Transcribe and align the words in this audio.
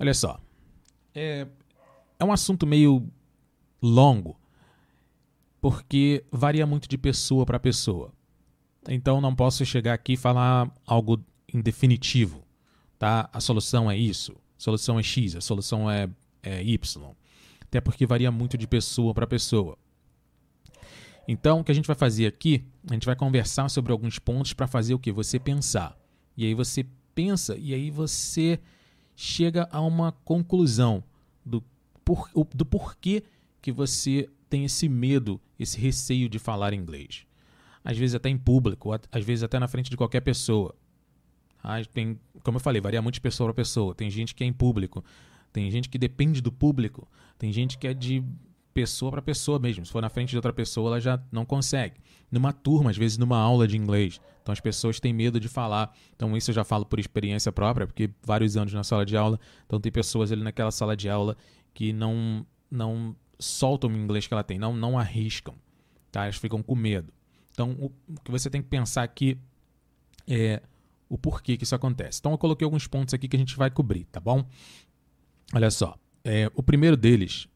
Olha 0.00 0.14
só. 0.14 0.40
É, 1.14 1.46
é 2.18 2.24
um 2.24 2.32
assunto 2.32 2.66
meio 2.66 3.06
longo, 3.82 4.40
porque 5.60 6.24
varia 6.32 6.66
muito 6.66 6.88
de 6.88 6.96
pessoa 6.96 7.44
para 7.44 7.60
pessoa. 7.60 8.10
Então 8.88 9.20
não 9.20 9.34
posso 9.34 9.64
chegar 9.66 9.92
aqui 9.92 10.14
e 10.14 10.16
falar 10.16 10.74
algo 10.86 11.22
em 11.52 11.60
definitivo. 11.60 12.42
Tá? 12.98 13.28
A 13.30 13.40
solução 13.40 13.90
é 13.90 13.96
isso, 13.96 14.32
a 14.32 14.62
solução 14.62 14.98
é 14.98 15.02
X, 15.02 15.36
a 15.36 15.40
solução 15.42 15.90
é, 15.90 16.08
é 16.42 16.62
Y. 16.64 17.14
Até 17.60 17.78
porque 17.78 18.06
varia 18.06 18.30
muito 18.30 18.56
de 18.56 18.66
pessoa 18.66 19.12
para 19.12 19.26
pessoa. 19.26 19.76
Então, 21.28 21.60
o 21.60 21.64
que 21.64 21.70
a 21.70 21.74
gente 21.74 21.86
vai 21.86 21.94
fazer 21.94 22.26
aqui, 22.26 22.64
a 22.88 22.94
gente 22.94 23.06
vai 23.06 23.14
conversar 23.14 23.68
sobre 23.68 23.92
alguns 23.92 24.18
pontos 24.18 24.54
para 24.54 24.66
fazer 24.66 24.94
o 24.94 24.98
que? 24.98 25.12
Você 25.12 25.38
pensar. 25.38 25.96
E 26.36 26.46
aí 26.46 26.54
você 26.54 26.86
pensa 27.14 27.56
e 27.56 27.74
aí 27.74 27.90
você 27.90 28.58
chega 29.22 29.68
a 29.70 29.82
uma 29.82 30.12
conclusão 30.24 31.04
do, 31.44 31.62
por, 32.02 32.30
do 32.54 32.64
porquê 32.64 33.22
que 33.60 33.70
você 33.70 34.26
tem 34.48 34.64
esse 34.64 34.88
medo, 34.88 35.38
esse 35.58 35.78
receio 35.78 36.26
de 36.26 36.38
falar 36.38 36.72
inglês. 36.72 37.26
Às 37.84 37.98
vezes 37.98 38.14
até 38.14 38.30
em 38.30 38.38
público, 38.38 38.90
às 39.12 39.22
vezes 39.22 39.42
até 39.42 39.58
na 39.58 39.68
frente 39.68 39.90
de 39.90 39.96
qualquer 39.96 40.22
pessoa. 40.22 40.74
Ah, 41.62 41.84
tem, 41.84 42.18
como 42.42 42.56
eu 42.56 42.60
falei, 42.62 42.80
varia 42.80 43.02
muito 43.02 43.16
de 43.16 43.20
pessoa 43.20 43.48
para 43.48 43.62
pessoa. 43.62 43.94
Tem 43.94 44.08
gente 44.08 44.34
que 44.34 44.42
é 44.42 44.46
em 44.46 44.54
público, 44.54 45.04
tem 45.52 45.70
gente 45.70 45.90
que 45.90 45.98
depende 45.98 46.40
do 46.40 46.50
público, 46.50 47.06
tem 47.38 47.52
gente 47.52 47.76
que 47.76 47.86
é 47.86 47.92
de 47.92 48.24
pessoa 48.72 49.10
para 49.10 49.22
pessoa 49.22 49.58
mesmo. 49.58 49.84
Se 49.84 49.92
for 49.92 50.00
na 50.00 50.08
frente 50.08 50.30
de 50.30 50.36
outra 50.36 50.52
pessoa, 50.52 50.90
ela 50.90 51.00
já 51.00 51.20
não 51.30 51.44
consegue. 51.44 52.00
Numa 52.30 52.52
turma, 52.52 52.90
às 52.90 52.96
vezes 52.96 53.18
numa 53.18 53.38
aula 53.38 53.66
de 53.66 53.76
inglês. 53.76 54.20
Então 54.42 54.52
as 54.52 54.60
pessoas 54.60 55.00
têm 55.00 55.12
medo 55.12 55.40
de 55.40 55.48
falar. 55.48 55.94
Então 56.14 56.36
isso 56.36 56.50
eu 56.50 56.54
já 56.54 56.64
falo 56.64 56.84
por 56.84 56.98
experiência 56.98 57.50
própria, 57.50 57.86
porque 57.86 58.10
vários 58.22 58.56
anos 58.56 58.72
na 58.72 58.84
sala 58.84 59.04
de 59.04 59.16
aula. 59.16 59.38
Então 59.66 59.80
tem 59.80 59.90
pessoas 59.90 60.30
ali 60.32 60.42
naquela 60.42 60.70
sala 60.70 60.96
de 60.96 61.08
aula 61.08 61.36
que 61.74 61.92
não 61.92 62.46
não 62.70 63.16
soltam 63.38 63.90
o 63.90 63.96
inglês 63.96 64.26
que 64.26 64.34
ela 64.34 64.44
tem, 64.44 64.58
não 64.58 64.74
não 64.74 64.98
arriscam. 64.98 65.54
Tá? 66.12 66.24
Elas 66.24 66.36
ficam 66.36 66.62
com 66.62 66.74
medo. 66.74 67.12
Então 67.52 67.72
o, 67.72 67.86
o 67.86 68.20
que 68.24 68.30
você 68.30 68.48
tem 68.48 68.62
que 68.62 68.68
pensar 68.68 69.02
aqui 69.02 69.36
é 70.26 70.62
o 71.08 71.18
porquê 71.18 71.56
que 71.56 71.64
isso 71.64 71.74
acontece. 71.74 72.20
Então 72.20 72.32
eu 72.32 72.38
coloquei 72.38 72.64
alguns 72.64 72.86
pontos 72.86 73.12
aqui 73.12 73.26
que 73.26 73.36
a 73.36 73.38
gente 73.38 73.56
vai 73.56 73.70
cobrir, 73.70 74.04
tá 74.04 74.20
bom? 74.20 74.44
Olha 75.52 75.70
só. 75.70 75.96
É, 76.22 76.50
o 76.54 76.62
primeiro 76.62 76.96
deles 76.96 77.48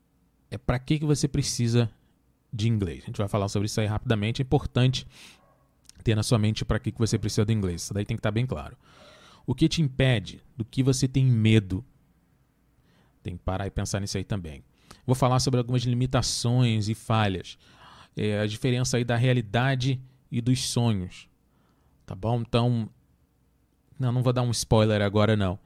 é 0.54 0.58
para 0.58 0.78
que, 0.78 1.00
que 1.00 1.04
você 1.04 1.26
precisa 1.26 1.90
de 2.52 2.68
inglês. 2.68 3.02
A 3.02 3.06
gente 3.06 3.18
vai 3.18 3.28
falar 3.28 3.48
sobre 3.48 3.66
isso 3.66 3.80
aí 3.80 3.86
rapidamente. 3.86 4.40
É 4.40 4.44
importante 4.44 5.06
ter 6.02 6.14
na 6.14 6.22
sua 6.22 6.38
mente 6.38 6.64
para 6.64 6.78
que, 6.78 6.92
que 6.92 6.98
você 6.98 7.18
precisa 7.18 7.44
do 7.44 7.52
inglês. 7.52 7.82
Isso 7.82 7.94
daí 7.94 8.04
tem 8.04 8.16
que 8.16 8.20
estar 8.20 8.30
tá 8.30 8.34
bem 8.34 8.46
claro. 8.46 8.76
O 9.46 9.54
que 9.54 9.68
te 9.68 9.82
impede, 9.82 10.40
do 10.56 10.64
que 10.64 10.82
você 10.82 11.08
tem 11.08 11.24
medo, 11.24 11.84
tem 13.22 13.36
que 13.36 13.42
parar 13.42 13.66
e 13.66 13.70
pensar 13.70 14.00
nisso 14.00 14.16
aí 14.16 14.24
também. 14.24 14.62
Vou 15.04 15.14
falar 15.14 15.40
sobre 15.40 15.58
algumas 15.58 15.82
limitações 15.82 16.88
e 16.88 16.94
falhas. 16.94 17.58
É, 18.16 18.38
a 18.38 18.46
diferença 18.46 18.96
aí 18.96 19.04
da 19.04 19.16
realidade 19.16 20.00
e 20.30 20.40
dos 20.40 20.68
sonhos. 20.68 21.28
Tá 22.06 22.14
bom? 22.14 22.40
Então, 22.40 22.88
não, 23.98 24.12
não 24.12 24.22
vou 24.22 24.32
dar 24.32 24.42
um 24.42 24.50
spoiler 24.50 25.02
agora 25.02 25.36
não 25.36 25.58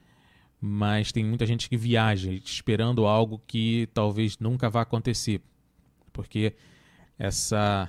mas 0.60 1.12
tem 1.12 1.24
muita 1.24 1.46
gente 1.46 1.68
que 1.68 1.76
viaja 1.76 2.32
esperando 2.32 3.06
algo 3.06 3.40
que 3.46 3.88
talvez 3.94 4.38
nunca 4.38 4.68
vá 4.68 4.82
acontecer, 4.82 5.40
porque 6.12 6.54
essa 7.18 7.88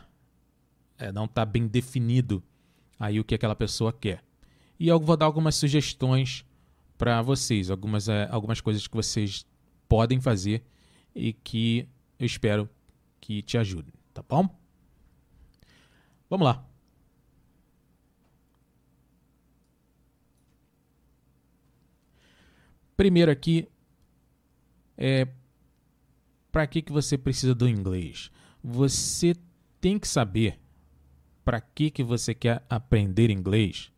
é, 0.97 1.11
não 1.11 1.25
está 1.25 1.45
bem 1.45 1.67
definido 1.67 2.43
aí 2.99 3.19
o 3.19 3.23
que 3.23 3.35
aquela 3.35 3.55
pessoa 3.55 3.91
quer. 3.91 4.23
E 4.79 4.87
eu 4.87 4.99
vou 4.99 5.17
dar 5.17 5.25
algumas 5.25 5.55
sugestões 5.55 6.45
para 6.97 7.21
vocês, 7.21 7.71
algumas, 7.71 8.07
é, 8.07 8.27
algumas 8.29 8.61
coisas 8.61 8.85
que 8.85 8.95
vocês 8.95 9.45
podem 9.87 10.19
fazer 10.19 10.63
e 11.15 11.33
que 11.33 11.87
eu 12.19 12.25
espero 12.25 12.69
que 13.19 13.41
te 13.41 13.57
ajudem, 13.57 13.93
tá 14.13 14.23
bom? 14.27 14.47
Vamos 16.29 16.45
lá. 16.45 16.68
Primeiro 22.99 23.31
aqui, 23.31 23.65
é, 24.97 25.25
para 26.51 26.67
que, 26.67 26.81
que 26.81 26.91
você 26.91 27.17
precisa 27.17 27.55
do 27.55 27.65
inglês? 27.65 28.29
Você 28.61 29.37
tem 29.79 29.97
que 29.97 30.05
saber 30.05 30.59
para 31.45 31.61
que, 31.61 31.89
que 31.89 32.03
você 32.03 32.33
quer 32.33 32.61
aprender 32.69 33.29
inglês. 33.29 33.89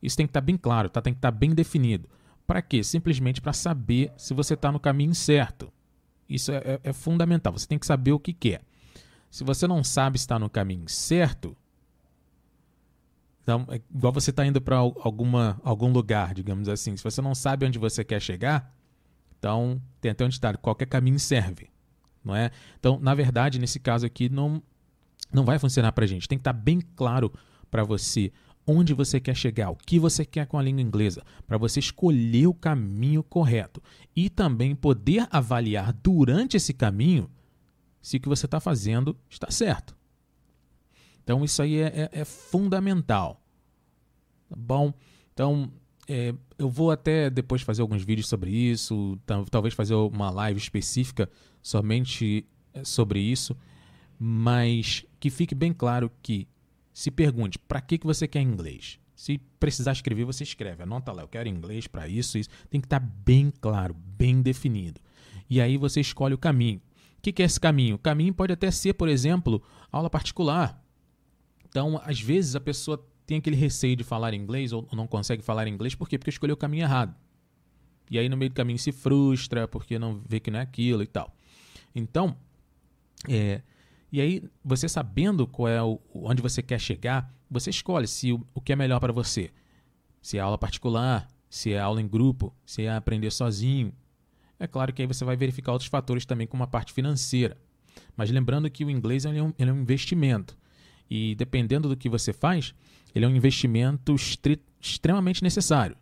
Isso 0.00 0.16
tem 0.16 0.26
que 0.26 0.30
estar 0.30 0.40
tá 0.40 0.44
bem 0.44 0.56
claro, 0.56 0.88
tá? 0.88 1.02
tem 1.02 1.12
que 1.12 1.18
estar 1.18 1.32
tá 1.32 1.36
bem 1.36 1.56
definido. 1.56 2.08
Para 2.46 2.62
quê? 2.62 2.84
Simplesmente 2.84 3.40
para 3.40 3.52
saber 3.52 4.12
se 4.16 4.32
você 4.32 4.54
está 4.54 4.70
no 4.70 4.78
caminho 4.78 5.12
certo. 5.12 5.72
Isso 6.28 6.52
é, 6.52 6.58
é, 6.58 6.80
é, 6.84 6.92
fundamental. 6.92 7.52
Você 7.52 7.66
tem 7.66 7.80
que 7.80 7.86
saber 7.86 8.12
o 8.12 8.20
que 8.20 8.32
quer. 8.32 8.62
Se 9.28 9.42
você 9.42 9.66
não 9.66 9.82
sabe 9.82 10.20
se 10.20 10.22
está 10.22 10.38
no 10.38 10.48
caminho 10.48 10.88
certo, 10.88 11.56
então, 13.44 13.66
é 13.68 13.78
igual 13.94 14.10
você 14.10 14.30
está 14.30 14.44
indo 14.44 14.58
para 14.58 14.76
alguma 14.76 15.60
algum 15.62 15.92
lugar, 15.92 16.32
digamos 16.32 16.66
assim. 16.66 16.96
Se 16.96 17.04
você 17.04 17.20
não 17.20 17.34
sabe 17.34 17.66
onde 17.66 17.78
você 17.78 18.02
quer 18.02 18.20
chegar, 18.20 18.74
então 19.38 19.80
tem 20.00 20.10
até 20.10 20.24
um 20.24 20.30
ditado: 20.30 20.56
qualquer 20.56 20.86
caminho 20.86 21.20
serve, 21.20 21.68
não 22.24 22.34
é? 22.34 22.50
Então, 22.80 22.98
na 22.98 23.14
verdade, 23.14 23.58
nesse 23.58 23.78
caso 23.78 24.06
aqui 24.06 24.30
não 24.30 24.62
não 25.30 25.44
vai 25.44 25.58
funcionar 25.58 25.92
para 25.92 26.04
a 26.04 26.08
gente. 26.08 26.26
Tem 26.26 26.38
que 26.38 26.40
estar 26.40 26.54
tá 26.54 26.58
bem 26.58 26.80
claro 26.96 27.30
para 27.70 27.84
você 27.84 28.32
onde 28.66 28.94
você 28.94 29.20
quer 29.20 29.36
chegar, 29.36 29.68
o 29.68 29.76
que 29.76 29.98
você 29.98 30.24
quer 30.24 30.46
com 30.46 30.56
a 30.56 30.62
língua 30.62 30.80
inglesa, 30.80 31.22
para 31.46 31.58
você 31.58 31.80
escolher 31.80 32.46
o 32.46 32.54
caminho 32.54 33.22
correto 33.22 33.82
e 34.16 34.30
também 34.30 34.74
poder 34.74 35.28
avaliar 35.30 35.92
durante 35.92 36.56
esse 36.56 36.72
caminho 36.72 37.30
se 38.00 38.16
o 38.16 38.20
que 38.20 38.28
você 38.28 38.46
está 38.46 38.58
fazendo 38.58 39.14
está 39.28 39.50
certo. 39.50 39.94
Então 41.24 41.44
isso 41.44 41.60
aí 41.62 41.80
é, 41.80 42.10
é, 42.12 42.20
é 42.20 42.24
fundamental. 42.24 43.42
Tá 44.48 44.56
bom? 44.56 44.92
Então 45.32 45.72
é, 46.06 46.34
eu 46.58 46.68
vou 46.68 46.90
até 46.90 47.30
depois 47.30 47.62
fazer 47.62 47.82
alguns 47.82 48.04
vídeos 48.04 48.28
sobre 48.28 48.50
isso, 48.50 49.18
talvez 49.50 49.74
fazer 49.74 49.94
uma 49.94 50.30
live 50.30 50.58
específica 50.58 51.28
somente 51.62 52.46
é, 52.72 52.84
sobre 52.84 53.20
isso, 53.20 53.56
mas 54.18 55.04
que 55.18 55.30
fique 55.30 55.54
bem 55.54 55.72
claro 55.72 56.10
que 56.22 56.46
se 56.92 57.10
pergunte 57.10 57.58
para 57.58 57.80
que, 57.80 57.98
que 57.98 58.06
você 58.06 58.28
quer 58.28 58.42
inglês. 58.42 59.00
Se 59.16 59.38
precisar 59.58 59.92
escrever, 59.92 60.24
você 60.24 60.44
escreve. 60.44 60.82
Anota 60.82 61.10
lá, 61.10 61.22
eu 61.22 61.28
quero 61.28 61.48
inglês 61.48 61.86
para 61.86 62.06
isso, 62.06 62.36
isso. 62.36 62.50
Tem 62.68 62.80
que 62.80 62.86
estar 62.86 63.00
tá 63.00 63.06
bem 63.24 63.50
claro, 63.60 63.94
bem 63.94 64.42
definido. 64.42 65.00
E 65.48 65.60
aí 65.60 65.76
você 65.76 66.00
escolhe 66.00 66.34
o 66.34 66.38
caminho. 66.38 66.78
O 67.18 67.22
que, 67.22 67.32
que 67.32 67.42
é 67.42 67.46
esse 67.46 67.58
caminho? 67.58 67.96
O 67.96 67.98
caminho 67.98 68.34
pode 68.34 68.52
até 68.52 68.70
ser, 68.70 68.92
por 68.94 69.08
exemplo, 69.08 69.62
aula 69.90 70.10
particular. 70.10 70.83
Então, 71.74 72.00
às 72.04 72.20
vezes 72.20 72.54
a 72.54 72.60
pessoa 72.60 73.04
tem 73.26 73.38
aquele 73.38 73.56
receio 73.56 73.96
de 73.96 74.04
falar 74.04 74.32
inglês 74.32 74.72
ou 74.72 74.86
não 74.92 75.08
consegue 75.08 75.42
falar 75.42 75.66
inglês, 75.66 75.92
por 75.92 76.08
quê? 76.08 76.16
Porque 76.16 76.30
escolheu 76.30 76.54
o 76.54 76.56
caminho 76.56 76.84
errado. 76.84 77.12
E 78.08 78.16
aí 78.16 78.28
no 78.28 78.36
meio 78.36 78.48
do 78.48 78.54
caminho 78.54 78.78
se 78.78 78.92
frustra 78.92 79.66
porque 79.66 79.98
não 79.98 80.22
vê 80.24 80.38
que 80.38 80.52
não 80.52 80.60
é 80.60 80.62
aquilo 80.62 81.02
e 81.02 81.06
tal. 81.08 81.36
Então, 81.92 82.36
é, 83.28 83.60
e 84.12 84.20
aí 84.20 84.44
você 84.64 84.88
sabendo 84.88 85.48
qual 85.48 85.66
é 85.66 85.82
o, 85.82 86.00
onde 86.14 86.40
você 86.40 86.62
quer 86.62 86.78
chegar, 86.78 87.34
você 87.50 87.70
escolhe 87.70 88.06
se 88.06 88.32
o, 88.32 88.46
o 88.54 88.60
que 88.60 88.72
é 88.72 88.76
melhor 88.76 89.00
para 89.00 89.12
você. 89.12 89.50
Se 90.22 90.38
é 90.38 90.40
aula 90.40 90.56
particular, 90.56 91.26
se 91.50 91.72
é 91.72 91.80
aula 91.80 92.00
em 92.00 92.06
grupo, 92.06 92.54
se 92.64 92.82
é 92.82 92.94
aprender 92.94 93.32
sozinho. 93.32 93.92
É 94.60 94.68
claro 94.68 94.92
que 94.92 95.02
aí 95.02 95.08
você 95.08 95.24
vai 95.24 95.34
verificar 95.34 95.72
outros 95.72 95.90
fatores 95.90 96.24
também 96.24 96.46
como 96.46 96.62
a 96.62 96.68
parte 96.68 96.92
financeira. 96.92 97.58
Mas 98.16 98.30
lembrando 98.30 98.70
que 98.70 98.84
o 98.84 98.90
inglês 98.90 99.24
é 99.24 99.42
um, 99.42 99.52
ele 99.58 99.70
é 99.70 99.72
um 99.72 99.80
investimento. 99.80 100.56
E 101.10 101.34
dependendo 101.34 101.88
do 101.88 101.96
que 101.96 102.08
você 102.08 102.32
faz, 102.32 102.74
ele 103.14 103.24
é 103.24 103.28
um 103.28 103.36
investimento 103.36 104.14
extremamente 104.80 105.42
necessário. 105.42 105.96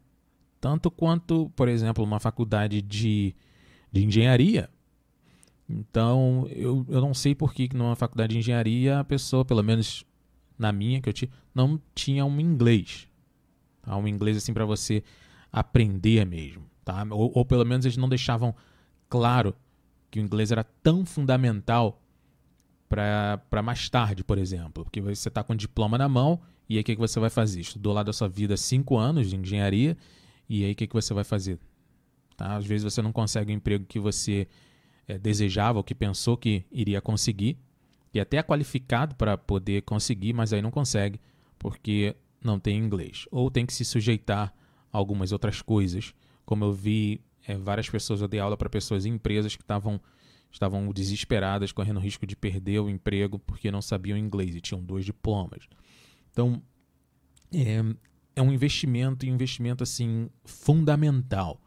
Tanto 0.61 0.91
quanto, 0.91 1.51
por 1.57 1.69
exemplo, 1.69 2.05
uma 2.05 2.21
faculdade 2.21 2.81
de, 2.81 3.35
de 3.91 4.05
engenharia. 4.05 4.71
Então, 5.69 6.47
eu, 6.51 6.87
eu 6.89 7.01
não 7.01 7.15
sei 7.15 7.35
por 7.35 7.53
que 7.53 7.69
numa 7.75 7.97
faculdade 7.97 8.33
de 8.33 8.39
engenharia 8.39 9.01
a 9.01 9.05
pessoa, 9.05 9.45
pelo 9.45 9.63
menos 9.63 10.05
na 10.59 10.71
minha 10.71 11.01
que 11.01 11.09
eu 11.09 11.13
tinha, 11.13 11.31
não 11.55 11.81
tinha 11.95 12.25
um 12.25 12.41
inglês. 12.41 13.09
Tá? 13.83 13.97
Um 13.97 14.07
inglês 14.07 14.37
assim 14.37 14.53
para 14.53 14.65
você 14.65 15.03
aprender 15.53 16.25
mesmo. 16.25 16.65
Tá? 16.85 17.07
Ou, 17.11 17.33
ou 17.35 17.45
pelo 17.45 17.65
menos 17.65 17.85
eles 17.85 17.97
não 17.97 18.09
deixavam 18.09 18.55
claro 19.09 19.55
que 20.11 20.21
o 20.21 20.23
inglês 20.23 20.53
era 20.53 20.65
tão 20.65 21.05
fundamental 21.05 22.02
para 22.93 23.63
mais 23.63 23.89
tarde, 23.89 24.23
por 24.23 24.37
exemplo. 24.37 24.85
Porque 24.85 25.01
você 25.01 25.29
está 25.29 25.43
com 25.43 25.55
o 25.55 25.57
diploma 25.57 25.97
na 25.97 26.09
mão 26.09 26.41
e 26.69 26.77
aí 26.77 26.83
o 26.83 26.85
que, 26.85 26.95
que 26.95 27.01
você 27.01 27.19
vai 27.19 27.31
fazer? 27.31 27.61
Estudou 27.61 27.95
lá 27.95 28.03
da 28.03 28.13
sua 28.13 28.29
vida 28.29 28.57
cinco 28.57 28.99
anos 28.99 29.31
de 29.31 29.37
engenharia 29.37 29.97
e 30.49 30.65
aí 30.65 30.73
o 30.73 30.75
que, 30.75 30.87
que 30.87 30.95
você 30.95 31.15
vai 31.15 31.25
fazer? 31.25 31.59
Tá? 32.37 32.55
Às 32.57 32.67
vezes 32.67 32.85
você 32.85 33.01
não 33.01 33.13
consegue 33.13 33.51
o 33.51 33.55
emprego 33.55 33.87
que 33.87 33.99
você 33.99 34.47
é, 35.09 35.19
desejava 35.19 35.79
ou 35.79 35.85
que 35.85 35.95
pensou 35.95 36.37
que 36.37 36.67
iria 36.71 37.01
conseguir 37.01 37.57
e 38.13 38.21
até 38.21 38.37
é 38.37 38.43
qualificado 38.43 39.15
para 39.15 39.39
poder 39.39 39.83
conseguir, 39.83 40.35
mas 40.35 40.53
aí 40.53 40.61
não 40.61 40.71
consegue 40.71 41.19
porque 41.59 42.15
não 42.45 42.59
tem 42.59 42.77
inglês. 42.77 43.27
Ou 43.31 43.51
tem 43.51 43.65
que 43.65 43.73
se 43.73 43.87
sujeitar 43.87 44.53
a 44.93 44.99
algumas 44.99 45.33
outras 45.33 45.63
coisas, 45.63 46.13
como 46.45 46.65
eu 46.65 46.73
vi 46.75 47.23
é, 47.47 47.57
várias 47.57 47.89
pessoas, 47.89 48.21
eu 48.21 48.29
dei 48.29 48.39
aula 48.39 48.57
para 48.57 48.69
pessoas 48.69 49.07
em 49.07 49.15
empresas 49.15 49.57
que 49.57 49.63
estavam 49.63 49.99
estavam 50.53 50.93
desesperadas, 50.93 51.73
correndo 51.73 51.99
risco 51.99 52.27
de 52.27 52.37
perder 52.37 52.81
o 52.81 52.89
emprego 52.89 53.39
porque 53.39 53.71
não 53.71 53.83
sabiam 53.83 54.17
inglês 54.17 54.55
e 54.55 54.61
tinham 54.61 54.83
dois 54.83 55.05
diplomas. 55.05 55.67
Então, 56.31 56.63
é, 57.53 57.83
é 58.37 58.43
um 58.43 58.53
investimento, 58.53 59.27
um 59.27 59.31
investimento 59.31 59.83
assim 59.83 60.29
fundamental. 60.45 61.61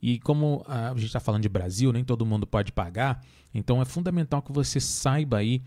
E 0.00 0.18
como 0.20 0.64
a 0.66 0.94
gente 0.94 1.06
está 1.06 1.20
falando 1.20 1.42
de 1.42 1.48
Brasil, 1.48 1.92
nem 1.92 2.04
todo 2.04 2.24
mundo 2.24 2.46
pode 2.46 2.72
pagar, 2.72 3.22
então 3.52 3.82
é 3.82 3.84
fundamental 3.84 4.40
que 4.40 4.52
você 4.52 4.80
saiba 4.80 5.38
aí 5.38 5.62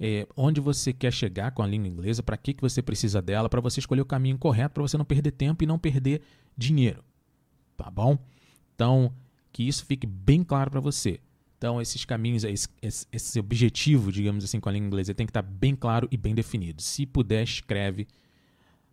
é, 0.00 0.26
onde 0.36 0.60
você 0.60 0.92
quer 0.92 1.12
chegar 1.12 1.50
com 1.52 1.62
a 1.62 1.66
língua 1.66 1.88
inglesa, 1.88 2.22
para 2.22 2.36
que, 2.36 2.54
que 2.54 2.62
você 2.62 2.80
precisa 2.82 3.20
dela, 3.20 3.48
para 3.48 3.60
você 3.60 3.80
escolher 3.80 4.00
o 4.00 4.06
caminho 4.06 4.38
correto, 4.38 4.74
para 4.74 4.82
você 4.82 4.96
não 4.96 5.04
perder 5.04 5.32
tempo 5.32 5.62
e 5.62 5.66
não 5.66 5.78
perder 5.78 6.22
dinheiro. 6.56 7.04
Tá 7.76 7.90
bom? 7.90 8.18
Então, 8.74 9.12
que 9.52 9.62
isso 9.66 9.84
fique 9.84 10.06
bem 10.06 10.42
claro 10.42 10.70
para 10.70 10.80
você. 10.80 11.20
Então, 11.58 11.82
esses 11.82 12.04
caminhos, 12.04 12.44
esse, 12.44 12.68
esse, 12.80 13.40
objetivo, 13.40 14.12
digamos 14.12 14.44
assim, 14.44 14.60
com 14.60 14.68
a 14.68 14.72
língua 14.72 14.86
inglesa, 14.86 15.12
tem 15.12 15.26
que 15.26 15.30
estar 15.30 15.42
bem 15.42 15.74
claro 15.74 16.08
e 16.08 16.16
bem 16.16 16.32
definido. 16.32 16.80
Se 16.80 17.04
puder, 17.04 17.42
escreve. 17.42 18.06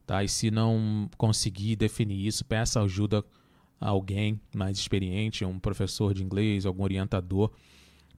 Tá? 0.04 0.24
E 0.24 0.28
se 0.28 0.50
não 0.50 1.08
conseguir 1.16 1.76
definir 1.76 2.26
isso, 2.26 2.44
peça 2.44 2.82
ajuda 2.82 3.24
a 3.80 3.90
alguém 3.90 4.42
mais 4.56 4.80
experiente, 4.80 5.46
um 5.46 5.60
professor 5.60 6.12
de 6.12 6.24
inglês, 6.24 6.66
algum 6.66 6.82
orientador, 6.82 7.52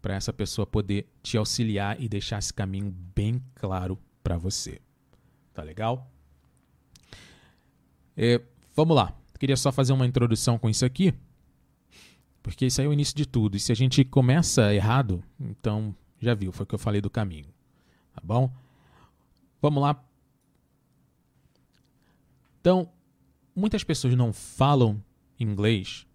para 0.01 0.15
essa 0.15 0.31
pessoa 0.31 0.65
poder 0.65 1.09
te 1.21 1.37
auxiliar 1.37 2.01
e 2.01 2.07
deixar 2.07 2.39
esse 2.39 2.53
caminho 2.53 2.95
bem 3.13 3.43
claro 3.53 3.99
para 4.23 4.37
você. 4.37 4.79
Tá 5.53 5.61
legal? 5.61 6.09
É, 8.15 8.41
vamos 8.73 8.95
lá. 8.95 9.13
Queria 9.37 9.57
só 9.57 9.73
fazer 9.73 9.91
uma 9.91 10.07
introdução 10.07 10.57
com 10.57 10.69
isso 10.69 10.85
aqui 10.85 11.13
porque 12.47 12.65
isso 12.65 12.81
aí 12.81 12.87
é 12.87 12.89
o 12.89 12.93
início 12.93 13.15
de 13.15 13.25
tudo. 13.25 13.57
E 13.57 13.59
se 13.59 13.71
a 13.71 13.75
gente 13.75 14.03
começa 14.03 14.73
errado, 14.73 15.23
então 15.39 15.95
já 16.19 16.33
viu, 16.33 16.51
foi 16.51 16.63
o 16.63 16.67
que 16.67 16.75
eu 16.75 16.79
falei 16.79 17.01
do 17.01 17.09
caminho. 17.09 17.47
Tá 18.13 18.21
bom? 18.23 18.51
Vamos 19.61 19.81
lá. 19.83 20.03
Então, 22.59 22.89
muitas 23.55 23.83
pessoas 23.83 24.15
não 24.15 24.33
falam 24.33 25.01
inglês 25.39 26.07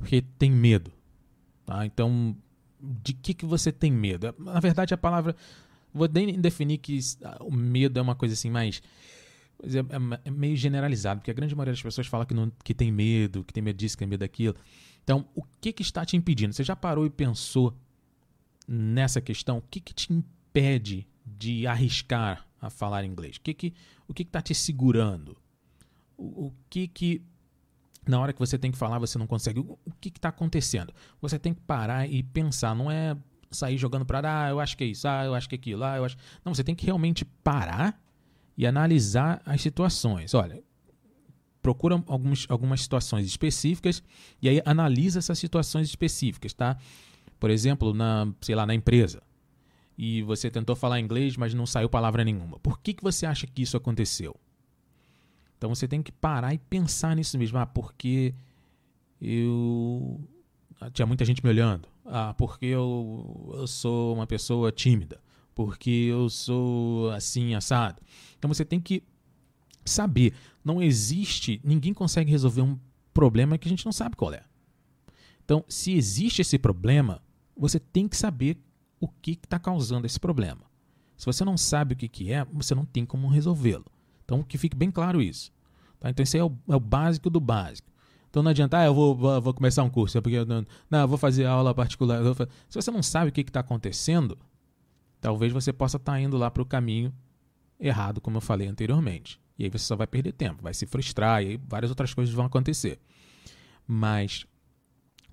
porque 0.00 0.22
tem 0.38 0.50
medo. 0.50 0.90
Tá? 1.64 1.86
Então, 1.86 2.34
de 2.80 3.12
que, 3.12 3.34
que 3.34 3.44
você 3.44 3.70
tem 3.70 3.92
medo? 3.92 4.34
Na 4.38 4.58
verdade, 4.58 4.94
a 4.94 4.98
palavra. 4.98 5.36
Vou 5.92 6.08
nem 6.08 6.40
definir 6.40 6.78
que 6.78 6.98
o 7.40 7.50
medo 7.50 7.98
é 7.98 8.02
uma 8.02 8.14
coisa 8.14 8.34
assim 8.34 8.50
mais. 8.50 8.82
É, 9.62 10.28
é 10.28 10.30
meio 10.30 10.56
generalizado, 10.56 11.20
porque 11.20 11.30
a 11.30 11.34
grande 11.34 11.54
maioria 11.54 11.74
das 11.74 11.82
pessoas 11.82 12.06
fala 12.06 12.24
que, 12.24 12.32
não, 12.32 12.50
que 12.64 12.72
tem 12.72 12.90
medo, 12.90 13.44
que 13.44 13.52
tem 13.52 13.62
medo 13.62 13.76
disso, 13.76 13.96
que 13.96 13.98
tem 13.98 14.08
medo 14.08 14.20
daquilo. 14.20 14.56
Então, 15.02 15.26
o 15.34 15.42
que, 15.60 15.72
que 15.72 15.82
está 15.82 16.04
te 16.04 16.16
impedindo? 16.16 16.52
Você 16.54 16.64
já 16.64 16.76
parou 16.76 17.06
e 17.06 17.10
pensou 17.10 17.76
nessa 18.66 19.20
questão? 19.20 19.58
O 19.58 19.62
que, 19.62 19.80
que 19.80 19.92
te 19.92 20.12
impede 20.12 21.06
de 21.24 21.66
arriscar 21.66 22.46
a 22.60 22.70
falar 22.70 23.04
inglês? 23.04 23.36
O 23.36 23.40
que 23.40 23.54
que 23.54 23.74
o 24.06 24.14
que 24.14 24.22
está 24.22 24.40
te 24.42 24.54
segurando? 24.54 25.36
O, 26.16 26.46
o, 26.46 26.54
que 26.68 26.86
que 26.88 27.22
na 28.06 28.20
hora 28.20 28.32
que 28.32 28.38
você 28.38 28.58
tem 28.58 28.70
que 28.70 28.78
falar 28.78 28.98
você 28.98 29.18
não 29.18 29.26
consegue? 29.26 29.60
O, 29.60 29.78
o 29.84 29.92
que 30.00 30.08
está 30.08 30.28
acontecendo? 30.28 30.92
Você 31.20 31.38
tem 31.38 31.54
que 31.54 31.60
parar 31.60 32.08
e 32.08 32.22
pensar. 32.22 32.74
Não 32.74 32.90
é 32.90 33.16
sair 33.50 33.78
jogando 33.78 34.04
para 34.04 34.46
ah, 34.46 34.50
eu 34.50 34.60
acho 34.60 34.76
que 34.76 34.84
é 34.84 34.86
isso, 34.86 35.08
ah, 35.08 35.24
eu 35.24 35.34
acho 35.34 35.48
que 35.48 35.54
é 35.54 35.58
aquilo, 35.58 35.82
ah, 35.84 35.96
eu 35.96 36.04
acho. 36.04 36.16
Não, 36.44 36.54
você 36.54 36.62
tem 36.62 36.74
que 36.74 36.86
realmente 36.86 37.24
parar 37.24 38.00
e 38.56 38.66
analisar 38.66 39.42
as 39.44 39.60
situações. 39.60 40.34
Olha, 40.34 40.62
procura 41.62 42.02
alguns, 42.06 42.46
algumas 42.48 42.82
situações 42.82 43.26
específicas 43.26 44.02
e 44.40 44.48
aí 44.48 44.62
analisa 44.64 45.18
essas 45.18 45.38
situações 45.38 45.88
específicas, 45.88 46.52
tá? 46.52 46.76
Por 47.38 47.50
exemplo, 47.50 47.94
na, 47.94 48.32
sei 48.40 48.54
lá, 48.54 48.66
na 48.66 48.74
empresa. 48.74 49.22
E 49.96 50.22
você 50.22 50.50
tentou 50.50 50.74
falar 50.74 50.98
inglês, 51.00 51.36
mas 51.36 51.52
não 51.52 51.66
saiu 51.66 51.88
palavra 51.88 52.24
nenhuma. 52.24 52.58
Por 52.60 52.78
que, 52.80 52.94
que 52.94 53.02
você 53.02 53.26
acha 53.26 53.46
que 53.46 53.62
isso 53.62 53.76
aconteceu? 53.76 54.34
Então 55.58 55.68
você 55.74 55.86
tem 55.86 56.02
que 56.02 56.10
parar 56.10 56.54
e 56.54 56.58
pensar 56.58 57.14
nisso 57.14 57.36
mesmo. 57.38 57.58
Ah, 57.58 57.66
porque 57.66 58.34
eu. 59.20 60.18
Ah, 60.80 60.90
tinha 60.90 61.04
muita 61.04 61.22
gente 61.24 61.44
me 61.44 61.50
olhando. 61.50 61.86
Ah, 62.06 62.34
porque 62.36 62.64
eu, 62.64 63.52
eu 63.58 63.66
sou 63.66 64.14
uma 64.14 64.26
pessoa 64.26 64.72
tímida. 64.72 65.20
Porque 65.54 65.90
eu 65.90 66.30
sou 66.30 67.10
assim, 67.10 67.54
assado. 67.54 68.00
Então 68.38 68.48
você 68.48 68.64
tem 68.64 68.80
que 68.80 69.02
saber. 69.90 70.34
Não 70.64 70.82
existe, 70.82 71.60
ninguém 71.64 71.92
consegue 71.92 72.30
resolver 72.30 72.62
um 72.62 72.78
problema 73.12 73.58
que 73.58 73.68
a 73.68 73.70
gente 73.70 73.84
não 73.84 73.92
sabe 73.92 74.16
qual 74.16 74.32
é. 74.32 74.42
Então, 75.44 75.64
se 75.68 75.92
existe 75.92 76.42
esse 76.42 76.58
problema, 76.58 77.20
você 77.56 77.78
tem 77.78 78.06
que 78.06 78.16
saber 78.16 78.56
o 79.00 79.08
que 79.08 79.32
está 79.32 79.58
causando 79.58 80.06
esse 80.06 80.20
problema. 80.20 80.62
Se 81.16 81.26
você 81.26 81.44
não 81.44 81.56
sabe 81.56 81.94
o 81.94 81.96
que, 81.96 82.08
que 82.08 82.32
é, 82.32 82.46
você 82.52 82.74
não 82.74 82.84
tem 82.84 83.04
como 83.04 83.28
resolvê-lo. 83.28 83.84
Então, 84.24 84.42
que 84.42 84.56
fique 84.56 84.76
bem 84.76 84.90
claro 84.90 85.20
isso. 85.20 85.52
Tá? 85.98 86.08
Então, 86.08 86.22
isso 86.22 86.36
aí 86.36 86.40
é 86.40 86.44
o, 86.44 86.56
é 86.68 86.76
o, 86.76 86.80
básico 86.80 87.28
do 87.28 87.40
básico. 87.40 87.90
Então, 88.30 88.42
não 88.42 88.50
adianta, 88.50 88.78
ah, 88.78 88.86
eu 88.86 88.94
vou, 88.94 89.14
vou, 89.14 89.40
vou 89.40 89.52
começar 89.52 89.82
um 89.82 89.90
curso, 89.90 90.16
é 90.16 90.20
porque 90.20 90.36
eu 90.36 90.46
não, 90.46 90.64
não, 90.88 91.00
eu 91.00 91.08
vou 91.08 91.18
fazer 91.18 91.44
aula 91.46 91.74
particular. 91.74 92.20
Se 92.68 92.80
você 92.80 92.90
não 92.90 93.02
sabe 93.02 93.30
o 93.30 93.32
que 93.32 93.40
está 93.40 93.60
acontecendo, 93.60 94.38
talvez 95.20 95.52
você 95.52 95.72
possa 95.72 95.96
estar 95.96 96.12
tá 96.12 96.20
indo 96.20 96.36
lá 96.36 96.50
para 96.50 96.62
o 96.62 96.66
caminho 96.66 97.12
errado, 97.78 98.20
como 98.20 98.36
eu 98.36 98.40
falei 98.40 98.68
anteriormente. 98.68 99.40
E 99.60 99.64
aí 99.64 99.68
você 99.68 99.84
só 99.84 99.94
vai 99.94 100.06
perder 100.06 100.32
tempo, 100.32 100.62
vai 100.62 100.72
se 100.72 100.86
frustrar 100.86 101.42
e 101.42 101.58
várias 101.58 101.90
outras 101.90 102.14
coisas 102.14 102.34
vão 102.34 102.46
acontecer. 102.46 102.98
Mas 103.86 104.46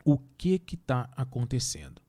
o 0.04 0.18
que 0.38 0.60
que 0.60 0.76
está 0.76 1.10
acontecendo? 1.16 2.02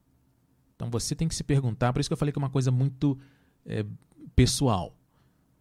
Então 0.75 0.91
você 0.91 1.15
tem 1.15 1.29
que 1.29 1.35
se 1.37 1.45
perguntar, 1.45 1.93
por 1.93 2.01
isso 2.01 2.09
que 2.09 2.13
eu 2.13 2.17
falei 2.17 2.33
que 2.33 2.39
é 2.39 2.43
uma 2.43 2.51
coisa 2.51 2.73
muito 2.73 3.17
é, 3.65 3.87
pessoal. 4.35 4.97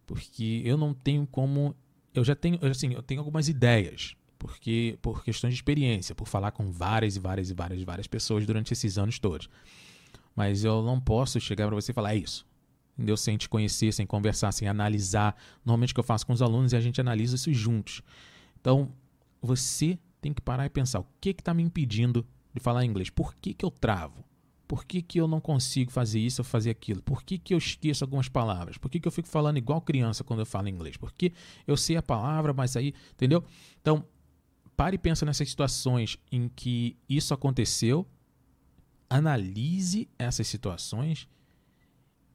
Porque 0.04 0.60
eu 0.64 0.76
não 0.76 0.92
tenho 0.92 1.28
como. 1.28 1.76
Eu 2.12 2.24
já 2.24 2.34
tenho, 2.34 2.58
assim, 2.66 2.92
eu 2.92 3.04
tenho 3.04 3.20
algumas 3.20 3.48
ideias, 3.48 4.16
porque 4.36 4.98
por 5.00 5.22
questões 5.22 5.54
de 5.54 5.58
experiência, 5.60 6.12
por 6.12 6.26
falar 6.26 6.50
com 6.50 6.72
várias 6.72 7.14
e 7.14 7.20
várias 7.20 7.50
e 7.50 7.54
várias 7.54 7.80
várias 7.84 8.08
pessoas 8.08 8.44
durante 8.44 8.72
esses 8.72 8.98
anos 8.98 9.20
todos. 9.20 9.48
Mas 10.34 10.64
eu 10.64 10.82
não 10.82 11.00
posso 11.00 11.38
chegar 11.38 11.68
para 11.68 11.76
você 11.76 11.92
e 11.92 11.94
falar 11.94 12.14
é 12.14 12.18
isso 12.18 12.47
entendeu? 12.98 13.16
Sem 13.16 13.36
te 13.36 13.48
conhecer, 13.48 13.92
sem 13.92 14.04
conversar, 14.04 14.50
sem 14.52 14.66
analisar. 14.66 15.36
Normalmente 15.64 15.92
o 15.92 15.94
que 15.94 16.00
eu 16.00 16.04
faço 16.04 16.26
com 16.26 16.32
os 16.32 16.42
alunos 16.42 16.72
é 16.72 16.76
a 16.76 16.80
gente 16.80 17.00
analisa 17.00 17.36
isso 17.36 17.52
juntos. 17.52 18.02
Então, 18.60 18.92
você 19.40 19.96
tem 20.20 20.34
que 20.34 20.40
parar 20.40 20.66
e 20.66 20.68
pensar: 20.68 20.98
o 20.98 21.06
que 21.20 21.30
está 21.30 21.54
me 21.54 21.62
impedindo 21.62 22.26
de 22.52 22.60
falar 22.60 22.84
inglês? 22.84 23.08
Por 23.08 23.34
que, 23.36 23.54
que 23.54 23.64
eu 23.64 23.70
travo? 23.70 24.24
Por 24.66 24.84
que, 24.84 25.00
que 25.00 25.18
eu 25.18 25.26
não 25.26 25.40
consigo 25.40 25.90
fazer 25.90 26.20
isso 26.20 26.42
ou 26.42 26.44
fazer 26.44 26.68
aquilo? 26.68 27.00
Por 27.02 27.22
que, 27.22 27.38
que 27.38 27.54
eu 27.54 27.58
esqueço 27.58 28.04
algumas 28.04 28.28
palavras? 28.28 28.76
Por 28.76 28.90
que, 28.90 29.00
que 29.00 29.08
eu 29.08 29.12
fico 29.12 29.26
falando 29.26 29.56
igual 29.56 29.80
criança 29.80 30.22
quando 30.22 30.40
eu 30.40 30.46
falo 30.46 30.68
inglês? 30.68 30.96
Porque 30.96 31.32
eu 31.66 31.74
sei 31.74 31.96
a 31.96 32.02
palavra, 32.02 32.52
mas 32.52 32.76
aí, 32.76 32.92
entendeu? 33.14 33.42
Então, 33.80 34.04
pare 34.76 34.96
e 34.96 34.98
pensa 34.98 35.24
nessas 35.24 35.48
situações 35.48 36.18
em 36.30 36.50
que 36.50 36.98
isso 37.08 37.32
aconteceu, 37.32 38.06
analise 39.08 40.06
essas 40.18 40.46
situações 40.46 41.26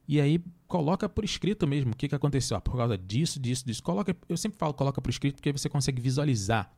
e 0.07 0.19
aí 0.19 0.43
coloca 0.67 1.07
por 1.07 1.23
escrito 1.23 1.67
mesmo 1.67 1.93
o 1.93 1.95
que, 1.95 2.07
que 2.07 2.15
aconteceu. 2.15 2.57
Ah, 2.57 2.61
por 2.61 2.75
causa 2.75 2.97
disso, 2.97 3.39
disso, 3.39 3.65
disso. 3.65 3.81
Coloca, 3.81 4.15
eu 4.27 4.37
sempre 4.37 4.57
falo 4.57 4.73
coloca 4.73 5.01
por 5.01 5.09
escrito 5.09 5.35
porque 5.35 5.51
você 5.51 5.69
consegue 5.69 6.01
visualizar, 6.01 6.71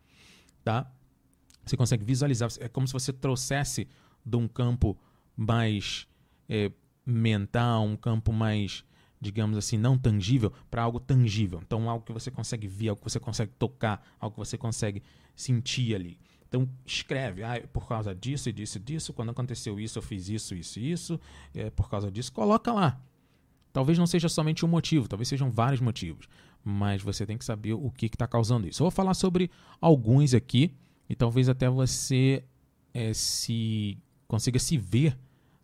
tá? 0.64 0.92
Você 1.66 1.76
consegue 1.76 2.04
visualizar. 2.04 2.50
É 2.60 2.68
como 2.68 2.88
se 2.88 2.94
você 2.94 3.12
trouxesse 3.12 3.88
de 4.24 4.38
um 4.38 4.48
campo 4.48 4.98
mais 5.36 6.08
é, 6.48 6.72
mental, 7.06 7.84
um 7.84 7.96
campo 7.96 8.32
mais, 8.32 8.84
digamos 9.20 9.58
assim, 9.58 9.78
não 9.78 9.98
tangível, 9.98 10.52
para 10.70 10.84
algo 10.84 11.00
tangível. 11.00 11.60
Então, 11.64 11.90
algo 11.90 12.06
que 12.06 12.14
você 12.14 12.30
consegue 12.30 12.68
ver, 12.68 12.90
algo 12.90 13.02
que 13.02 13.10
você 13.10 13.20
consegue 13.20 13.52
tocar, 13.58 14.06
algo 14.20 14.36
que 14.36 14.40
você 14.40 14.58
consegue 14.58 15.02
sentir 15.36 15.96
ali. 15.96 16.20
Então, 16.48 16.70
escreve, 16.86 17.44
ah, 17.44 17.62
por 17.74 17.88
causa 17.88 18.14
disso 18.14 18.50
e 18.50 18.54
disso 18.54 18.78
e 18.78 18.82
disso, 18.82 19.14
quando 19.14 19.32
aconteceu 19.32 19.80
isso, 19.80 19.98
eu 19.98 20.04
fiz 20.04 20.30
isso, 20.30 20.56
isso 20.56 20.80
e 20.80 20.92
isso, 20.92 21.20
é, 21.54 21.70
por 21.70 21.90
causa 21.90 22.12
disso, 22.12 22.32
coloca 22.32 22.72
lá. 22.72 23.02
Talvez 23.76 23.98
não 23.98 24.08
seja 24.08 24.30
somente 24.30 24.64
um 24.64 24.70
motivo, 24.70 25.06
talvez 25.06 25.28
sejam 25.28 25.52
vários 25.52 25.82
motivos, 25.82 26.30
mas 26.64 27.02
você 27.02 27.26
tem 27.26 27.38
que 27.38 27.44
saber 27.44 27.74
o 27.74 27.92
que 27.92 28.06
está 28.06 28.26
causando 28.26 28.66
isso. 28.66 28.82
Eu 28.82 28.86
vou 28.86 28.92
falar 28.92 29.14
sobre 29.14 29.52
alguns 29.82 30.34
aqui 30.34 30.74
e 31.10 31.14
talvez 31.14 31.50
até 31.50 31.70
você 31.70 32.46
é, 32.94 33.14
se 33.14 33.98
consiga 34.30 34.60
se 34.60 34.78
ver 34.78 35.20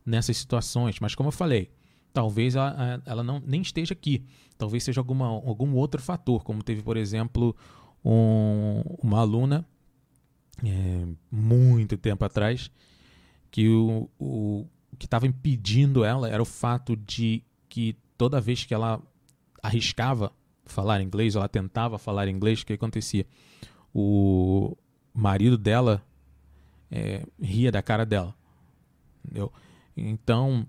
nessas 0.06 0.36
situações, 0.36 1.00
mas 1.00 1.15
como 1.15 1.30
eu 1.30 1.32
falei, 1.32 1.72
talvez 2.12 2.56
ela, 2.56 3.01
ela 3.06 3.24
não, 3.24 3.41
nem 3.46 3.62
esteja 3.62 3.94
aqui. 3.94 4.25
Talvez 4.58 4.84
seja 4.84 5.00
alguma, 5.00 5.27
algum 5.27 5.74
outro 5.75 6.01
fator, 6.01 6.44
como 6.44 6.62
teve, 6.62 6.82
por 6.82 6.98
exemplo, 6.98 7.56
um, 8.03 8.82
uma 9.01 9.22
aluna 9.22 9.65
é, 10.65 11.08
muito 11.32 11.96
tempo 11.96 12.25
atrás 12.25 12.70
que 13.50 13.70
o, 13.70 14.10
o 14.20 14.68
que 15.00 15.06
estava 15.06 15.25
impedindo 15.25 16.03
ela 16.03 16.27
era 16.27 16.41
o 16.44 16.46
fato 16.46 16.98
de 16.98 17.41
que 17.72 17.96
toda 18.18 18.42
vez 18.42 18.66
que 18.66 18.74
ela 18.74 19.01
arriscava 19.63 20.34
falar 20.66 21.01
inglês, 21.01 21.36
ela 21.36 21.48
tentava 21.48 21.98
falar 21.98 22.28
inglês, 22.28 22.62
o 22.62 22.66
que 22.66 22.74
acontecia? 22.74 23.25
O 23.94 24.75
marido 25.13 25.58
dela 25.58 26.04
é, 26.92 27.25
ria 27.42 27.72
da 27.72 27.82
cara 27.82 28.06
dela. 28.06 28.36
Entendeu? 29.24 29.51
Então, 29.96 30.68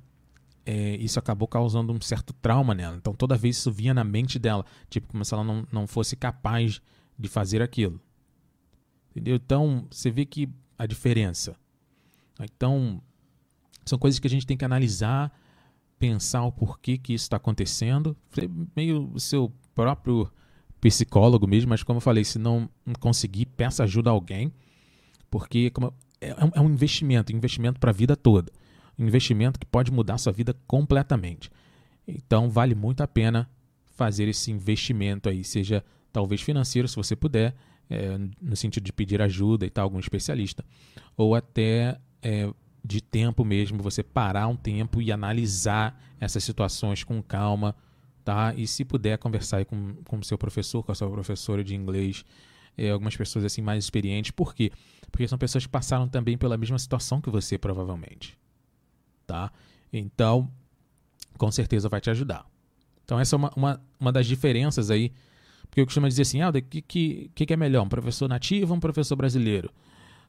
é, 0.65 0.95
isso 0.97 1.19
acabou 1.19 1.49
causando 1.49 1.93
um 1.93 2.01
certo 2.01 2.33
trauma 2.35 2.73
nela. 2.73 2.97
Então, 2.97 3.13
toda 3.15 3.37
vez 3.37 3.57
isso 3.57 3.73
vinha 3.73 3.93
na 3.93 4.05
mente 4.05 4.39
dela, 4.39 4.65
tipo, 4.89 5.09
como 5.09 5.25
se 5.25 5.35
ela 5.35 5.43
não, 5.43 5.67
não 5.73 5.89
fosse 5.89 6.15
capaz 6.15 6.81
de 7.19 7.29
fazer 7.29 7.61
aquilo. 7.61 8.01
Entendeu? 9.11 9.35
Então, 9.35 9.89
você 9.91 10.09
vê 10.09 10.25
que 10.25 10.49
a 10.79 10.87
diferença. 10.87 11.57
Então, 12.41 13.03
são 13.85 13.99
coisas 13.99 14.21
que 14.21 14.27
a 14.29 14.31
gente 14.31 14.47
tem 14.47 14.57
que 14.57 14.65
analisar, 14.65 15.33
pensar 16.03 16.43
o 16.43 16.51
porquê 16.51 16.99
que 16.99 17.15
isso 17.15 17.27
está 17.27 17.37
acontecendo. 17.37 18.17
Meio 18.75 19.13
seu 19.21 19.53
próprio 19.73 20.29
psicólogo 20.81 21.47
mesmo, 21.47 21.69
mas 21.69 21.85
como 21.85 21.99
eu 21.99 22.01
falei, 22.01 22.25
se 22.25 22.41
não 22.41 22.69
conseguir, 22.99 23.47
peça 23.47 23.85
ajuda 23.85 24.11
a 24.11 24.13
alguém, 24.13 24.53
porque 25.31 25.71
como, 25.71 25.95
é, 26.21 26.31
é 26.55 26.61
um 26.61 26.69
investimento, 26.69 27.33
investimento 27.33 27.79
para 27.79 27.91
a 27.91 27.95
vida 27.95 28.17
toda. 28.17 28.51
Um 28.99 29.07
investimento 29.07 29.61
que 29.61 29.65
pode 29.65 29.93
mudar 29.93 30.19
sua 30.19 30.33
vida 30.33 30.57
completamente. 30.67 31.53
Então, 32.05 32.51
vale 32.51 32.75
muito 32.75 33.01
a 33.01 33.07
pena 33.07 33.49
fazer 33.95 34.27
esse 34.27 34.51
investimento 34.51 35.29
aí, 35.29 35.45
seja 35.45 35.85
talvez 36.13 36.43
financeiro, 36.43 36.89
se 36.89 36.97
você 36.97 37.15
puder, 37.15 37.55
é, 37.89 38.19
no 38.41 38.57
sentido 38.57 38.83
de 38.83 38.93
pedir 38.93 39.23
ajuda 39.23 39.65
e 39.65 39.71
tal, 39.71 39.85
algum 39.85 40.01
especialista, 40.01 40.65
ou 41.17 41.37
até 41.37 41.97
é, 42.21 42.53
de 42.85 43.01
tempo 43.01 43.45
mesmo, 43.45 43.83
você 43.83 44.03
parar 44.03 44.49
um 44.49 44.57
tempo 44.57 45.01
e 45.01 45.12
analisar 45.12 46.01
essas 46.19 46.43
situações 46.43 47.05
com 47.05 47.23
calma, 47.23 47.75
tá? 48.25 48.55
E 48.55 48.67
se 48.67 48.85
puder 48.85 49.19
conversar 49.19 49.65
com 49.65 50.19
o 50.19 50.25
seu 50.25 50.37
professor, 50.37 50.83
com 50.83 50.93
a 50.93 50.95
sua 50.95 51.11
professora 51.11 51.62
de 51.62 51.75
inglês, 51.75 52.25
é, 52.77 52.91
algumas 52.91 53.17
pessoas 53.17 53.45
assim 53.45 53.62
mais 53.62 53.85
experientes. 53.85 54.31
Por 54.31 54.55
quê? 54.55 54.73
Porque 55.11 55.29
são 55.29 55.39
pessoas 55.39 55.65
que 55.65 55.71
passaram 55.71 56.09
também 56.09 56.37
pela 56.37 56.57
mesma 56.57 56.79
situação 56.79 57.21
que 57.21 57.31
você, 57.31 57.57
provavelmente, 57.57 58.37
tá? 59.27 59.53
Então, 59.93 60.51
com 61.37 61.51
certeza 61.51 61.89
vai 61.89 62.01
te 62.01 62.11
ajudar. 62.11 62.47
Então, 63.05 63.19
essa 63.21 63.37
é 63.37 63.39
uma, 63.39 63.53
uma, 63.55 63.81
uma 64.01 64.12
das 64.12 64.27
diferenças 64.27 64.91
aí, 64.91 65.12
porque 65.69 65.81
eu 65.81 65.85
costumo 65.85 66.09
dizer 66.09 66.23
assim, 66.23 66.41
ah, 66.41 66.51
o 66.51 66.53
que, 66.53 66.83
que, 66.83 67.31
que 67.35 67.53
é 67.53 67.57
melhor, 67.57 67.85
um 67.85 67.89
professor 67.89 68.29
nativo 68.29 68.73
ou 68.73 68.77
um 68.77 68.81
professor 68.81 69.17
brasileiro? 69.17 69.71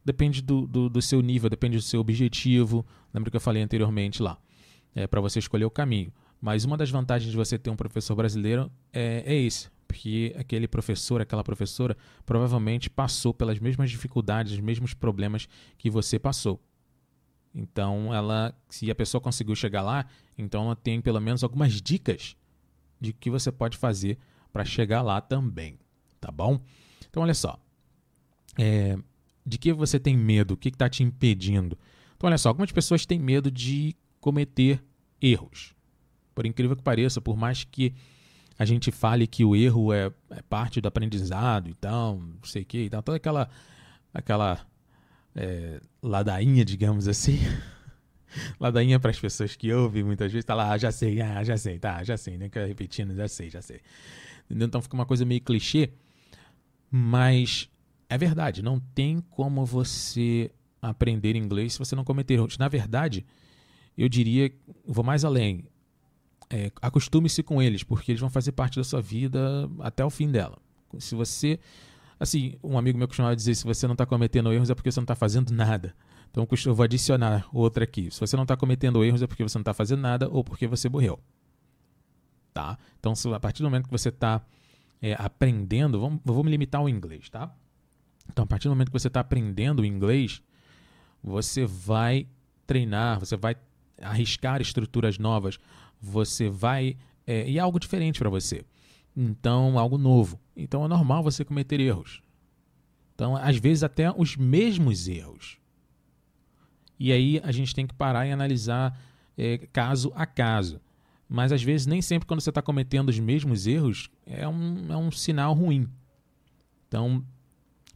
Depende 0.05 0.41
do, 0.41 0.67
do, 0.67 0.89
do 0.89 1.01
seu 1.01 1.21
nível, 1.21 1.49
depende 1.49 1.77
do 1.77 1.83
seu 1.83 2.01
objetivo. 2.01 2.85
Lembra 3.13 3.31
que 3.31 3.37
eu 3.37 3.41
falei 3.41 3.63
anteriormente 3.63 4.21
lá? 4.21 4.37
É, 4.93 5.07
para 5.07 5.21
você 5.21 5.39
escolher 5.39 5.65
o 5.65 5.71
caminho. 5.71 6.11
Mas 6.41 6.65
uma 6.65 6.75
das 6.75 6.89
vantagens 6.89 7.31
de 7.31 7.37
você 7.37 7.57
ter 7.57 7.69
um 7.69 7.75
professor 7.75 8.15
brasileiro 8.15 8.69
é, 8.91 9.23
é 9.25 9.33
esse, 9.33 9.69
porque 9.87 10.35
aquele 10.37 10.67
professor, 10.67 11.21
aquela 11.21 11.43
professora, 11.43 11.95
provavelmente 12.25 12.89
passou 12.89 13.33
pelas 13.33 13.59
mesmas 13.59 13.89
dificuldades, 13.89 14.51
os 14.51 14.59
mesmos 14.59 14.93
problemas 14.93 15.47
que 15.77 15.89
você 15.89 16.19
passou. 16.19 16.59
Então, 17.55 18.13
ela, 18.13 18.53
se 18.67 18.91
a 18.91 18.95
pessoa 18.95 19.21
conseguiu 19.21 19.55
chegar 19.55 19.81
lá, 19.81 20.05
então 20.37 20.65
ela 20.65 20.75
tem 20.75 20.99
pelo 20.99 21.21
menos 21.21 21.43
algumas 21.43 21.81
dicas 21.81 22.35
de 22.99 23.13
que 23.13 23.29
você 23.29 23.51
pode 23.51 23.77
fazer 23.77 24.17
para 24.51 24.65
chegar 24.65 25.01
lá 25.01 25.21
também, 25.21 25.79
tá 26.19 26.31
bom? 26.31 26.59
Então, 27.09 27.23
olha 27.23 27.33
só, 27.33 27.57
é, 28.57 28.97
de 29.45 29.57
que 29.57 29.73
você 29.73 29.99
tem 29.99 30.17
medo? 30.17 30.53
O 30.53 30.57
que 30.57 30.69
está 30.69 30.89
te 30.89 31.03
impedindo? 31.03 31.77
Então, 32.15 32.27
olha 32.27 32.37
só, 32.37 32.49
algumas 32.49 32.71
pessoas 32.71 33.05
têm 33.05 33.19
medo 33.19 33.51
de 33.51 33.95
cometer 34.19 34.83
erros. 35.21 35.73
Por 36.33 36.45
incrível 36.45 36.75
que 36.75 36.81
pareça, 36.81 37.21
por 37.21 37.37
mais 37.37 37.63
que 37.63 37.93
a 38.57 38.65
gente 38.65 38.91
fale 38.91 39.27
que 39.27 39.43
o 39.43 39.55
erro 39.55 39.91
é, 39.91 40.11
é 40.29 40.41
parte 40.43 40.79
do 40.79 40.87
aprendizado 40.87 41.69
e 41.69 41.73
tal, 41.73 42.17
não 42.17 42.43
sei 42.43 42.61
o 42.61 42.65
que, 42.65 42.85
então 42.85 43.01
toda 43.01 43.17
aquela, 43.17 43.49
aquela 44.13 44.65
é, 45.35 45.81
ladainha, 46.01 46.63
digamos 46.63 47.07
assim. 47.07 47.39
ladainha 48.59 48.99
para 48.99 49.11
as 49.11 49.19
pessoas 49.19 49.55
que 49.55 49.71
ouvem 49.73 50.03
muitas 50.03 50.31
vezes, 50.31 50.45
tá 50.45 50.55
lá, 50.55 50.71
ah, 50.71 50.77
já 50.77 50.91
sei, 50.91 51.21
ah, 51.21 51.43
já 51.43 51.57
sei, 51.57 51.79
tá, 51.79 52.03
já 52.03 52.17
sei, 52.17 52.37
né? 52.37 52.49
Repetindo, 52.67 53.15
já 53.15 53.27
sei, 53.27 53.49
já 53.49 53.61
sei. 53.61 53.81
Então 54.49 54.81
fica 54.81 54.95
uma 54.95 55.05
coisa 55.05 55.25
meio 55.25 55.41
clichê, 55.41 55.91
mas 56.89 57.69
é 58.13 58.17
verdade, 58.17 58.61
não 58.61 58.79
tem 58.79 59.19
como 59.31 59.65
você 59.65 60.51
aprender 60.79 61.35
inglês 61.35 61.73
se 61.73 61.79
você 61.79 61.95
não 61.95 62.03
cometer 62.03 62.35
erros. 62.35 62.59
Na 62.59 62.67
verdade, 62.67 63.25
eu 63.97 64.07
diria, 64.07 64.51
vou 64.85 65.03
mais 65.03 65.25
além, 65.25 65.65
é, 66.47 66.71
acostume-se 66.79 67.41
com 67.41 67.59
eles, 67.59 67.81
porque 67.81 68.11
eles 68.11 68.21
vão 68.21 68.29
fazer 68.29 68.51
parte 68.51 68.77
da 68.77 68.83
sua 68.83 69.01
vida 69.01 69.67
até 69.79 70.05
o 70.05 70.11
fim 70.11 70.29
dela. 70.29 70.59
Se 70.99 71.15
você. 71.15 71.59
Assim, 72.19 72.53
um 72.63 72.77
amigo 72.77 72.99
meu 72.99 73.07
costumava 73.07 73.35
dizer: 73.35 73.55
se 73.55 73.63
você 73.63 73.87
não 73.87 73.93
está 73.93 74.05
cometendo 74.05 74.53
erros 74.53 74.69
é 74.69 74.75
porque 74.75 74.91
você 74.91 74.99
não 74.99 75.05
está 75.05 75.15
fazendo 75.15 75.51
nada. 75.51 75.95
Então 76.29 76.47
eu 76.65 76.75
vou 76.75 76.83
adicionar 76.83 77.47
outra 77.51 77.83
aqui. 77.83 78.11
Se 78.11 78.19
você 78.19 78.35
não 78.35 78.43
está 78.43 78.55
cometendo 78.55 79.03
erros 79.03 79.23
é 79.23 79.27
porque 79.27 79.41
você 79.41 79.57
não 79.57 79.63
está 79.63 79.73
fazendo 79.73 80.01
nada 80.01 80.29
ou 80.29 80.43
porque 80.43 80.67
você 80.67 80.87
morreu. 80.87 81.19
Tá? 82.53 82.77
Então, 82.99 83.13
a 83.33 83.39
partir 83.39 83.63
do 83.63 83.65
momento 83.65 83.85
que 83.85 83.91
você 83.91 84.09
está 84.09 84.39
é, 85.01 85.15
aprendendo, 85.17 85.99
vamos, 85.99 86.21
vou 86.23 86.43
me 86.43 86.51
limitar 86.51 86.79
ao 86.81 86.87
inglês, 86.87 87.27
tá? 87.31 87.51
Então, 88.29 88.43
a 88.43 88.47
partir 88.47 88.67
do 88.67 88.71
momento 88.71 88.91
que 88.91 88.99
você 88.99 89.07
está 89.07 89.19
aprendendo 89.19 89.85
inglês, 89.85 90.41
você 91.23 91.65
vai 91.65 92.27
treinar, 92.65 93.19
você 93.19 93.37
vai 93.37 93.55
arriscar 94.01 94.61
estruturas 94.61 95.17
novas, 95.17 95.59
você 96.01 96.49
vai. 96.49 96.97
É, 97.25 97.49
e 97.49 97.57
é 97.57 97.61
algo 97.61 97.79
diferente 97.79 98.19
para 98.19 98.29
você. 98.29 98.65
Então, 99.15 99.77
algo 99.77 99.97
novo. 99.97 100.39
Então, 100.55 100.83
é 100.83 100.87
normal 100.87 101.23
você 101.23 101.45
cometer 101.45 101.79
erros. 101.79 102.21
Então, 103.15 103.35
às 103.35 103.57
vezes, 103.57 103.83
até 103.83 104.11
os 104.11 104.35
mesmos 104.35 105.07
erros. 105.07 105.57
E 106.99 107.11
aí 107.11 107.41
a 107.43 107.51
gente 107.51 107.75
tem 107.75 107.85
que 107.85 107.93
parar 107.93 108.25
e 108.25 108.31
analisar 108.31 108.97
é, 109.37 109.57
caso 109.71 110.11
a 110.15 110.25
caso. 110.25 110.79
Mas 111.27 111.51
às 111.51 111.63
vezes, 111.63 111.87
nem 111.87 112.01
sempre 112.01 112.27
quando 112.27 112.41
você 112.41 112.49
está 112.49 112.61
cometendo 112.61 113.09
os 113.09 113.19
mesmos 113.19 113.65
erros 113.65 114.09
é 114.25 114.47
um, 114.47 114.91
é 114.91 114.97
um 114.97 115.11
sinal 115.11 115.53
ruim. 115.53 115.87
Então, 116.87 117.25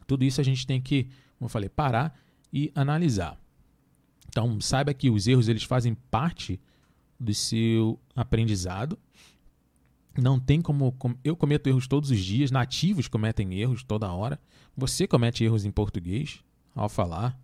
tudo 0.07 0.23
isso 0.23 0.41
a 0.41 0.43
gente 0.43 0.65
tem 0.65 0.81
que, 0.81 1.03
como 1.37 1.45
eu 1.45 1.49
falei, 1.49 1.69
parar 1.69 2.17
e 2.51 2.71
analisar. 2.73 3.37
Então, 4.29 4.59
saiba 4.61 4.93
que 4.93 5.09
os 5.09 5.27
erros 5.27 5.47
eles 5.47 5.63
fazem 5.63 5.93
parte 6.09 6.59
do 7.19 7.33
seu 7.33 7.99
aprendizado. 8.15 8.97
Não 10.17 10.39
tem 10.39 10.61
como. 10.61 10.95
Eu 11.23 11.35
cometo 11.35 11.67
erros 11.67 11.87
todos 11.87 12.09
os 12.09 12.19
dias, 12.19 12.49
nativos 12.49 13.07
cometem 13.07 13.53
erros 13.59 13.83
toda 13.83 14.11
hora. 14.11 14.39
Você 14.75 15.07
comete 15.07 15.43
erros 15.43 15.65
em 15.65 15.71
português 15.71 16.43
ao 16.75 16.89
falar. 16.89 17.39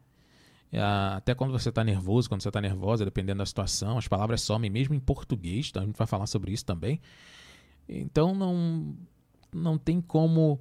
É, 0.71 0.81
até 0.81 1.35
quando 1.35 1.51
você 1.51 1.69
está 1.69 1.83
nervoso, 1.83 2.27
quando 2.27 2.41
você 2.41 2.47
está 2.47 2.59
nervosa, 2.59 3.05
dependendo 3.05 3.39
da 3.39 3.45
situação, 3.45 3.97
as 3.97 4.07
palavras 4.07 4.41
somem 4.41 4.71
mesmo 4.71 4.95
em 4.95 4.99
português. 4.99 5.67
Então 5.69 5.83
a 5.83 5.85
gente 5.85 5.97
vai 5.97 6.07
falar 6.07 6.25
sobre 6.25 6.51
isso 6.51 6.65
também. 6.65 6.99
Então 7.87 8.33
não, 8.33 8.95
não 9.53 9.77
tem 9.77 10.01
como 10.01 10.59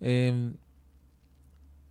é, 0.00 0.32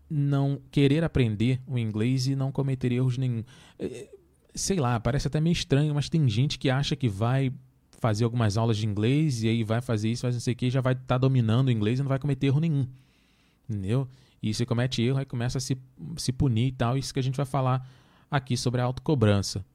não 0.10 0.62
querer 0.72 1.04
aprender 1.04 1.60
o 1.68 1.78
inglês 1.78 2.28
e 2.28 2.36
não 2.36 2.52
cometer 2.52 2.92
erros 2.92 3.18
nenhum. 3.18 3.44
É, 3.78 4.10
sei 4.56 4.78
lá, 4.78 5.00
parece 5.00 5.28
até 5.28 5.40
meio 5.40 5.54
estranho, 5.54 5.94
mas 5.94 6.10
tem 6.10 6.28
gente 6.30 6.58
que 6.58 6.70
acha 6.70 6.96
que 6.96 7.10
vai 7.10 7.52
fazer 8.00 8.24
algumas 8.24 8.58
aulas 8.58 8.78
de 8.78 8.86
inglês 8.86 9.44
e 9.44 9.50
aí 9.50 9.64
vai 9.64 9.82
fazer 9.82 10.10
isso, 10.10 10.22
faz 10.22 10.36
não 10.36 10.42
sei 10.42 10.54
o 10.54 10.56
que, 10.56 10.70
já 10.70 10.82
vai 10.82 10.94
estar 10.94 11.06
tá 11.06 11.18
dominando 11.18 11.68
o 11.68 11.72
inglês 11.72 12.00
e 12.00 12.04
não 12.04 12.10
vai 12.10 12.20
cometer 12.20 12.48
erro 12.48 12.60
nenhum. 12.60 12.88
Entendeu? 13.70 14.08
E 14.42 14.54
se 14.54 14.66
comete 14.66 15.02
erro, 15.02 15.18
aí 15.18 15.26
começa 15.26 15.58
a 15.58 15.62
se, 15.62 15.78
se 16.16 16.32
punir 16.32 16.68
e 16.68 16.72
tal. 16.72 16.98
Isso 16.98 17.14
que 17.14 17.20
a 17.20 17.24
gente 17.24 17.36
vai 17.36 17.46
falar 17.46 17.88
aqui 18.30 18.56
sobre 18.56 18.82
a 18.82 18.84
autocobrança. 18.86 19.66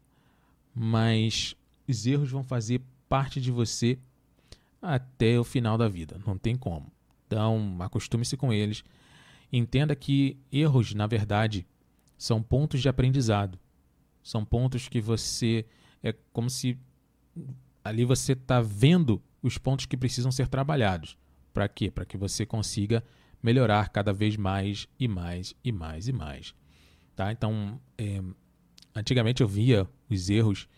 Mas 0.74 1.54
os 1.86 2.06
erros 2.06 2.30
vão 2.30 2.42
fazer 2.42 2.80
parte 3.08 3.40
de 3.40 3.50
você 3.50 3.98
até 4.80 5.38
o 5.38 5.44
final 5.44 5.76
da 5.76 5.88
vida. 5.88 6.18
Não 6.26 6.38
tem 6.38 6.56
como. 6.56 6.90
Então, 7.26 7.76
acostume-se 7.80 8.36
com 8.36 8.52
eles. 8.52 8.84
Entenda 9.52 9.94
que 9.94 10.38
erros, 10.50 10.94
na 10.94 11.06
verdade, 11.06 11.66
são 12.16 12.42
pontos 12.42 12.80
de 12.80 12.88
aprendizado. 12.88 13.58
São 14.22 14.44
pontos 14.44 14.88
que 14.88 15.00
você. 15.00 15.66
É 16.02 16.14
como 16.32 16.48
se 16.48 16.78
ali 17.84 18.04
você 18.04 18.32
está 18.32 18.60
vendo 18.60 19.22
os 19.42 19.58
pontos 19.58 19.86
que 19.86 19.96
precisam 19.96 20.30
ser 20.30 20.48
trabalhados. 20.48 21.18
Para 21.52 21.68
quê? 21.68 21.90
Para 21.90 22.04
que 22.04 22.16
você 22.16 22.46
consiga 22.46 23.04
melhorar 23.42 23.88
cada 23.88 24.12
vez 24.12 24.36
mais 24.36 24.88
e 24.98 25.08
mais 25.08 25.54
e 25.64 25.72
mais 25.72 26.08
e 26.08 26.12
mais. 26.12 26.54
Tá? 27.14 27.32
Então, 27.32 27.80
é, 27.98 28.22
antigamente 28.94 29.42
eu 29.42 29.48
via 29.48 29.86
os 30.08 30.30
erros 30.30 30.68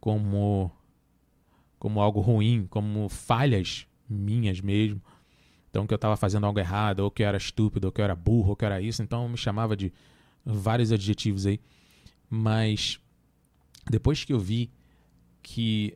como, 0.00 0.70
como 1.78 2.00
algo 2.00 2.20
ruim, 2.20 2.66
como 2.68 3.08
falhas 3.08 3.86
minhas 4.08 4.60
mesmo. 4.60 5.02
Então, 5.76 5.86
que 5.86 5.92
eu 5.92 5.96
estava 5.96 6.16
fazendo 6.16 6.46
algo 6.46 6.58
errado, 6.58 7.00
ou 7.00 7.10
que 7.10 7.22
eu 7.22 7.26
era 7.26 7.36
estúpido, 7.36 7.88
ou 7.88 7.92
que 7.92 8.00
eu 8.00 8.04
era 8.04 8.16
burro, 8.16 8.50
ou 8.50 8.56
que 8.56 8.64
eu 8.64 8.66
era 8.66 8.80
isso. 8.80 9.02
Então, 9.02 9.28
me 9.28 9.36
chamava 9.36 9.76
de 9.76 9.92
vários 10.42 10.90
adjetivos 10.90 11.44
aí. 11.44 11.60
Mas 12.30 12.98
depois 13.90 14.24
que 14.24 14.32
eu 14.32 14.40
vi 14.40 14.70
que 15.42 15.92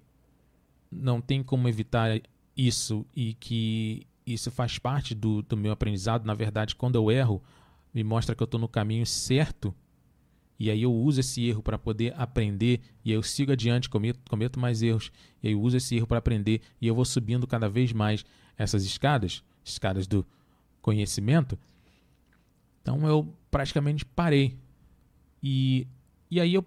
não 0.93 1.19
tem 1.19 1.43
como 1.43 1.67
evitar 1.67 2.21
isso 2.55 3.07
e 3.17 3.33
que 3.33 4.07
isso 4.27 4.51
faz 4.51 4.79
parte 4.79 5.15
do, 5.15 5.41
do 5.41 5.57
meu 5.57 5.73
aprendizado, 5.73 6.27
na 6.27 6.35
verdade, 6.35 6.77
quando 6.77 6.97
eu 6.97 7.11
erro, 7.11 7.43
me 7.95 8.05
mostra 8.05 8.35
que 8.35 8.43
eu 8.43 8.45
estou 8.45 8.61
no 8.61 8.69
caminho 8.69 9.07
certo, 9.07 9.75
e 10.59 10.71
aí 10.71 10.83
eu 10.83 10.93
uso 10.93 11.21
esse 11.21 11.43
erro 11.43 11.63
para 11.63 11.79
poder 11.79 12.13
aprender, 12.21 12.81
e 13.03 13.13
aí 13.13 13.17
eu 13.17 13.23
sigo 13.23 13.51
adiante, 13.51 13.89
cometo, 13.89 14.21
cometo 14.29 14.61
mais 14.61 14.83
erros, 14.83 15.11
e 15.43 15.49
aí 15.49 15.55
eu 15.55 15.61
uso 15.63 15.79
esse 15.79 15.97
erro 15.97 16.07
para 16.07 16.19
aprender, 16.19 16.61
e 16.79 16.87
eu 16.87 16.95
vou 16.95 17.05
subindo 17.07 17.47
cada 17.47 17.67
vez 17.67 17.95
mais 17.95 18.27
essas 18.59 18.85
escadas, 18.85 19.43
escadas 19.65 20.07
do 20.07 20.27
conhecimento. 20.81 21.59
Então 22.83 23.07
eu 23.07 23.33
praticamente 23.51 24.05
parei. 24.05 24.57
E, 25.43 25.87
e 26.31 26.41
aí 26.41 26.55
eu, 26.55 26.65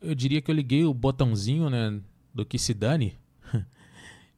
eu 0.00 0.14
diria 0.14 0.40
que 0.40 0.50
eu 0.50 0.54
liguei 0.54 0.84
o 0.84 0.94
botãozinho 0.94 1.68
né, 1.70 2.00
do 2.34 2.44
que 2.44 2.58
se 2.58 2.74
dane 2.74 3.16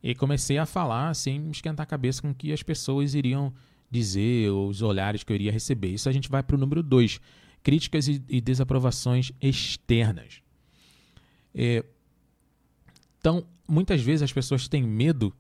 e 0.02 0.14
comecei 0.14 0.58
a 0.58 0.66
falar 0.66 1.14
sem 1.14 1.50
esquentar 1.50 1.84
a 1.84 1.86
cabeça 1.86 2.22
com 2.22 2.30
o 2.30 2.34
que 2.34 2.52
as 2.52 2.62
pessoas 2.62 3.14
iriam 3.14 3.52
dizer, 3.90 4.50
os 4.50 4.82
olhares 4.82 5.24
que 5.24 5.32
eu 5.32 5.34
iria 5.34 5.50
receber. 5.50 5.88
Isso 5.88 6.08
a 6.08 6.12
gente 6.12 6.28
vai 6.28 6.42
para 6.42 6.54
o 6.54 6.58
número 6.58 6.82
2, 6.82 7.20
críticas 7.62 8.06
e, 8.06 8.22
e, 8.28 8.40
desaprovações 8.40 9.32
externas. 9.40 10.40
É, 11.52 11.84
então, 13.18 13.44
muitas 13.66 14.00
vezes 14.00 14.22
as 14.22 14.32
pessoas 14.32 14.68
têm 14.68 14.82
medo 14.82 15.34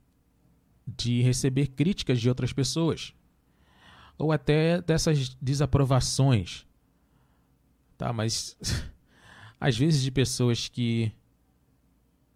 de 0.96 1.22
receber 1.22 1.68
críticas 1.68 2.20
de 2.20 2.28
outras 2.28 2.52
pessoas 2.52 3.14
ou 4.20 4.32
até 4.32 4.82
dessas 4.82 5.34
desaprovações. 5.40 6.66
Tá, 7.96 8.12
mas 8.12 8.56
às 9.58 9.78
vezes 9.78 10.02
de 10.02 10.10
pessoas 10.10 10.68
que 10.68 11.10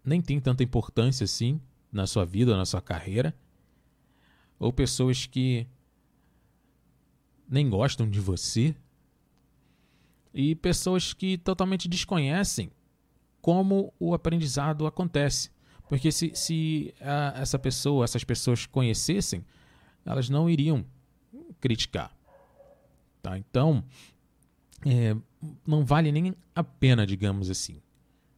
nem 0.03 0.19
têm 0.19 0.39
tanta 0.39 0.63
importância 0.63 1.23
assim 1.23 1.61
na 1.91 2.07
sua 2.07 2.25
vida, 2.25 2.57
na 2.57 2.65
sua 2.65 2.81
carreira, 2.81 3.35
ou 4.57 4.73
pessoas 4.73 5.27
que 5.27 5.67
nem 7.47 7.69
gostam 7.69 8.09
de 8.09 8.19
você, 8.19 8.75
e 10.33 10.55
pessoas 10.55 11.13
que 11.13 11.37
totalmente 11.37 11.87
desconhecem 11.87 12.71
como 13.41 13.93
o 13.99 14.13
aprendizado 14.13 14.87
acontece. 14.87 15.51
Porque 15.87 16.11
se, 16.11 16.31
se 16.33 16.93
a, 16.99 17.33
essa 17.39 17.59
pessoa, 17.59 18.03
essas 18.03 18.23
pessoas 18.23 18.65
conhecessem, 18.65 19.45
elas 20.05 20.29
não 20.29 20.49
iriam 20.49 20.85
criticar. 21.59 22.15
Tá? 23.21 23.37
Então, 23.37 23.83
é, 24.85 25.15
não 25.65 25.85
vale 25.85 26.11
nem 26.11 26.35
a 26.53 26.63
pena, 26.63 27.05
digamos 27.05 27.49
assim. 27.49 27.81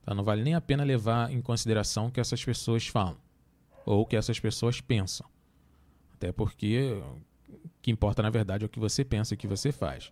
Tá? 0.04 0.14
Não 0.14 0.24
vale 0.24 0.44
nem 0.44 0.56
a 0.56 0.62
pena 0.62 0.84
levar 0.84 1.32
em 1.32 1.42
consideração 1.42 2.08
o 2.08 2.12
que 2.12 2.20
essas 2.20 2.44
pessoas 2.44 2.88
falam 2.88 3.18
ou 3.86 4.02
o 4.02 4.06
que 4.06 4.18
essas 4.18 4.40
pessoas 4.40 4.82
pensam. 4.82 5.26
Até 6.14 6.32
porque 6.32 7.02
o 7.50 7.70
que 7.82 7.92
importa, 7.92 8.22
na 8.22 8.30
verdade, 8.30 8.64
é 8.64 8.68
o 8.68 8.70
que 8.70 8.80
você 8.80 9.06
pensa 9.06 9.34
e 9.34 9.36
o 9.36 9.38
que 9.38 9.48
você 9.48 9.72
faz. 9.72 10.12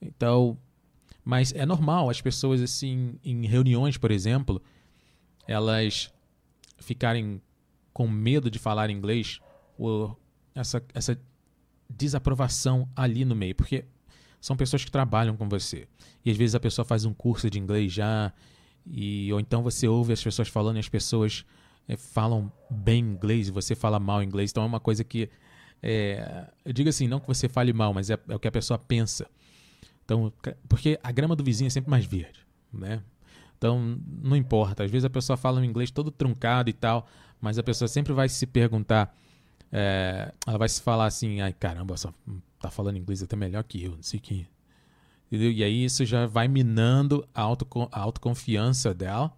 Então, 0.00 0.58
mas 1.24 1.52
é 1.54 1.64
normal 1.64 2.10
as 2.10 2.20
pessoas, 2.20 2.60
assim, 2.60 3.18
em 3.24 3.46
reuniões, 3.46 3.96
por 3.96 4.10
exemplo, 4.10 4.62
elas 5.46 6.12
ficarem 6.78 7.40
com 7.92 8.08
medo 8.08 8.50
de 8.50 8.58
falar 8.58 8.90
inglês 8.90 9.40
essa, 10.54 10.82
essa 10.94 11.20
desaprovação 11.88 12.88
ali 12.94 13.24
no 13.24 13.34
meio, 13.34 13.54
porque 13.54 13.84
são 14.40 14.56
pessoas 14.56 14.84
que 14.84 14.90
trabalham 14.90 15.36
com 15.36 15.48
você. 15.48 15.88
E 16.24 16.30
às 16.30 16.36
vezes 16.36 16.54
a 16.54 16.60
pessoa 16.60 16.84
faz 16.84 17.04
um 17.04 17.14
curso 17.14 17.48
de 17.48 17.58
inglês 17.58 17.92
já, 17.92 18.32
e, 18.86 19.32
ou 19.32 19.40
então 19.40 19.62
você 19.62 19.88
ouve 19.88 20.12
as 20.12 20.22
pessoas 20.22 20.48
falando 20.48 20.76
e 20.76 20.80
as 20.80 20.88
pessoas 20.88 21.44
é, 21.88 21.96
falam 21.96 22.52
bem 22.70 23.00
inglês 23.00 23.48
e 23.48 23.50
você 23.50 23.74
fala 23.74 23.98
mal 23.98 24.22
inglês. 24.22 24.50
Então 24.50 24.62
é 24.62 24.66
uma 24.66 24.80
coisa 24.80 25.02
que. 25.04 25.28
É, 25.82 26.48
eu 26.64 26.72
digo 26.72 26.88
assim, 26.88 27.06
não 27.06 27.20
que 27.20 27.26
você 27.26 27.48
fale 27.48 27.72
mal, 27.72 27.92
mas 27.92 28.10
é, 28.10 28.18
é 28.28 28.34
o 28.34 28.38
que 28.38 28.48
a 28.48 28.52
pessoa 28.52 28.78
pensa. 28.78 29.28
Então, 30.04 30.32
porque 30.68 30.98
a 31.02 31.10
grama 31.10 31.34
do 31.34 31.42
vizinho 31.42 31.66
é 31.66 31.70
sempre 31.70 31.90
mais 31.90 32.04
verde, 32.04 32.46
né? 32.72 33.02
Então, 33.56 33.98
não 34.22 34.36
importa. 34.36 34.84
Às 34.84 34.90
vezes 34.90 35.04
a 35.04 35.10
pessoa 35.10 35.36
fala 35.36 35.60
um 35.60 35.64
inglês 35.64 35.90
todo 35.90 36.10
truncado 36.10 36.68
e 36.68 36.72
tal, 36.72 37.06
mas 37.40 37.58
a 37.58 37.62
pessoa 37.62 37.88
sempre 37.88 38.12
vai 38.12 38.28
se 38.28 38.46
perguntar, 38.46 39.16
é, 39.72 40.32
ela 40.46 40.58
vai 40.58 40.68
se 40.68 40.80
falar 40.80 41.06
assim, 41.06 41.40
ai 41.40 41.52
caramba, 41.52 41.96
só 41.96 42.12
tá 42.60 42.70
falando 42.70 42.96
inglês 42.96 43.22
até 43.22 43.36
melhor 43.36 43.64
que 43.64 43.82
eu, 43.82 43.92
não 43.92 44.02
sei 44.02 44.20
que. 44.20 44.46
Entendeu? 45.26 45.50
E 45.50 45.64
aí 45.64 45.84
isso 45.84 46.04
já 46.04 46.26
vai 46.26 46.46
minando 46.46 47.26
a, 47.34 47.42
a 47.42 48.00
autoconfiança 48.00 48.94
dela, 48.94 49.32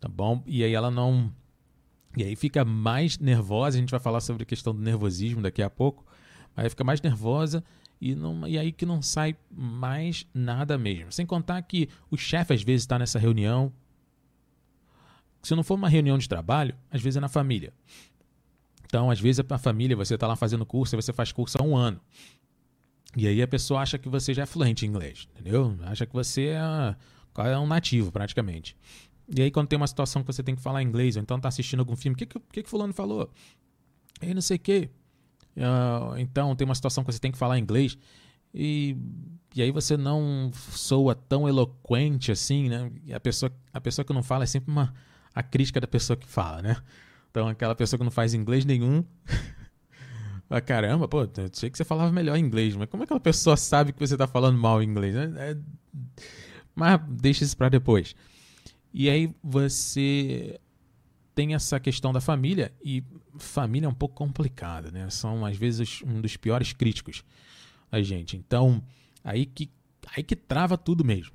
tá 0.00 0.08
bom? 0.08 0.42
E 0.46 0.62
aí 0.62 0.74
ela 0.74 0.90
não. 0.90 1.32
E 2.16 2.24
aí 2.24 2.36
fica 2.36 2.64
mais 2.64 3.18
nervosa, 3.18 3.78
a 3.78 3.80
gente 3.80 3.90
vai 3.90 4.00
falar 4.00 4.20
sobre 4.20 4.42
a 4.42 4.46
questão 4.46 4.74
do 4.74 4.82
nervosismo 4.82 5.40
daqui 5.40 5.62
a 5.62 5.70
pouco, 5.70 6.04
mas 6.54 6.68
fica 6.70 6.84
mais 6.84 7.00
nervosa 7.00 7.64
e, 8.00 8.14
não, 8.14 8.46
e 8.46 8.58
aí 8.58 8.70
que 8.72 8.86
não 8.86 9.02
sai 9.02 9.36
mais 9.50 10.26
nada 10.32 10.78
mesmo. 10.78 11.10
Sem 11.10 11.26
contar 11.26 11.60
que 11.62 11.88
o 12.10 12.16
chefe 12.16 12.54
às 12.54 12.62
vezes 12.62 12.82
está 12.82 12.98
nessa 12.98 13.18
reunião. 13.18 13.72
Se 15.42 15.54
não 15.54 15.64
for 15.64 15.74
uma 15.74 15.88
reunião 15.88 16.18
de 16.18 16.28
trabalho, 16.28 16.74
às 16.90 17.02
vezes 17.02 17.16
é 17.16 17.20
na 17.20 17.28
família. 17.28 17.72
Então, 18.84 19.10
às 19.10 19.20
vezes 19.20 19.38
é 19.38 19.54
a 19.54 19.58
família, 19.58 19.96
você 19.96 20.14
está 20.14 20.26
lá 20.26 20.34
fazendo 20.34 20.64
curso, 20.64 20.96
você 20.96 21.12
faz 21.12 21.30
curso 21.30 21.58
há 21.60 21.64
um 21.64 21.76
ano. 21.76 22.00
E 23.16 23.26
aí 23.26 23.42
a 23.42 23.48
pessoa 23.48 23.80
acha 23.80 23.98
que 23.98 24.08
você 24.08 24.32
já 24.32 24.42
é 24.44 24.46
fluente 24.46 24.86
em 24.86 24.88
inglês, 24.88 25.28
entendeu? 25.32 25.76
Acha 25.82 26.06
que 26.06 26.12
você 26.12 26.48
é, 26.48 26.96
é 27.50 27.58
um 27.58 27.66
nativo, 27.66 28.12
praticamente. 28.12 28.76
E 29.34 29.42
aí, 29.42 29.50
quando 29.50 29.68
tem 29.68 29.76
uma 29.76 29.86
situação 29.86 30.22
que 30.22 30.26
você 30.32 30.42
tem 30.42 30.54
que 30.54 30.62
falar 30.62 30.82
inglês, 30.82 31.16
ou 31.16 31.22
então 31.22 31.36
está 31.36 31.48
assistindo 31.48 31.80
algum 31.80 31.94
filme, 31.94 32.14
o 32.14 32.18
que, 32.18 32.24
que, 32.24 32.62
que 32.62 32.68
fulano 32.68 32.94
falou? 32.94 33.30
E 34.22 34.32
não 34.32 34.40
sei 34.40 34.56
o 34.56 34.60
quê. 34.60 34.90
Uh, 35.58 36.16
então, 36.18 36.54
tem 36.54 36.64
uma 36.64 36.74
situação 36.74 37.02
que 37.02 37.12
você 37.12 37.18
tem 37.18 37.32
que 37.32 37.38
falar 37.38 37.58
inglês 37.58 37.98
e, 38.54 38.96
e 39.54 39.62
aí 39.62 39.70
você 39.70 39.96
não 39.96 40.50
soa 40.54 41.14
tão 41.14 41.48
eloquente 41.48 42.30
assim, 42.30 42.68
né? 42.68 42.90
E 43.04 43.12
a 43.12 43.18
pessoa, 43.20 43.52
a 43.72 43.80
pessoa 43.80 44.04
que 44.04 44.12
não 44.12 44.22
fala 44.22 44.44
é 44.44 44.46
sempre 44.46 44.70
uma, 44.70 44.94
a 45.34 45.42
crítica 45.42 45.80
da 45.80 45.86
pessoa 45.86 46.16
que 46.16 46.26
fala, 46.26 46.62
né? 46.62 46.76
Então, 47.30 47.48
aquela 47.48 47.74
pessoa 47.74 47.98
que 47.98 48.04
não 48.04 48.10
faz 48.10 48.34
inglês 48.34 48.64
nenhum. 48.64 49.04
ah, 50.48 50.60
caramba, 50.60 51.08
pô, 51.08 51.22
eu 51.22 51.50
sei 51.52 51.70
que 51.70 51.76
você 51.76 51.84
falava 51.84 52.12
melhor 52.12 52.38
inglês, 52.38 52.76
mas 52.76 52.88
como 52.88 53.02
é 53.02 53.06
que 53.06 53.12
aquela 53.12 53.20
pessoa 53.20 53.56
sabe 53.56 53.92
que 53.92 53.98
você 53.98 54.14
está 54.14 54.26
falando 54.26 54.58
mal 54.58 54.82
inglês? 54.82 55.14
Né? 55.14 55.32
É... 55.36 55.56
Mas 56.74 57.00
deixa 57.08 57.44
isso 57.44 57.56
para 57.56 57.68
depois. 57.68 58.14
E 58.94 59.10
aí 59.10 59.34
você 59.42 60.58
tem 61.38 61.54
essa 61.54 61.78
questão 61.78 62.12
da 62.12 62.20
família, 62.20 62.72
e 62.84 63.00
família 63.38 63.86
é 63.86 63.88
um 63.88 63.94
pouco 63.94 64.12
complicada, 64.16 64.90
né? 64.90 65.08
São, 65.08 65.46
às 65.46 65.56
vezes, 65.56 66.02
um 66.04 66.20
dos 66.20 66.36
piores 66.36 66.72
críticos 66.72 67.22
a 67.92 68.02
gente. 68.02 68.36
Então, 68.36 68.82
aí 69.22 69.46
que, 69.46 69.70
aí 70.16 70.24
que 70.24 70.34
trava 70.34 70.76
tudo 70.76 71.04
mesmo. 71.04 71.32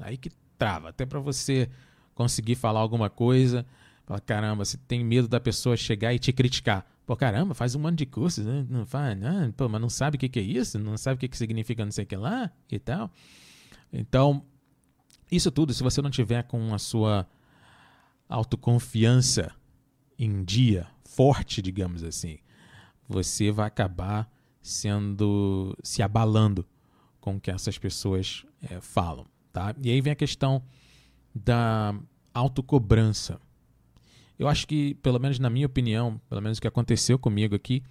Aí 0.00 0.16
que 0.16 0.30
trava. 0.58 0.88
Até 0.88 1.06
para 1.06 1.20
você 1.20 1.70
conseguir 2.12 2.56
falar 2.56 2.80
alguma 2.80 3.08
coisa, 3.08 3.64
fala, 4.04 4.18
caramba, 4.18 4.64
você 4.64 4.76
tem 4.78 5.04
medo 5.04 5.28
da 5.28 5.38
pessoa 5.38 5.76
chegar 5.76 6.12
e 6.12 6.18
te 6.18 6.32
criticar. 6.32 6.84
Pô, 7.06 7.14
caramba, 7.14 7.54
faz 7.54 7.76
um 7.76 7.78
monte 7.78 7.98
de 7.98 8.06
cursos, 8.06 8.44
né? 8.44 8.66
não 8.68 8.84
faz, 8.84 9.16
não, 9.16 9.52
pô, 9.52 9.68
mas 9.68 9.80
não 9.80 9.88
sabe 9.88 10.16
o 10.16 10.18
que, 10.18 10.28
que 10.28 10.40
é 10.40 10.42
isso, 10.42 10.76
não 10.76 10.96
sabe 10.96 11.14
o 11.14 11.18
que, 11.20 11.28
que 11.28 11.36
significa 11.36 11.84
não 11.84 11.92
sei 11.92 12.02
o 12.02 12.06
que 12.08 12.16
lá 12.16 12.50
e 12.68 12.80
tal. 12.80 13.12
Então, 13.92 14.44
isso 15.30 15.52
tudo, 15.52 15.72
se 15.72 15.84
você 15.84 16.02
não 16.02 16.10
tiver 16.10 16.42
com 16.42 16.74
a 16.74 16.80
sua 16.80 17.28
autoconfiança 18.28 19.52
em 20.18 20.44
dia, 20.44 20.86
forte, 21.04 21.60
digamos 21.60 22.02
assim, 22.02 22.38
você 23.08 23.50
vai 23.50 23.66
acabar 23.66 24.30
sendo 24.62 25.76
se 25.82 26.02
abalando 26.02 26.66
com 27.20 27.36
o 27.36 27.40
que 27.40 27.50
essas 27.50 27.78
pessoas 27.78 28.44
é, 28.62 28.80
falam, 28.80 29.26
tá? 29.52 29.74
E 29.82 29.90
aí 29.90 30.00
vem 30.00 30.12
a 30.12 30.16
questão 30.16 30.62
da 31.34 31.94
autocobrança. 32.32 33.40
Eu 34.38 34.48
acho 34.48 34.66
que, 34.66 34.94
pelo 34.96 35.18
menos 35.18 35.38
na 35.38 35.48
minha 35.48 35.66
opinião, 35.66 36.20
pelo 36.28 36.42
menos 36.42 36.58
o 36.58 36.60
que 36.60 36.68
aconteceu 36.68 37.18
comigo 37.18 37.54
aqui, 37.54 37.82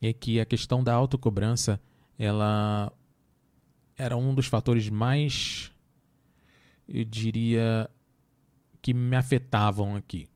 é 0.00 0.12
que 0.12 0.38
a 0.40 0.44
questão 0.44 0.82
da 0.82 0.94
autocobrança, 0.94 1.80
ela 2.18 2.92
era 3.96 4.16
um 4.16 4.34
dos 4.34 4.46
fatores 4.46 4.88
mais, 4.88 5.72
eu 6.88 7.04
diria, 7.04 7.90
que 8.88 8.94
me 8.94 9.16
afetavam 9.16 9.96
aqui. 9.96 10.26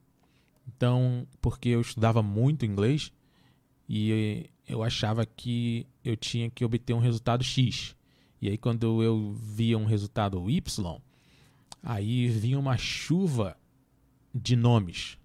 Então, 0.69 1.27
porque 1.41 1.71
eu 1.71 1.81
estudava 1.81 2.23
muito 2.23 2.67
inglês 2.67 3.11
e 3.89 4.51
eu 4.69 4.83
achava 4.83 5.25
que 5.25 5.87
eu 6.05 6.15
tinha 6.19 6.51
que 6.51 6.63
obter 6.63 6.93
um 6.93 6.99
resultado 6.99 7.43
X. 7.43 7.97
E 8.43 8.51
aí, 8.51 8.59
quando 8.59 9.03
eu 9.03 9.33
via 9.33 9.79
um 9.79 9.87
resultado 9.87 10.51
Y, 10.51 11.01
aí 11.83 12.29
vinha 12.29 12.59
uma 12.59 12.77
chuva 12.77 13.57
de 14.35 14.55
nomes. 14.55 15.17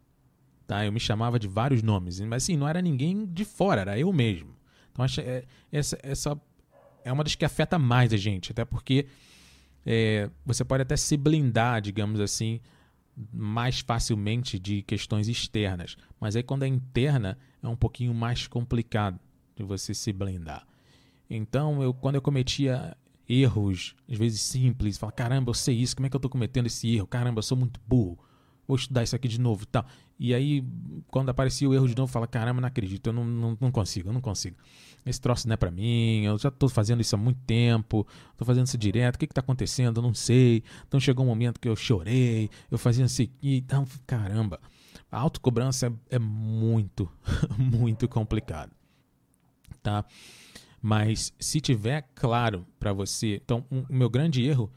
Tá? 0.65 0.85
Eu 0.85 0.93
me 0.93 0.99
chamava 0.99 1.37
de 1.37 1.49
vários 1.49 1.83
nomes, 1.83 2.21
mas 2.21 2.43
assim, 2.43 2.55
não 2.55 2.65
era 2.65 2.81
ninguém 2.81 3.25
de 3.25 3.43
fora, 3.43 3.81
era 3.81 3.99
eu 3.99 4.13
mesmo. 4.13 4.55
Então, 4.93 5.05
é, 5.21 5.43
essa, 5.69 5.99
essa 6.01 6.41
é 7.03 7.11
uma 7.11 7.25
das 7.25 7.35
que 7.35 7.43
afeta 7.43 7.77
mais 7.77 8.13
a 8.13 8.17
gente, 8.17 8.53
até 8.53 8.63
porque 8.63 9.05
é, 9.85 10.29
você 10.45 10.63
pode 10.63 10.83
até 10.83 10.95
se 10.95 11.17
blindar, 11.17 11.81
digamos 11.81 12.21
assim, 12.21 12.61
mais 13.33 13.79
facilmente 13.79 14.59
de 14.59 14.83
questões 14.83 15.27
externas. 15.27 15.97
Mas 16.19 16.35
aí 16.35 16.43
quando 16.43 16.63
é 16.63 16.67
interna 16.67 17.37
é 17.61 17.67
um 17.67 17.75
pouquinho 17.75 18.13
mais 18.13 18.47
complicado 18.47 19.19
de 19.55 19.63
você 19.63 19.93
se 19.93 20.13
blindar. 20.13 20.65
Então, 21.29 21.81
eu, 21.81 21.93
quando 21.93 22.15
eu 22.15 22.21
cometia 22.21 22.95
erros, 23.27 23.95
às 24.09 24.17
vezes 24.17 24.41
simples, 24.41 24.97
fala, 24.97 25.11
caramba, 25.11 25.49
eu 25.49 25.53
sei 25.53 25.75
isso, 25.75 25.95
como 25.95 26.05
é 26.05 26.09
que 26.09 26.15
eu 26.15 26.19
estou 26.19 26.31
cometendo 26.31 26.67
esse 26.67 26.95
erro? 26.95 27.07
Caramba, 27.07 27.39
eu 27.39 27.43
sou 27.43 27.57
muito 27.57 27.79
burro, 27.85 28.17
vou 28.67 28.77
estudar 28.77 29.03
isso 29.03 29.15
aqui 29.15 29.27
de 29.27 29.39
novo 29.39 29.65
tal. 29.65 29.85
E 30.19 30.33
aí, 30.33 30.63
quando 31.07 31.29
aparecia 31.29 31.67
o 31.67 31.73
erro 31.73 31.87
de 31.87 31.95
novo, 31.95 32.11
fala, 32.11 32.27
caramba, 32.27 32.61
não 32.61 32.67
acredito, 32.67 33.07
eu 33.07 33.13
não, 33.13 33.25
não, 33.25 33.57
não 33.59 33.71
consigo, 33.71 34.09
eu 34.09 34.13
não 34.13 34.21
consigo. 34.21 34.55
Esse 35.07 35.21
troço 35.21 35.47
não 35.47 35.53
é 35.53 35.57
para 35.57 35.71
mim, 35.71 36.23
eu 36.25 36.37
já 36.37 36.49
estou 36.49 36.67
fazendo 36.67 37.01
isso 37.01 37.15
há 37.15 37.17
muito 37.17 37.39
tempo, 37.45 38.05
estou 38.31 38.45
fazendo 38.45 38.67
isso 38.67 38.77
direto, 38.77 39.15
o 39.15 39.19
que 39.19 39.25
está 39.25 39.39
acontecendo? 39.39 39.97
Eu 39.97 40.03
não 40.03 40.13
sei. 40.13 40.63
Então 40.87 40.99
chegou 40.99 41.25
um 41.25 41.29
momento 41.29 41.59
que 41.59 41.69
eu 41.69 41.75
chorei, 41.75 42.49
eu 42.69 42.77
fazia 42.77 43.05
isso 43.05 43.21
aqui, 43.21 43.57
então, 43.57 43.85
caramba. 44.05 44.59
A 45.09 45.19
autocobrança 45.19 45.87
é, 45.87 46.15
é 46.15 46.19
muito, 46.19 47.09
muito 47.57 48.07
complicado. 48.09 48.71
Tá? 49.81 50.03
Mas 50.81 51.33
se 51.39 51.61
tiver 51.61 52.09
claro 52.13 52.65
para 52.79 52.91
você, 52.91 53.41
então 53.43 53.65
um, 53.71 53.85
o 53.89 53.93
meu 53.93 54.09
grande 54.09 54.43
erro 54.45 54.71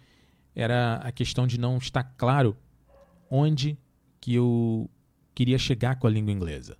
era 0.54 0.96
a 0.96 1.10
questão 1.10 1.46
de 1.46 1.58
não 1.58 1.78
estar 1.78 2.04
claro 2.16 2.56
onde 3.30 3.78
que 4.20 4.34
eu 4.34 4.88
queria 5.34 5.58
chegar 5.58 5.98
com 5.98 6.06
a 6.06 6.10
língua 6.10 6.32
inglesa. 6.32 6.76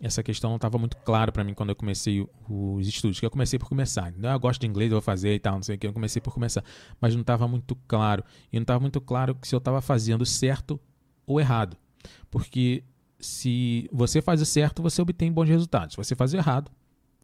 Essa 0.00 0.22
questão 0.22 0.50
não 0.50 0.56
estava 0.56 0.76
muito 0.76 0.96
clara 0.98 1.32
para 1.32 1.42
mim 1.42 1.54
quando 1.54 1.70
eu 1.70 1.76
comecei 1.76 2.26
os 2.48 2.86
estudos. 2.86 3.18
Que 3.18 3.26
eu 3.26 3.30
comecei 3.30 3.58
por 3.58 3.68
começar. 3.68 4.12
Não, 4.16 4.30
eu 4.30 4.38
gosto 4.38 4.60
de 4.60 4.66
inglês, 4.66 4.90
eu 4.90 4.96
vou 4.96 5.02
fazer 5.02 5.34
e 5.34 5.38
tal, 5.38 5.54
não 5.54 5.62
sei 5.62 5.76
o 5.76 5.78
que. 5.78 5.86
Eu 5.86 5.92
comecei 5.92 6.20
por 6.20 6.34
começar, 6.34 6.62
mas 7.00 7.14
não 7.14 7.22
estava 7.22 7.48
muito 7.48 7.74
claro. 7.88 8.22
E 8.52 8.56
não 8.56 8.62
estava 8.62 8.80
muito 8.80 9.00
claro 9.00 9.36
se 9.42 9.54
eu 9.54 9.58
estava 9.58 9.80
fazendo 9.80 10.26
certo 10.26 10.78
ou 11.26 11.40
errado. 11.40 11.76
Porque 12.30 12.84
se 13.18 13.88
você 13.92 14.20
faz 14.20 14.40
o 14.42 14.46
certo, 14.46 14.82
você 14.82 15.00
obtém 15.00 15.32
bons 15.32 15.48
resultados. 15.48 15.94
Se 15.94 15.96
você 15.96 16.14
faz 16.14 16.34
o 16.34 16.36
errado, 16.36 16.70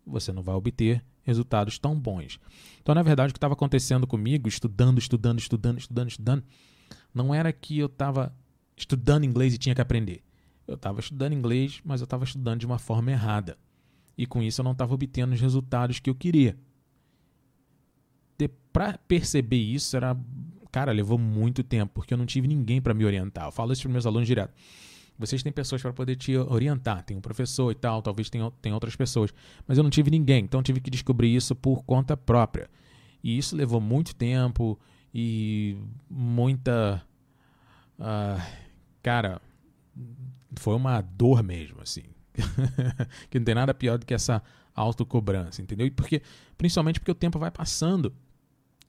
você 0.06 0.32
não 0.32 0.42
vai 0.42 0.54
obter 0.54 1.04
resultados 1.22 1.78
tão 1.78 1.98
bons. 1.98 2.40
Então, 2.80 2.94
na 2.94 3.02
verdade, 3.02 3.30
o 3.30 3.34
que 3.34 3.38
estava 3.38 3.54
acontecendo 3.54 4.06
comigo, 4.06 4.48
estudando, 4.48 4.98
estudando, 4.98 5.38
estudando, 5.38 5.78
estudando, 5.78 6.08
estudando, 6.08 6.44
não 7.14 7.34
era 7.34 7.52
que 7.52 7.78
eu 7.78 7.86
estava 7.86 8.34
estudando 8.76 9.24
inglês 9.24 9.54
e 9.54 9.58
tinha 9.58 9.74
que 9.74 9.80
aprender. 9.80 10.22
Eu 10.66 10.74
estava 10.74 11.00
estudando 11.00 11.32
inglês, 11.32 11.80
mas 11.84 12.00
eu 12.00 12.04
estava 12.04 12.24
estudando 12.24 12.60
de 12.60 12.66
uma 12.66 12.78
forma 12.78 13.10
errada. 13.10 13.58
E 14.16 14.26
com 14.26 14.42
isso 14.42 14.60
eu 14.60 14.64
não 14.64 14.72
estava 14.72 14.94
obtendo 14.94 15.34
os 15.34 15.40
resultados 15.40 15.98
que 15.98 16.08
eu 16.08 16.14
queria. 16.14 16.56
Para 18.72 18.96
perceber 18.96 19.56
isso, 19.56 19.96
era. 19.96 20.16
Cara, 20.70 20.90
levou 20.92 21.18
muito 21.18 21.62
tempo, 21.62 21.92
porque 21.92 22.14
eu 22.14 22.18
não 22.18 22.24
tive 22.24 22.48
ninguém 22.48 22.80
para 22.80 22.94
me 22.94 23.04
orientar. 23.04 23.44
Eu 23.44 23.52
falo 23.52 23.72
isso 23.72 23.82
para 23.82 23.92
meus 23.92 24.06
alunos 24.06 24.26
direto. 24.26 24.54
Vocês 25.18 25.42
têm 25.42 25.52
pessoas 25.52 25.82
para 25.82 25.92
poder 25.92 26.16
te 26.16 26.34
orientar, 26.36 27.04
tem 27.04 27.16
um 27.16 27.20
professor 27.20 27.70
e 27.70 27.74
tal, 27.74 28.00
talvez 28.00 28.30
tenha, 28.30 28.50
tenha 28.62 28.74
outras 28.74 28.96
pessoas, 28.96 29.32
mas 29.66 29.76
eu 29.76 29.84
não 29.84 29.90
tive 29.90 30.10
ninguém, 30.10 30.42
então 30.42 30.62
tive 30.62 30.80
que 30.80 30.90
descobrir 30.90 31.34
isso 31.34 31.54
por 31.54 31.84
conta 31.84 32.16
própria. 32.16 32.70
E 33.22 33.36
isso 33.36 33.54
levou 33.54 33.80
muito 33.80 34.16
tempo 34.16 34.78
e 35.14 35.76
muita. 36.08 37.02
Uh, 37.98 38.42
cara, 39.02 39.40
foi 40.56 40.74
uma 40.74 41.00
dor 41.00 41.42
mesmo, 41.42 41.80
assim. 41.80 42.02
que 43.30 43.38
não 43.38 43.44
tem 43.44 43.54
nada 43.54 43.74
pior 43.74 43.98
do 43.98 44.06
que 44.06 44.14
essa 44.14 44.42
autocobrança, 44.74 45.60
entendeu? 45.60 45.86
E 45.86 45.90
porque, 45.90 46.22
principalmente 46.56 46.98
porque 46.98 47.10
o 47.10 47.14
tempo 47.14 47.38
vai 47.38 47.50
passando. 47.50 48.12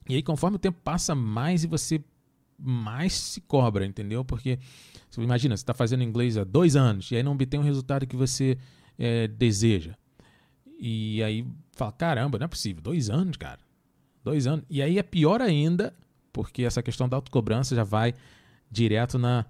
E 0.08 0.14
aí, 0.14 0.22
conforme 0.22 0.56
o 0.56 0.58
tempo 0.58 0.78
passa 0.82 1.14
mais 1.14 1.64
e 1.64 1.66
você 1.66 2.02
mais 2.58 3.12
se 3.12 3.40
cobra, 3.40 3.84
entendeu? 3.84 4.24
Porque, 4.24 4.58
você 5.10 5.20
imagina, 5.20 5.56
você 5.56 5.62
está 5.62 5.74
fazendo 5.74 6.02
inglês 6.02 6.36
há 6.36 6.44
dois 6.44 6.76
anos 6.76 7.10
e 7.10 7.16
aí 7.16 7.22
não 7.22 7.32
obtém 7.32 7.60
o 7.60 7.62
resultado 7.62 8.06
que 8.06 8.16
você 8.16 8.56
é, 8.98 9.28
deseja. 9.28 9.94
E 10.78 11.22
aí 11.22 11.46
fala, 11.72 11.92
caramba, 11.92 12.38
não 12.38 12.44
é 12.44 12.48
possível, 12.48 12.82
dois 12.82 13.10
anos, 13.10 13.36
cara. 13.36 13.60
Dois 14.22 14.46
anos. 14.46 14.64
E 14.70 14.80
aí 14.80 14.98
é 14.98 15.02
pior 15.02 15.40
ainda, 15.40 15.94
porque 16.32 16.62
essa 16.64 16.82
questão 16.82 17.08
da 17.08 17.16
autocobrança 17.16 17.74
já 17.74 17.84
vai 17.84 18.14
direto 18.70 19.18
na. 19.18 19.44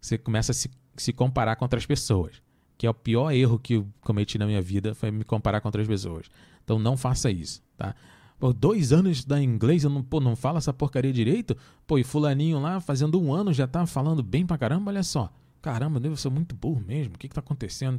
Você 0.00 0.16
começa 0.16 0.52
a 0.52 0.54
se, 0.54 0.70
se 1.02 1.12
comparar 1.12 1.56
com 1.56 1.64
outras 1.64 1.86
pessoas. 1.86 2.42
Que 2.76 2.86
é 2.86 2.90
o 2.90 2.94
pior 2.94 3.32
erro 3.32 3.58
que 3.58 3.74
eu 3.74 3.88
cometi 4.00 4.38
na 4.38 4.46
minha 4.46 4.62
vida, 4.62 4.94
foi 4.94 5.10
me 5.10 5.24
comparar 5.24 5.60
com 5.60 5.68
outras 5.68 5.86
pessoas. 5.86 6.26
Então 6.62 6.78
não 6.78 6.96
faça 6.96 7.30
isso, 7.30 7.62
tá? 7.76 7.94
Pô, 8.38 8.52
dois 8.52 8.92
anos 8.92 9.24
da 9.24 9.42
inglês, 9.42 9.82
eu 9.82 9.90
não, 9.90 10.02
pô, 10.02 10.20
não 10.20 10.36
falo 10.36 10.58
essa 10.58 10.72
porcaria 10.72 11.12
direito? 11.12 11.56
Pô, 11.86 11.98
e 11.98 12.04
fulaninho 12.04 12.60
lá, 12.60 12.80
fazendo 12.80 13.20
um 13.20 13.32
ano, 13.32 13.52
já 13.52 13.66
tá 13.66 13.84
falando 13.84 14.22
bem 14.22 14.46
pra 14.46 14.56
caramba, 14.56 14.90
olha 14.90 15.02
só. 15.02 15.32
Caramba, 15.60 16.00
eu 16.06 16.16
sou 16.16 16.30
muito 16.30 16.54
burro 16.54 16.80
mesmo, 16.86 17.16
o 17.16 17.18
que 17.18 17.28
que 17.28 17.34
tá 17.34 17.40
acontecendo? 17.40 17.98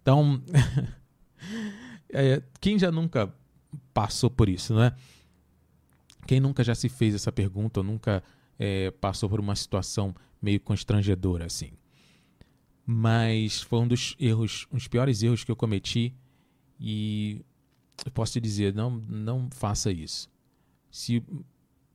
Então, 0.00 0.40
é, 2.08 2.40
quem 2.60 2.78
já 2.78 2.92
nunca 2.92 3.32
passou 3.92 4.30
por 4.30 4.48
isso, 4.48 4.74
não 4.74 4.84
é? 4.84 4.94
Quem 6.24 6.38
nunca 6.38 6.62
já 6.62 6.74
se 6.74 6.88
fez 6.88 7.14
essa 7.14 7.32
pergunta, 7.32 7.80
ou 7.80 7.84
nunca 7.84 8.22
é, 8.56 8.92
passou 8.92 9.28
por 9.28 9.40
uma 9.40 9.56
situação 9.56 10.14
meio 10.40 10.60
constrangedora 10.60 11.46
assim. 11.46 11.72
Mas 12.92 13.62
foi 13.62 13.78
um 13.78 13.86
dos 13.86 14.16
erros, 14.18 14.66
um 14.72 14.76
dos 14.76 14.88
piores 14.88 15.22
erros 15.22 15.44
que 15.44 15.50
eu 15.52 15.54
cometi 15.54 16.12
e 16.76 17.40
eu 18.04 18.10
posso 18.10 18.32
te 18.32 18.40
dizer, 18.40 18.74
não, 18.74 18.90
não 18.90 19.48
faça 19.52 19.92
isso. 19.92 20.28
Se, 20.90 21.22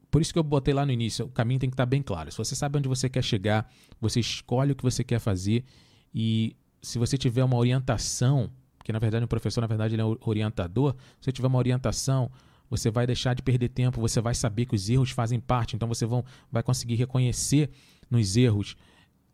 por 0.09 0.21
isso 0.21 0.31
que 0.31 0.39
eu 0.39 0.43
botei 0.43 0.73
lá 0.73 0.85
no 0.85 0.93
início, 0.93 1.25
o 1.25 1.29
caminho 1.29 1.59
tem 1.59 1.69
que 1.69 1.73
estar 1.73 1.85
bem 1.85 2.01
claro. 2.01 2.31
Se 2.31 2.37
você 2.37 2.55
sabe 2.55 2.77
onde 2.77 2.87
você 2.87 3.09
quer 3.09 3.25
chegar, 3.25 3.69
você 3.99 4.21
escolhe 4.21 4.71
o 4.71 4.75
que 4.75 4.83
você 4.83 5.03
quer 5.03 5.19
fazer 5.19 5.65
e 6.13 6.55
se 6.81 6.97
você 6.97 7.17
tiver 7.17 7.43
uma 7.43 7.57
orientação, 7.57 8.49
que 8.81 8.93
na 8.93 8.99
verdade 8.99 9.25
o 9.25 9.27
professor, 9.27 9.59
na 9.59 9.67
verdade, 9.67 9.95
ele 9.95 10.01
é 10.01 10.05
orientador, 10.21 10.95
se 11.19 11.25
você 11.25 11.31
tiver 11.33 11.49
uma 11.49 11.59
orientação, 11.59 12.31
você 12.69 12.89
vai 12.89 13.05
deixar 13.05 13.33
de 13.33 13.43
perder 13.43 13.67
tempo, 13.67 13.99
você 13.99 14.21
vai 14.21 14.33
saber 14.33 14.65
que 14.65 14.75
os 14.75 14.89
erros 14.89 15.11
fazem 15.11 15.41
parte, 15.41 15.75
então 15.75 15.89
você 15.89 16.05
vão, 16.05 16.23
vai 16.49 16.63
conseguir 16.63 16.95
reconhecer 16.95 17.69
nos 18.09 18.37
erros 18.37 18.77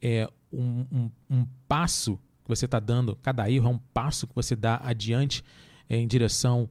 é, 0.02 0.28
um, 0.52 0.86
um, 0.92 1.12
um 1.30 1.46
passo 1.68 2.18
que 2.44 2.50
você 2.50 2.66
está 2.66 2.80
dando, 2.80 3.16
cada 3.18 3.50
erro 3.50 3.68
é 3.68 3.72
um 3.72 3.78
passo 3.78 4.28
que 4.28 4.36
você 4.36 4.56
dá 4.56 4.80
adiante 4.84 5.44
em 5.90 6.08
direção 6.08 6.70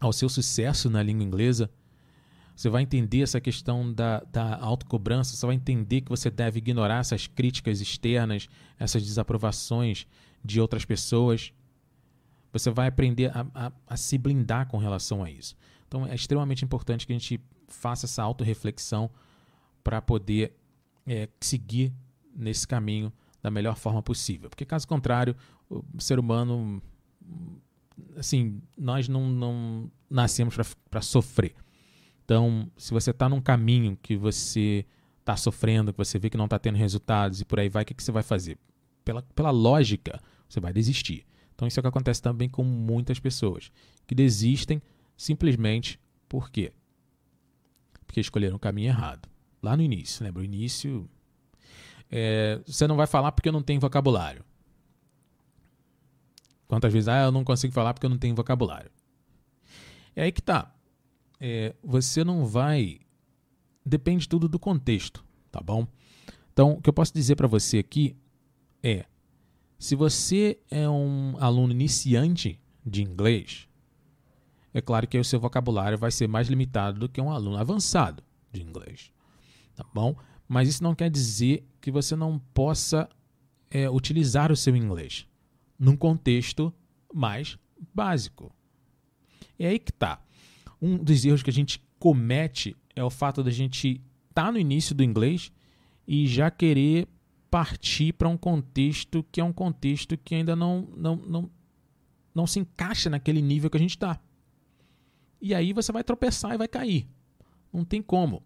ao 0.00 0.12
seu 0.12 0.28
sucesso 0.28 0.88
na 0.88 1.02
língua 1.02 1.24
inglesa, 1.24 1.70
você 2.60 2.68
vai 2.68 2.82
entender 2.82 3.22
essa 3.22 3.40
questão 3.40 3.90
da, 3.90 4.20
da 4.30 4.58
autocobrança, 4.58 5.34
você 5.34 5.46
vai 5.46 5.54
entender 5.54 6.02
que 6.02 6.10
você 6.10 6.30
deve 6.30 6.58
ignorar 6.58 6.98
essas 6.98 7.26
críticas 7.26 7.80
externas, 7.80 8.48
essas 8.78 9.02
desaprovações 9.02 10.06
de 10.44 10.60
outras 10.60 10.84
pessoas. 10.84 11.54
Você 12.52 12.70
vai 12.70 12.88
aprender 12.88 13.34
a, 13.34 13.46
a, 13.54 13.72
a 13.86 13.96
se 13.96 14.18
blindar 14.18 14.68
com 14.68 14.76
relação 14.76 15.24
a 15.24 15.30
isso. 15.30 15.56
Então 15.88 16.06
é 16.06 16.14
extremamente 16.14 16.62
importante 16.62 17.06
que 17.06 17.14
a 17.14 17.18
gente 17.18 17.40
faça 17.66 18.04
essa 18.04 18.22
autorreflexão 18.22 19.10
para 19.82 20.02
poder 20.02 20.54
é, 21.06 21.30
seguir 21.40 21.94
nesse 22.34 22.66
caminho 22.66 23.12
da 23.42 23.50
melhor 23.50 23.76
forma 23.76 24.02
possível. 24.02 24.48
Porque 24.50 24.64
caso 24.64 24.86
contrário, 24.86 25.36
o 25.68 25.82
ser 26.00 26.18
humano 26.18 26.82
assim, 28.16 28.60
nós 28.76 29.08
não, 29.08 29.28
não 29.28 29.90
nascemos 30.08 30.56
para 30.90 31.02
sofrer. 31.02 31.54
Então, 32.24 32.70
se 32.76 32.92
você 32.92 33.10
está 33.10 33.28
num 33.28 33.40
caminho 33.40 33.98
que 34.00 34.16
você 34.16 34.86
está 35.18 35.36
sofrendo, 35.36 35.92
que 35.92 35.98
você 35.98 36.18
vê 36.18 36.30
que 36.30 36.36
não 36.36 36.44
está 36.44 36.58
tendo 36.58 36.76
resultados 36.76 37.40
e 37.40 37.44
por 37.44 37.60
aí 37.60 37.68
vai, 37.68 37.82
o 37.82 37.86
que, 37.86 37.94
que 37.94 38.02
você 38.02 38.12
vai 38.12 38.22
fazer? 38.22 38.58
Pela, 39.04 39.22
pela 39.34 39.50
lógica, 39.50 40.20
você 40.48 40.60
vai 40.60 40.72
desistir. 40.72 41.26
Então, 41.54 41.66
isso 41.66 41.78
é 41.78 41.80
o 41.80 41.82
que 41.82 41.88
acontece 41.88 42.22
também 42.22 42.48
com 42.48 42.62
muitas 42.62 43.18
pessoas 43.18 43.70
que 44.06 44.14
desistem 44.14 44.80
simplesmente 45.16 46.00
por 46.28 46.50
quê? 46.50 46.72
Porque 48.06 48.20
escolheram 48.20 48.56
o 48.56 48.60
caminho 48.60 48.88
errado. 48.88 49.28
Lá 49.62 49.76
no 49.76 49.82
início, 49.82 50.24
lembra? 50.24 50.40
O 50.40 50.44
início. 50.44 51.08
É, 52.10 52.60
você 52.66 52.86
não 52.86 52.96
vai 52.96 53.06
falar 53.06 53.32
porque 53.32 53.50
não 53.50 53.62
tem 53.62 53.78
vocabulário. 53.78 54.44
Quantas 56.66 56.92
vezes, 56.92 57.08
ah, 57.08 57.24
eu 57.24 57.32
não 57.32 57.44
consigo 57.44 57.72
falar 57.72 57.94
porque 57.94 58.06
eu 58.06 58.10
não 58.10 58.18
tenho 58.18 58.34
vocabulário. 58.34 58.90
É 60.14 60.22
aí 60.22 60.32
que 60.32 60.42
tá. 60.42 60.74
É, 61.40 61.74
você 61.82 62.22
não 62.22 62.46
vai. 62.46 63.00
Depende 63.84 64.28
tudo 64.28 64.48
do 64.48 64.58
contexto, 64.58 65.24
tá 65.50 65.60
bom? 65.60 65.86
Então, 66.52 66.72
o 66.72 66.82
que 66.82 66.88
eu 66.88 66.92
posso 66.92 67.12
dizer 67.14 67.36
para 67.36 67.46
você 67.46 67.78
aqui 67.78 68.16
é: 68.82 69.04
se 69.78 69.94
você 69.96 70.58
é 70.70 70.88
um 70.88 71.36
aluno 71.40 71.72
iniciante 71.72 72.60
de 72.84 73.02
inglês, 73.02 73.66
é 74.72 74.80
claro 74.80 75.08
que 75.08 75.18
o 75.18 75.24
seu 75.24 75.40
vocabulário 75.40 75.98
vai 75.98 76.10
ser 76.10 76.28
mais 76.28 76.48
limitado 76.48 77.00
do 77.00 77.08
que 77.08 77.20
um 77.20 77.32
aluno 77.32 77.56
avançado 77.56 78.22
de 78.52 78.62
inglês, 78.62 79.10
tá 79.74 79.84
bom? 79.94 80.14
Mas 80.52 80.68
isso 80.68 80.82
não 80.82 80.96
quer 80.96 81.08
dizer 81.08 81.64
que 81.80 81.92
você 81.92 82.16
não 82.16 82.36
possa 82.52 83.08
é, 83.70 83.88
utilizar 83.88 84.50
o 84.50 84.56
seu 84.56 84.74
inglês 84.74 85.24
num 85.78 85.96
contexto 85.96 86.74
mais 87.14 87.56
básico. 87.94 88.52
É 89.56 89.68
aí 89.68 89.78
que 89.78 89.92
tá. 89.92 90.20
Um 90.82 90.98
dos 90.98 91.24
erros 91.24 91.44
que 91.44 91.50
a 91.50 91.52
gente 91.52 91.80
comete 92.00 92.76
é 92.96 93.04
o 93.04 93.08
fato 93.08 93.44
da 93.44 93.50
gente 93.52 94.02
estar 94.28 94.46
tá 94.46 94.50
no 94.50 94.58
início 94.58 94.92
do 94.92 95.04
inglês 95.04 95.52
e 96.04 96.26
já 96.26 96.50
querer 96.50 97.06
partir 97.48 98.12
para 98.14 98.28
um 98.28 98.36
contexto 98.36 99.24
que 99.30 99.40
é 99.40 99.44
um 99.44 99.52
contexto 99.52 100.18
que 100.18 100.34
ainda 100.34 100.56
não, 100.56 100.88
não, 100.96 101.14
não, 101.14 101.50
não 102.34 102.44
se 102.48 102.58
encaixa 102.58 103.08
naquele 103.08 103.40
nível 103.40 103.70
que 103.70 103.76
a 103.76 103.80
gente 103.80 103.90
está. 103.90 104.20
E 105.40 105.54
aí 105.54 105.72
você 105.72 105.92
vai 105.92 106.02
tropeçar 106.02 106.54
e 106.54 106.58
vai 106.58 106.66
cair. 106.66 107.06
Não 107.72 107.84
tem 107.84 108.02
como. 108.02 108.42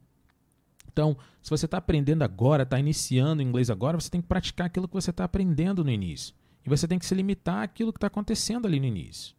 Então, 0.95 1.17
se 1.43 1.51
você 1.51 1.65
está 1.65 1.79
aprendendo 1.79 2.23
agora, 2.23 2.63
está 2.63 2.79
iniciando 2.79 3.43
inglês 3.43 3.69
agora, 3.69 4.01
você 4.01 4.09
tem 4.09 4.23
que 4.23 4.29
praticar 4.29 4.69
aquilo 4.69 4.87
que 4.87 4.95
você 4.95 5.11
está 5.11 5.25
aprendendo 5.25 5.83
no 5.83 5.91
início. 5.91 6.33
E 6.65 6.69
você 6.69 6.87
tem 6.87 7.01
que 7.01 7.05
se 7.05 7.17
limitar 7.17 7.65
àquilo 7.65 7.93
que 7.93 7.97
está 7.97 8.07
acontecendo 8.07 8.67
ali 8.67 8.79
no 8.79 8.87
início. 8.87 9.35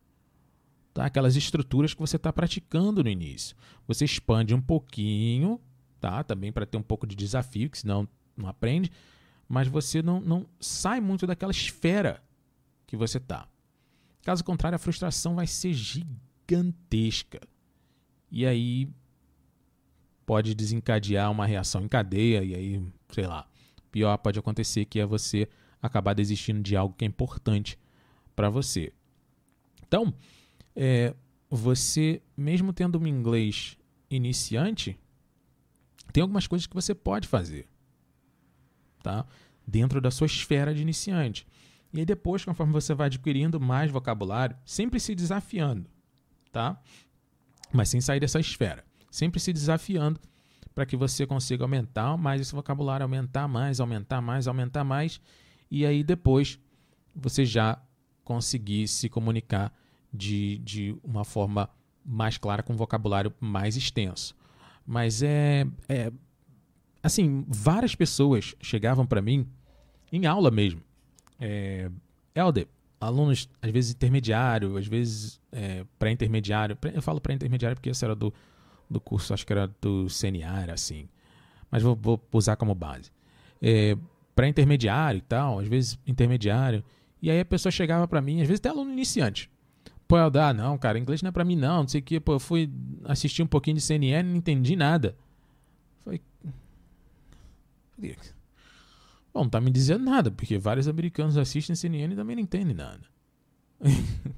Tá? 0.93 1.05
Aquelas 1.05 1.37
estruturas 1.37 1.93
que 1.93 1.99
você 2.01 2.17
está 2.17 2.31
praticando 2.33 3.01
no 3.01 3.09
início. 3.09 3.55
Você 3.87 4.03
expande 4.03 4.53
um 4.53 4.59
pouquinho, 4.61 5.59
tá? 6.01 6.25
Também 6.25 6.51
para 6.51 6.65
ter 6.65 6.77
um 6.77 6.83
pouco 6.83 7.07
de 7.07 7.15
desafio, 7.15 7.69
que 7.69 7.77
senão 7.77 8.05
não 8.35 8.49
aprende. 8.49 8.91
Mas 9.47 9.69
você 9.69 10.01
não, 10.01 10.19
não 10.19 10.45
sai 10.59 10.99
muito 10.99 11.25
daquela 11.25 11.53
esfera 11.53 12.21
que 12.85 12.97
você 12.97 13.17
está. 13.17 13.47
Caso 14.23 14.43
contrário, 14.43 14.75
a 14.75 14.79
frustração 14.79 15.35
vai 15.35 15.47
ser 15.47 15.71
gigantesca. 15.71 17.39
E 18.29 18.45
aí 18.45 18.89
pode 20.25 20.55
desencadear 20.55 21.31
uma 21.31 21.45
reação 21.45 21.83
em 21.83 21.87
cadeia, 21.87 22.43
e 22.43 22.55
aí, 22.55 22.83
sei 23.11 23.27
lá, 23.27 23.47
pior 23.91 24.17
pode 24.17 24.39
acontecer 24.39 24.85
que 24.85 24.99
é 24.99 25.05
você 25.05 25.47
acabar 25.81 26.13
desistindo 26.13 26.61
de 26.61 26.75
algo 26.75 26.95
que 26.95 27.05
é 27.05 27.07
importante 27.07 27.77
para 28.35 28.49
você. 28.49 28.91
Então, 29.87 30.13
é, 30.75 31.13
você, 31.49 32.21
mesmo 32.35 32.73
tendo 32.73 32.99
um 32.99 33.07
inglês 33.07 33.77
iniciante, 34.09 34.99
tem 36.11 36.21
algumas 36.21 36.47
coisas 36.47 36.65
que 36.65 36.73
você 36.73 36.95
pode 36.95 37.27
fazer, 37.27 37.67
tá? 39.03 39.25
Dentro 39.67 40.01
da 40.01 40.11
sua 40.11 40.25
esfera 40.25 40.73
de 40.73 40.81
iniciante. 40.81 41.47
E 41.93 41.99
aí 41.99 42.05
depois, 42.05 42.43
conforme 42.43 42.73
você 42.73 42.93
vai 42.93 43.07
adquirindo 43.07 43.59
mais 43.59 43.91
vocabulário, 43.91 44.57
sempre 44.65 44.99
se 44.99 45.15
desafiando, 45.15 45.89
tá? 46.51 46.81
Mas 47.71 47.89
sem 47.89 48.01
sair 48.01 48.19
dessa 48.19 48.39
esfera 48.39 48.84
sempre 49.15 49.39
se 49.39 49.53
desafiando 49.53 50.19
para 50.73 50.85
que 50.85 50.97
você 50.97 51.25
consiga 51.25 51.63
aumentar 51.63 52.17
mais 52.17 52.41
esse 52.41 52.53
vocabulário, 52.53 53.05
aumentar 53.05 53.47
mais, 53.47 53.79
aumentar 53.79 54.21
mais, 54.21 54.45
aumentar 54.45 54.83
mais, 54.83 55.21
e 55.71 55.85
aí 55.85 56.03
depois 56.03 56.59
você 57.15 57.45
já 57.45 57.81
conseguir 58.25 58.87
se 58.89 59.07
comunicar 59.07 59.73
de, 60.13 60.57
de 60.57 60.95
uma 61.01 61.23
forma 61.23 61.69
mais 62.05 62.37
clara, 62.37 62.61
com 62.61 62.73
um 62.73 62.75
vocabulário 62.75 63.33
mais 63.39 63.77
extenso. 63.77 64.35
Mas 64.85 65.23
é, 65.23 65.65
é 65.87 66.11
assim, 67.01 67.45
várias 67.47 67.95
pessoas 67.95 68.53
chegavam 68.61 69.05
para 69.05 69.21
mim 69.21 69.47
em 70.11 70.25
aula 70.25 70.51
mesmo. 70.51 70.81
É, 71.39 71.89
Helder, 72.35 72.67
alunos 72.99 73.49
às 73.61 73.71
vezes 73.71 73.93
intermediário, 73.93 74.75
às 74.75 74.87
vezes 74.87 75.39
é, 75.53 75.85
pré-intermediário. 75.97 76.77
Eu 76.93 77.01
falo 77.01 77.21
pré-intermediário 77.21 77.77
porque 77.77 77.89
esse 77.89 78.03
era 78.03 78.13
do, 78.13 78.33
do 78.89 78.99
curso, 78.99 79.33
acho 79.33 79.45
que 79.45 79.53
era 79.53 79.67
do 79.81 80.07
CNA, 80.07 80.71
assim. 80.73 81.07
Mas 81.69 81.83
vou, 81.83 81.95
vou 81.95 82.21
usar 82.33 82.55
como 82.55 82.73
base. 82.75 83.11
É, 83.61 83.97
para 84.35 84.47
intermediário 84.47 85.19
e 85.19 85.21
tal, 85.21 85.59
às 85.59 85.67
vezes 85.67 85.99
intermediário. 86.05 86.83
E 87.21 87.31
aí 87.31 87.39
a 87.39 87.45
pessoa 87.45 87.71
chegava 87.71 88.07
para 88.07 88.21
mim, 88.21 88.41
às 88.41 88.47
vezes 88.47 88.59
até 88.59 88.69
aluno 88.69 88.91
iniciante. 88.91 89.49
Pô, 90.07 90.17
eu 90.17 90.29
dá, 90.29 90.53
não, 90.53 90.77
cara, 90.77 90.99
inglês 90.99 91.21
não 91.21 91.29
é 91.29 91.31
para 91.31 91.43
mim 91.43 91.55
não, 91.55 91.81
não 91.81 91.87
sei 91.87 91.99
o 91.99 92.03
que. 92.03 92.19
Pô, 92.19 92.33
eu 92.33 92.39
fui 92.39 92.69
assistir 93.05 93.41
um 93.41 93.47
pouquinho 93.47 93.77
de 93.77 93.81
CNN 93.81 94.29
não 94.29 94.37
entendi 94.37 94.75
nada. 94.75 95.15
Falei. 96.03 96.21
Bom, 99.33 99.43
não 99.43 99.49
tá 99.49 99.59
me 99.59 99.71
dizendo 99.71 100.05
nada, 100.05 100.29
porque 100.29 100.57
vários 100.57 100.87
americanos 100.87 101.37
assistem 101.37 101.75
CNN 101.75 102.13
e 102.13 102.15
também 102.15 102.35
não 102.35 102.43
entendem 102.43 102.75
nada. 102.75 103.01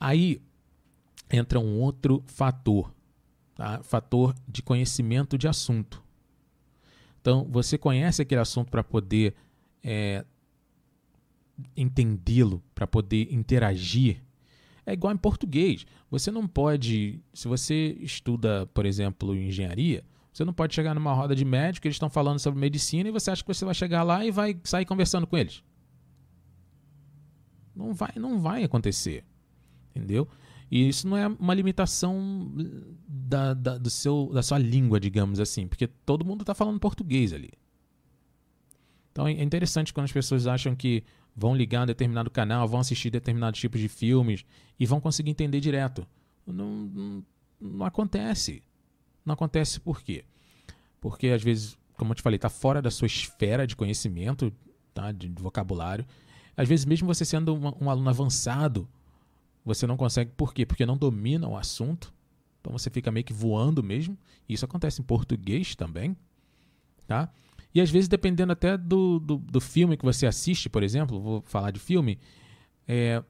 aí 0.00 0.42
entra 1.30 1.58
um 1.58 1.80
outro 1.80 2.22
fator, 2.26 2.92
tá? 3.54 3.82
fator 3.82 4.34
de 4.48 4.62
conhecimento 4.62 5.36
de 5.36 5.48
assunto. 5.48 6.02
Então, 7.20 7.46
você 7.50 7.78
conhece 7.78 8.20
aquele 8.20 8.40
assunto 8.40 8.70
para 8.70 8.84
poder 8.84 9.34
é, 9.82 10.24
entendê-lo, 11.76 12.62
para 12.74 12.86
poder 12.86 13.32
interagir. 13.32 14.22
É 14.84 14.92
igual 14.92 15.12
em 15.12 15.16
português. 15.16 15.86
Você 16.10 16.30
não 16.30 16.46
pode, 16.46 17.20
se 17.32 17.48
você 17.48 17.96
estuda, 18.00 18.66
por 18.66 18.84
exemplo, 18.84 19.34
engenharia, 19.34 20.04
você 20.32 20.44
não 20.44 20.52
pode 20.52 20.74
chegar 20.74 20.94
numa 20.94 21.14
roda 21.14 21.34
de 21.34 21.44
médico, 21.44 21.86
eles 21.86 21.94
estão 21.94 22.10
falando 22.10 22.38
sobre 22.38 22.60
medicina 22.60 23.08
e 23.08 23.12
você 23.12 23.30
acha 23.30 23.42
que 23.42 23.48
você 23.48 23.64
vai 23.64 23.74
chegar 23.74 24.02
lá 24.02 24.24
e 24.24 24.30
vai 24.30 24.58
sair 24.64 24.84
conversando 24.84 25.26
com 25.26 25.38
eles. 25.38 25.62
Não 27.74 27.94
vai, 27.94 28.12
não 28.16 28.40
vai 28.40 28.64
acontecer. 28.64 29.24
Entendeu? 29.94 30.28
E 30.74 30.88
isso 30.88 31.06
não 31.06 31.16
é 31.16 31.28
uma 31.28 31.54
limitação 31.54 32.52
da, 33.06 33.54
da, 33.54 33.78
do 33.78 33.88
seu, 33.88 34.32
da 34.34 34.42
sua 34.42 34.58
língua, 34.58 34.98
digamos 34.98 35.38
assim, 35.38 35.68
porque 35.68 35.86
todo 35.86 36.24
mundo 36.24 36.40
está 36.40 36.52
falando 36.52 36.80
português 36.80 37.32
ali. 37.32 37.52
Então 39.12 39.28
é 39.28 39.40
interessante 39.40 39.94
quando 39.94 40.06
as 40.06 40.12
pessoas 40.12 40.48
acham 40.48 40.74
que 40.74 41.04
vão 41.32 41.54
ligar 41.54 41.84
um 41.84 41.86
determinado 41.86 42.28
canal, 42.28 42.66
vão 42.66 42.80
assistir 42.80 43.08
determinados 43.08 43.60
tipos 43.60 43.80
de 43.80 43.86
filmes 43.86 44.44
e 44.76 44.84
vão 44.84 45.00
conseguir 45.00 45.30
entender 45.30 45.60
direto. 45.60 46.04
Não, 46.44 46.68
não, 46.68 47.24
não 47.60 47.86
acontece. 47.86 48.60
Não 49.24 49.34
acontece 49.34 49.78
por 49.78 50.02
quê? 50.02 50.24
Porque 51.00 51.28
às 51.28 51.42
vezes, 51.44 51.78
como 51.96 52.10
eu 52.10 52.16
te 52.16 52.22
falei, 52.22 52.34
está 52.34 52.48
fora 52.48 52.82
da 52.82 52.90
sua 52.90 53.06
esfera 53.06 53.64
de 53.64 53.76
conhecimento, 53.76 54.52
tá? 54.92 55.12
de, 55.12 55.28
de 55.28 55.40
vocabulário. 55.40 56.04
Às 56.56 56.68
vezes, 56.68 56.84
mesmo 56.84 57.06
você 57.06 57.24
sendo 57.24 57.54
um, 57.54 57.84
um 57.84 57.88
aluno 57.88 58.10
avançado, 58.10 58.88
você 59.64 59.86
não 59.86 59.96
consegue, 59.96 60.30
por 60.36 60.52
quê? 60.52 60.66
Porque 60.66 60.84
não 60.84 60.96
domina 60.96 61.48
o 61.48 61.56
assunto. 61.56 62.12
Então 62.60 62.72
você 62.72 62.90
fica 62.90 63.10
meio 63.10 63.24
que 63.24 63.32
voando 63.32 63.82
mesmo. 63.82 64.16
Isso 64.48 64.64
acontece 64.64 65.00
em 65.00 65.04
português 65.04 65.74
também. 65.74 66.16
Tá? 67.06 67.30
E 67.74 67.80
às 67.80 67.90
vezes, 67.90 68.08
dependendo 68.08 68.52
até 68.52 68.76
do, 68.76 69.18
do, 69.18 69.36
do 69.36 69.60
filme 69.60 69.96
que 69.96 70.04
você 70.04 70.26
assiste, 70.26 70.68
por 70.68 70.82
exemplo, 70.82 71.20
vou 71.20 71.42
falar 71.42 71.70
de 71.70 71.80
filme, 71.80 72.18
é, 72.86 73.22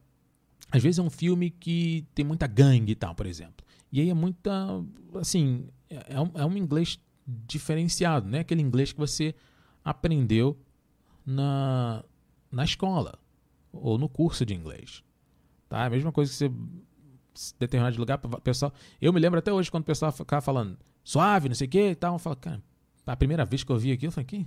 às 0.70 0.82
vezes 0.82 0.98
é 0.98 1.02
um 1.02 1.10
filme 1.10 1.50
que 1.50 2.04
tem 2.14 2.24
muita 2.24 2.46
gangue 2.46 2.92
e 2.92 2.94
tal, 2.94 3.14
por 3.14 3.26
exemplo. 3.26 3.64
E 3.90 4.00
aí 4.00 4.10
é 4.10 4.14
muita. 4.14 4.52
Assim, 5.14 5.68
é 5.88 6.20
um, 6.20 6.30
é 6.34 6.44
um 6.44 6.56
inglês 6.56 6.98
diferenciado, 7.26 8.28
né? 8.28 8.40
Aquele 8.40 8.60
inglês 8.60 8.92
que 8.92 8.98
você 8.98 9.34
aprendeu 9.84 10.58
na, 11.24 12.04
na 12.50 12.64
escola 12.64 13.18
ou 13.72 13.96
no 13.96 14.08
curso 14.08 14.44
de 14.44 14.54
inglês. 14.54 15.02
Tá? 15.74 15.86
A 15.86 15.90
mesma 15.90 16.12
coisa 16.12 16.30
que 16.30 16.36
você 16.36 16.52
determinado 17.58 17.94
de 17.94 17.98
lugar, 17.98 18.16
pessoal. 18.44 18.72
Eu 19.00 19.12
me 19.12 19.18
lembro 19.18 19.40
até 19.40 19.52
hoje 19.52 19.68
quando 19.68 19.82
o 19.82 19.86
pessoal 19.86 20.12
ficava 20.12 20.40
falando 20.40 20.78
suave, 21.02 21.48
não 21.48 21.56
sei 21.56 21.66
o 21.66 21.70
que 21.70 21.90
e 21.90 21.94
tal. 21.96 22.14
Eu 22.14 22.18
falo, 22.20 22.36
cara, 22.36 22.62
a 23.04 23.16
primeira 23.16 23.44
vez 23.44 23.64
que 23.64 23.72
eu 23.72 23.76
vi 23.76 23.90
aquilo, 23.90 24.10
eu 24.10 24.12
falei, 24.12 24.24
que 24.24 24.46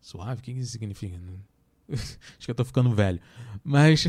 suave, 0.00 0.40
o 0.40 0.42
que 0.42 0.52
isso 0.52 0.72
significa? 0.72 1.20
Acho 1.92 2.18
que 2.38 2.50
eu 2.50 2.54
tô 2.54 2.64
ficando 2.64 2.90
velho. 2.94 3.20
Mas. 3.62 4.06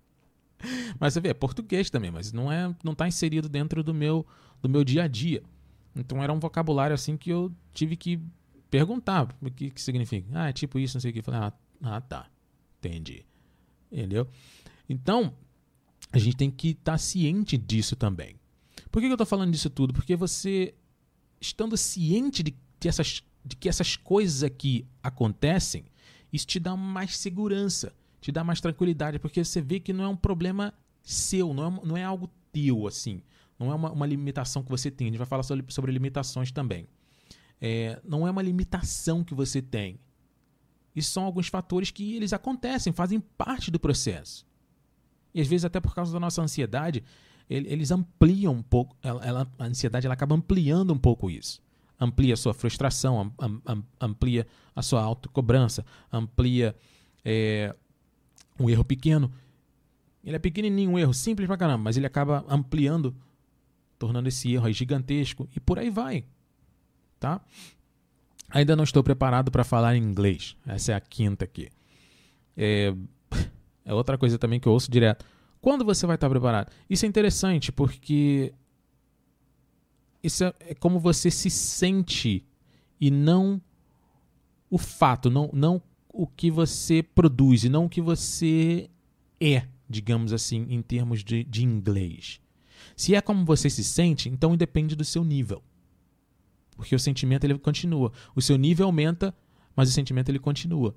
mas 0.98 1.12
você 1.12 1.20
vê, 1.20 1.28
é 1.28 1.34
português 1.34 1.90
também, 1.90 2.10
mas 2.10 2.32
não 2.32 2.50
é, 2.50 2.74
não 2.82 2.94
tá 2.94 3.06
inserido 3.06 3.46
dentro 3.46 3.84
do 3.84 3.92
meu, 3.92 4.26
do 4.62 4.68
meu 4.68 4.82
dia 4.82 5.02
a 5.02 5.08
dia. 5.08 5.42
Então 5.94 6.22
era 6.22 6.32
um 6.32 6.40
vocabulário 6.40 6.94
assim 6.94 7.18
que 7.18 7.28
eu 7.28 7.52
tive 7.74 7.98
que 7.98 8.18
perguntar 8.70 9.28
o 9.42 9.50
que, 9.50 9.68
que 9.68 9.82
significa. 9.82 10.26
Ah, 10.32 10.48
é 10.48 10.54
tipo 10.54 10.78
isso, 10.78 10.96
não 10.96 11.02
sei 11.02 11.10
o 11.10 11.12
que. 11.12 11.18
Eu 11.18 11.24
falei, 11.24 11.40
ah, 11.40 11.52
ah, 11.82 12.00
tá. 12.00 12.30
Entendi. 12.78 13.26
Entendeu? 13.92 14.26
Então, 14.88 15.34
a 16.12 16.18
gente 16.18 16.36
tem 16.36 16.50
que 16.50 16.70
estar 16.70 16.92
tá 16.92 16.98
ciente 16.98 17.56
disso 17.56 17.96
também. 17.96 18.36
Por 18.90 19.00
que, 19.00 19.06
que 19.06 19.12
eu 19.12 19.14
estou 19.14 19.26
falando 19.26 19.52
disso 19.52 19.70
tudo? 19.70 19.92
Porque 19.92 20.16
você, 20.16 20.74
estando 21.40 21.76
ciente 21.76 22.42
de 22.42 22.54
que, 22.78 22.88
essas, 22.88 23.22
de 23.44 23.56
que 23.56 23.68
essas 23.68 23.96
coisas 23.96 24.42
aqui 24.42 24.86
acontecem, 25.02 25.84
isso 26.32 26.46
te 26.46 26.58
dá 26.58 26.76
mais 26.76 27.16
segurança, 27.16 27.92
te 28.20 28.32
dá 28.32 28.42
mais 28.42 28.60
tranquilidade, 28.60 29.18
porque 29.18 29.44
você 29.44 29.60
vê 29.60 29.78
que 29.78 29.92
não 29.92 30.04
é 30.04 30.08
um 30.08 30.16
problema 30.16 30.74
seu, 31.02 31.54
não 31.54 31.66
é, 31.66 31.86
não 31.86 31.96
é 31.96 32.04
algo 32.04 32.28
teu, 32.52 32.86
assim. 32.86 33.22
Não 33.58 33.70
é 33.70 33.74
uma, 33.74 33.92
uma 33.92 34.06
limitação 34.06 34.62
que 34.62 34.70
você 34.70 34.90
tem. 34.90 35.08
A 35.08 35.10
gente 35.10 35.18
vai 35.18 35.26
falar 35.26 35.42
sobre, 35.42 35.64
sobre 35.72 35.92
limitações 35.92 36.50
também. 36.50 36.88
É, 37.60 38.00
não 38.02 38.26
é 38.26 38.30
uma 38.30 38.42
limitação 38.42 39.22
que 39.22 39.34
você 39.34 39.60
tem. 39.60 40.00
Isso 40.96 41.10
são 41.10 41.24
alguns 41.24 41.48
fatores 41.48 41.90
que 41.90 42.16
eles 42.16 42.32
acontecem, 42.32 42.92
fazem 42.92 43.20
parte 43.20 43.70
do 43.70 43.78
processo. 43.78 44.46
E 45.34 45.40
às 45.40 45.46
vezes 45.46 45.64
até 45.64 45.80
por 45.80 45.94
causa 45.94 46.12
da 46.12 46.20
nossa 46.20 46.42
ansiedade, 46.42 47.04
eles 47.48 47.90
ampliam 47.90 48.52
um 48.52 48.62
pouco, 48.62 48.96
ela, 49.02 49.24
ela, 49.24 49.52
a 49.58 49.64
ansiedade 49.64 50.06
ela 50.06 50.14
acaba 50.14 50.36
ampliando 50.36 50.92
um 50.92 50.98
pouco 50.98 51.28
isso. 51.28 51.60
Amplia 52.00 52.34
a 52.34 52.36
sua 52.36 52.54
frustração, 52.54 53.32
amplia 54.00 54.46
a 54.74 54.80
sua 54.82 55.02
autocobrança, 55.02 55.84
amplia 56.12 56.74
é, 57.24 57.74
um 58.58 58.70
erro 58.70 58.84
pequeno. 58.84 59.30
Ele 60.22 60.36
é 60.36 60.38
pequenininho, 60.38 60.92
um 60.92 60.98
erro 60.98 61.12
simples 61.12 61.46
pra 61.46 61.56
caramba, 61.56 61.84
mas 61.84 61.96
ele 61.96 62.06
acaba 62.06 62.44
ampliando, 62.48 63.14
tornando 63.98 64.28
esse 64.28 64.52
erro 64.52 64.70
gigantesco 64.72 65.48
e 65.54 65.58
por 65.60 65.78
aí 65.78 65.90
vai. 65.90 66.24
Tá? 67.18 67.40
Ainda 68.48 68.76
não 68.76 68.84
estou 68.84 69.02
preparado 69.02 69.50
para 69.50 69.64
falar 69.64 69.96
em 69.96 70.02
inglês. 70.02 70.56
Essa 70.66 70.92
é 70.92 70.94
a 70.94 71.00
quinta 71.00 71.44
aqui. 71.44 71.68
É, 72.56 72.94
é 73.84 73.94
outra 73.94 74.18
coisa 74.18 74.38
também 74.38 74.60
que 74.60 74.66
eu 74.66 74.72
ouço 74.72 74.90
direto. 74.90 75.24
Quando 75.60 75.84
você 75.84 76.06
vai 76.06 76.16
estar 76.16 76.28
preparado? 76.28 76.72
Isso 76.88 77.04
é 77.04 77.08
interessante 77.08 77.70
porque 77.70 78.52
isso 80.22 80.44
é, 80.44 80.54
é 80.60 80.74
como 80.74 80.98
você 80.98 81.30
se 81.30 81.50
sente 81.50 82.46
e 83.00 83.10
não 83.10 83.60
o 84.70 84.78
fato, 84.78 85.30
não, 85.30 85.50
não 85.52 85.82
o 86.08 86.26
que 86.26 86.50
você 86.50 87.02
produz 87.02 87.64
e 87.64 87.68
não 87.68 87.86
o 87.86 87.88
que 87.88 88.00
você 88.00 88.88
é, 89.40 89.66
digamos 89.88 90.32
assim, 90.32 90.66
em 90.68 90.82
termos 90.82 91.24
de, 91.24 91.44
de 91.44 91.64
inglês. 91.64 92.40
Se 92.96 93.14
é 93.14 93.20
como 93.20 93.44
você 93.44 93.70
se 93.70 93.82
sente, 93.82 94.28
então 94.28 94.56
depende 94.56 94.94
do 94.94 95.04
seu 95.04 95.24
nível. 95.24 95.62
Porque 96.76 96.94
o 96.94 96.98
sentimento 96.98 97.44
ele 97.44 97.58
continua. 97.58 98.12
O 98.34 98.40
seu 98.40 98.56
nível 98.56 98.86
aumenta, 98.86 99.34
mas 99.74 99.88
o 99.88 99.92
sentimento 99.92 100.28
ele 100.28 100.38
continua. 100.38 100.94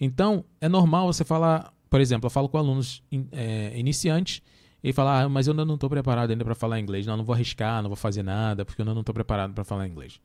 Então, 0.00 0.44
é 0.60 0.68
normal 0.68 1.12
você 1.12 1.24
falar, 1.24 1.72
por 1.88 2.00
exemplo, 2.00 2.26
eu 2.26 2.30
falo 2.30 2.48
com 2.48 2.58
alunos 2.58 3.02
é, 3.32 3.78
iniciantes 3.78 4.42
e 4.82 4.92
falar, 4.92 5.22
ah, 5.22 5.28
mas 5.28 5.46
eu 5.46 5.52
ainda 5.52 5.64
não 5.64 5.74
estou 5.74 5.90
preparado 5.90 6.30
ainda 6.30 6.44
para 6.44 6.54
falar 6.54 6.78
inglês. 6.78 7.06
Não, 7.06 7.16
não 7.16 7.24
vou 7.24 7.34
arriscar, 7.34 7.82
não 7.82 7.88
vou 7.88 7.96
fazer 7.96 8.22
nada, 8.22 8.64
porque 8.64 8.80
eu 8.80 8.84
ainda 8.84 8.94
não 8.94 9.00
estou 9.00 9.14
preparado 9.14 9.52
para 9.52 9.64
falar 9.64 9.86
inglês. 9.86 10.20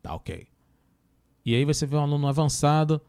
Tá 0.00 0.14
ok. 0.14 0.46
E 1.44 1.54
aí 1.54 1.64
você 1.64 1.84
vê 1.86 1.96
um 1.96 2.00
aluno 2.00 2.26
avançado, 2.28 3.00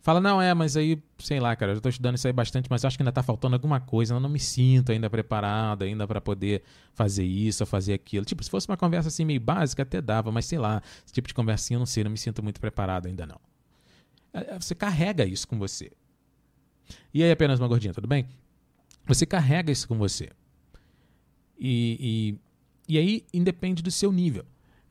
fala, 0.00 0.20
não, 0.20 0.42
é, 0.42 0.52
mas 0.52 0.76
aí, 0.76 1.00
sei 1.18 1.38
lá, 1.38 1.54
cara, 1.54 1.72
eu 1.72 1.76
estou 1.76 1.88
estudando 1.88 2.16
isso 2.16 2.26
aí 2.26 2.32
bastante, 2.32 2.68
mas 2.68 2.84
acho 2.84 2.96
que 2.96 3.02
ainda 3.02 3.10
está 3.10 3.22
faltando 3.22 3.54
alguma 3.54 3.80
coisa, 3.80 4.14
eu 4.14 4.20
não 4.20 4.28
me 4.28 4.40
sinto 4.40 4.90
ainda 4.90 5.08
preparado 5.08 5.82
ainda 5.82 6.06
para 6.06 6.20
poder 6.20 6.62
fazer 6.92 7.24
isso 7.24 7.62
ou 7.62 7.66
fazer 7.66 7.94
aquilo. 7.94 8.24
Tipo, 8.24 8.42
se 8.42 8.50
fosse 8.50 8.68
uma 8.68 8.76
conversa 8.76 9.08
assim 9.08 9.24
meio 9.24 9.40
básica, 9.40 9.82
até 9.82 10.00
dava, 10.00 10.32
mas 10.32 10.46
sei 10.46 10.58
lá, 10.58 10.82
esse 11.04 11.14
tipo 11.14 11.28
de 11.28 11.34
conversinha 11.34 11.76
eu 11.76 11.80
não 11.80 11.86
sei, 11.86 12.04
não 12.04 12.10
me 12.10 12.18
sinto 12.18 12.42
muito 12.42 12.60
preparado 12.60 13.06
ainda 13.06 13.24
não. 13.24 13.40
É, 14.32 14.54
é, 14.54 14.60
você 14.60 14.74
carrega 14.74 15.24
isso 15.24 15.46
com 15.48 15.58
você. 15.58 15.92
E 17.12 17.22
aí, 17.22 17.30
apenas 17.30 17.58
uma 17.58 17.68
gordinha, 17.68 17.92
tudo 17.94 18.06
bem? 18.06 18.26
Você 19.06 19.24
carrega 19.24 19.70
isso 19.70 19.86
com 19.86 19.96
você. 19.96 20.30
E, 21.58 22.36
e, 22.88 22.94
e 22.94 22.98
aí 22.98 23.24
independe 23.32 23.82
do 23.82 23.90
seu 23.90 24.12
nível. 24.12 24.44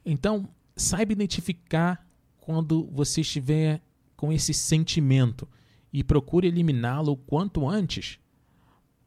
Então, 0.06 0.48
saiba 0.76 1.14
identificar 1.14 2.06
quando 2.38 2.88
você 2.92 3.22
estiver 3.22 3.82
com 4.16 4.32
esse 4.32 4.54
sentimento 4.54 5.48
e 5.92 6.04
procure 6.04 6.48
eliminá-lo 6.48 7.14
o 7.14 7.18
quanto 7.18 7.68
antes, 7.68 8.20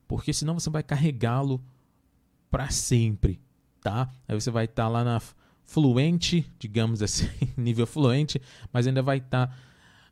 porque 0.06 0.32
senão 0.32 0.58
você 0.58 0.70
vai 0.70 0.82
carregá-lo 0.82 1.62
para 2.50 2.70
sempre, 2.70 3.38
tá? 3.80 4.10
Aí 4.26 4.34
você 4.34 4.50
vai 4.50 4.64
estar 4.64 4.84
tá 4.84 4.88
lá 4.88 5.04
na 5.04 5.20
fluente, 5.64 6.50
digamos 6.58 7.02
assim, 7.02 7.28
nível 7.56 7.86
fluente, 7.86 8.40
mas 8.72 8.86
ainda 8.86 9.02
vai 9.02 9.18
estar 9.18 9.48
tá 9.48 9.56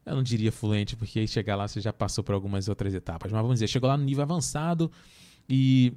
eu 0.06 0.14
não 0.14 0.22
diria 0.22 0.52
fluente, 0.52 0.94
porque 0.96 1.26
chegar 1.26 1.56
lá 1.56 1.66
você 1.66 1.80
já 1.80 1.92
passou 1.92 2.22
por 2.22 2.32
algumas 2.32 2.68
outras 2.68 2.94
etapas. 2.94 3.32
Mas 3.32 3.42
vamos 3.42 3.56
dizer, 3.56 3.66
chegou 3.66 3.88
lá 3.88 3.96
no 3.96 4.04
nível 4.04 4.22
avançado 4.22 4.90
e 5.48 5.92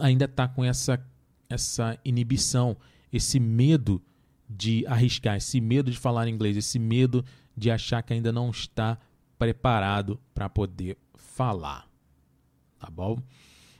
ainda 0.00 0.24
está 0.24 0.48
com 0.48 0.64
essa, 0.64 1.00
essa 1.48 1.96
inibição, 2.04 2.76
esse 3.12 3.38
medo 3.38 4.02
de 4.50 4.84
arriscar, 4.88 5.36
esse 5.36 5.60
medo 5.60 5.92
de 5.92 5.96
falar 5.96 6.26
inglês, 6.26 6.56
esse 6.56 6.78
medo 6.78 7.24
de 7.56 7.70
achar 7.70 8.02
que 8.02 8.12
ainda 8.12 8.32
não 8.32 8.50
está 8.50 8.98
preparado 9.38 10.20
para 10.34 10.48
poder 10.48 10.98
falar. 11.14 11.88
Tá 12.80 12.90
bom? 12.90 13.22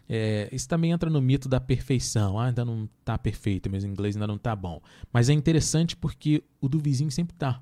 É, 0.09 0.49
isso 0.53 0.68
também 0.68 0.92
entra 0.92 1.11
no 1.11 1.20
mito 1.20 1.49
da 1.49 1.61
perfeição. 1.61 2.38
Ah, 2.38 2.47
ainda 2.47 2.64
não 2.64 2.88
está 3.01 3.18
perfeito, 3.18 3.68
meu 3.68 3.81
inglês 3.81 4.14
ainda 4.14 4.29
não 4.29 4.37
está 4.37 4.55
bom. 4.55 4.81
Mas 5.12 5.29
é 5.29 5.33
interessante 5.33 5.97
porque 5.97 6.44
o 6.61 6.68
do 6.68 6.79
vizinho 6.79 7.11
sempre 7.11 7.35
está. 7.35 7.61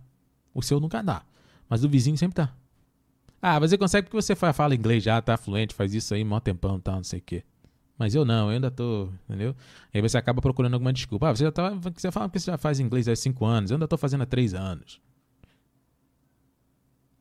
O 0.53 0.61
seu 0.61 0.79
nunca 0.79 1.03
dá. 1.03 1.25
Mas 1.73 1.83
o 1.83 1.89
vizinho 1.89 2.19
sempre 2.19 2.35
tá. 2.35 2.55
Ah, 3.41 3.59
você 3.59 3.79
consegue 3.79 4.07
porque 4.07 4.21
você 4.21 4.37
fala 4.37 4.75
inglês 4.75 5.03
já, 5.03 5.23
tá 5.23 5.39
fluente, 5.39 5.75
faz 5.75 5.95
isso 5.95 6.13
aí 6.13 6.23
mó 6.23 6.39
tempão 6.39 6.79
tal, 6.79 6.97
não 6.97 7.03
sei 7.03 7.19
o 7.19 7.23
quê. 7.23 7.43
Mas 7.97 8.15
eu 8.15 8.27
não, 8.27 8.49
eu 8.51 8.57
ainda 8.57 8.71
tô, 8.71 9.09
entendeu? 9.27 9.57
Aí 9.95 10.03
você 10.03 10.19
acaba 10.19 10.43
procurando 10.43 10.75
alguma 10.75 10.93
desculpa. 10.93 11.31
Ah, 11.31 11.35
você 11.35 11.45
já 11.45 11.51
tá, 11.51 11.71
você 11.71 12.13
fala 12.13 12.29
que 12.29 12.39
você 12.39 12.51
já 12.51 12.59
faz 12.59 12.79
inglês 12.79 13.09
há 13.09 13.17
cinco 13.17 13.47
anos, 13.47 13.71
eu 13.71 13.77
ainda 13.77 13.89
tô 13.89 13.97
fazendo 13.97 14.21
há 14.21 14.27
três 14.27 14.53
anos. 14.53 15.01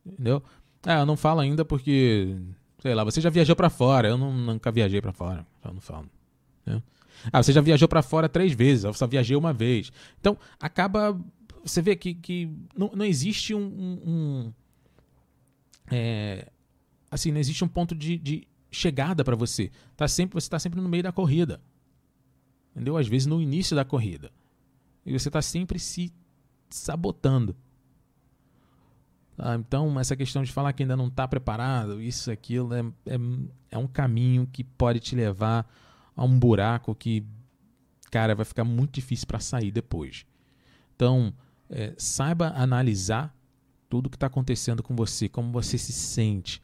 Entendeu? 0.06 0.44
Ah, 0.86 1.00
eu 1.00 1.06
não 1.06 1.16
falo 1.16 1.40
ainda 1.40 1.64
porque, 1.64 2.36
sei 2.80 2.94
lá, 2.94 3.06
você 3.06 3.22
já 3.22 3.30
viajou 3.30 3.56
para 3.56 3.70
fora, 3.70 4.10
eu 4.10 4.18
não, 4.18 4.34
nunca 4.34 4.70
viajei 4.70 5.00
para 5.00 5.14
fora, 5.14 5.48
eu 5.64 5.74
não 5.74 5.80
falo. 5.80 6.10
Entendeu? 6.64 6.84
Ah, 7.32 7.42
você 7.42 7.54
já 7.54 7.62
viajou 7.62 7.88
para 7.88 8.02
fora 8.02 8.28
três 8.28 8.52
vezes, 8.52 8.84
eu 8.84 8.94
só 8.94 9.08
viajei 9.08 9.38
uma 9.38 9.54
vez. 9.54 9.94
Então, 10.20 10.38
acaba 10.60 11.18
você 11.64 11.82
vê 11.82 11.96
que, 11.96 12.14
que 12.14 12.50
não, 12.76 12.92
não 12.96 13.06
existe 13.06 13.54
um. 13.54 13.62
um, 13.62 14.02
um 14.06 14.54
é, 15.92 16.52
assim, 17.10 17.32
não 17.32 17.40
existe 17.40 17.64
um 17.64 17.68
ponto 17.68 17.94
de, 17.94 18.18
de 18.18 18.48
chegada 18.72 19.24
para 19.24 19.36
você. 19.36 19.72
Tá 19.96 20.08
sempre, 20.08 20.34
você 20.34 20.46
está 20.46 20.60
sempre 20.60 20.80
no 20.80 20.90
meio 20.90 21.04
da 21.04 21.12
corrida. 21.12 21.62
Entendeu? 22.72 22.98
Às 22.98 23.08
vezes 23.08 23.26
no 23.26 23.42
início 23.42 23.76
da 23.76 23.84
corrida. 23.84 24.32
E 25.06 25.12
você 25.12 25.30
está 25.30 25.42
sempre 25.42 25.78
se 25.78 26.12
sabotando. 26.70 27.56
Tá? 29.36 29.56
Então, 29.56 30.00
essa 30.00 30.16
questão 30.16 30.44
de 30.44 30.52
falar 30.52 30.72
que 30.74 30.84
ainda 30.84 30.96
não 30.96 31.08
está 31.08 31.28
preparado, 31.28 32.02
isso, 32.02 32.32
aquilo, 32.32 32.74
é, 32.74 32.82
é, 33.06 33.18
é 33.72 33.78
um 33.78 33.88
caminho 33.88 34.48
que 34.52 34.64
pode 34.64 35.00
te 35.00 35.16
levar 35.16 35.70
a 36.16 36.24
um 36.24 36.40
buraco 36.40 36.96
que, 36.96 37.26
cara, 38.10 38.36
vai 38.36 38.46
ficar 38.46 38.64
muito 38.64 38.94
difícil 38.94 39.28
para 39.28 39.40
sair 39.40 39.72
depois. 39.72 40.26
Então, 40.96 41.34
é, 41.72 41.94
saiba 41.98 42.50
analisar 42.50 43.36
tudo 43.90 44.10
que 44.10 44.16
está 44.16 44.28
acontecendo 44.28 44.84
com 44.84 44.96
você, 44.96 45.28
como 45.28 45.52
você 45.52 45.78
se 45.78 45.94
sente. 45.94 46.62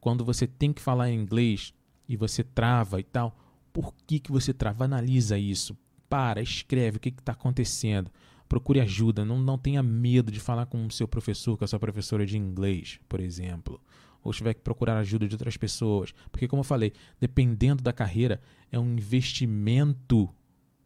Quando 0.00 0.24
você 0.24 0.46
tem 0.46 0.72
que 0.72 0.80
falar 0.80 1.10
inglês 1.10 1.74
e 2.08 2.16
você 2.16 2.42
trava 2.42 2.98
e 2.98 3.02
tal, 3.02 3.38
por 3.72 3.94
que, 4.06 4.18
que 4.18 4.32
você 4.32 4.52
trava? 4.52 4.84
Analisa 4.84 5.38
isso. 5.38 5.76
Para, 6.08 6.42
escreve 6.42 6.96
o 6.96 7.00
que 7.00 7.10
está 7.10 7.32
acontecendo. 7.32 8.10
Procure 8.48 8.80
ajuda. 8.80 9.24
Não, 9.24 9.38
não 9.38 9.56
tenha 9.56 9.82
medo 9.82 10.32
de 10.32 10.40
falar 10.40 10.66
com 10.66 10.84
o 10.86 10.90
seu 10.90 11.06
professor, 11.06 11.56
com 11.56 11.64
a 11.64 11.68
sua 11.68 11.78
professora 11.78 12.26
de 12.26 12.36
inglês, 12.36 12.98
por 13.08 13.20
exemplo. 13.20 13.80
Ou 14.22 14.32
tiver 14.32 14.54
que 14.54 14.60
procurar 14.60 14.98
ajuda 14.98 15.28
de 15.28 15.34
outras 15.34 15.56
pessoas. 15.56 16.12
Porque, 16.32 16.48
como 16.48 16.60
eu 16.60 16.64
falei, 16.64 16.92
dependendo 17.20 17.82
da 17.82 17.92
carreira, 17.92 18.40
é 18.72 18.78
um 18.78 18.94
investimento. 18.94 20.28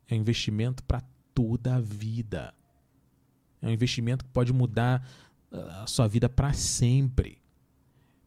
É 0.08 0.14
um 0.14 0.18
investimento 0.18 0.84
para 0.84 1.02
toda 1.34 1.76
a 1.76 1.80
vida. 1.80 2.54
É 3.64 3.68
um 3.68 3.70
investimento 3.70 4.24
que 4.24 4.30
pode 4.30 4.52
mudar 4.52 5.08
ah, 5.50 5.84
a 5.84 5.86
sua 5.86 6.06
vida 6.06 6.28
para 6.28 6.52
sempre. 6.52 7.38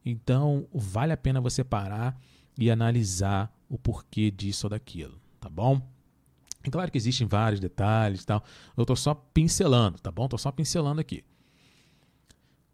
Então, 0.03 0.67
vale 0.73 1.13
a 1.13 1.17
pena 1.17 1.39
você 1.39 1.63
parar 1.63 2.19
e 2.57 2.71
analisar 2.71 3.55
o 3.69 3.77
porquê 3.77 4.31
disso 4.31 4.65
ou 4.65 4.71
daquilo, 4.71 5.21
tá 5.39 5.47
bom? 5.47 5.79
É 6.63 6.69
claro 6.71 6.91
que 6.91 6.97
existem 6.97 7.27
vários 7.27 7.59
detalhes 7.59 8.23
e 8.23 8.25
tal. 8.25 8.43
Eu 8.75 8.81
estou 8.81 8.95
só 8.95 9.13
pincelando, 9.13 9.99
tá 9.99 10.09
bom? 10.09 10.25
Estou 10.25 10.39
só 10.39 10.51
pincelando 10.51 10.99
aqui. 10.99 11.23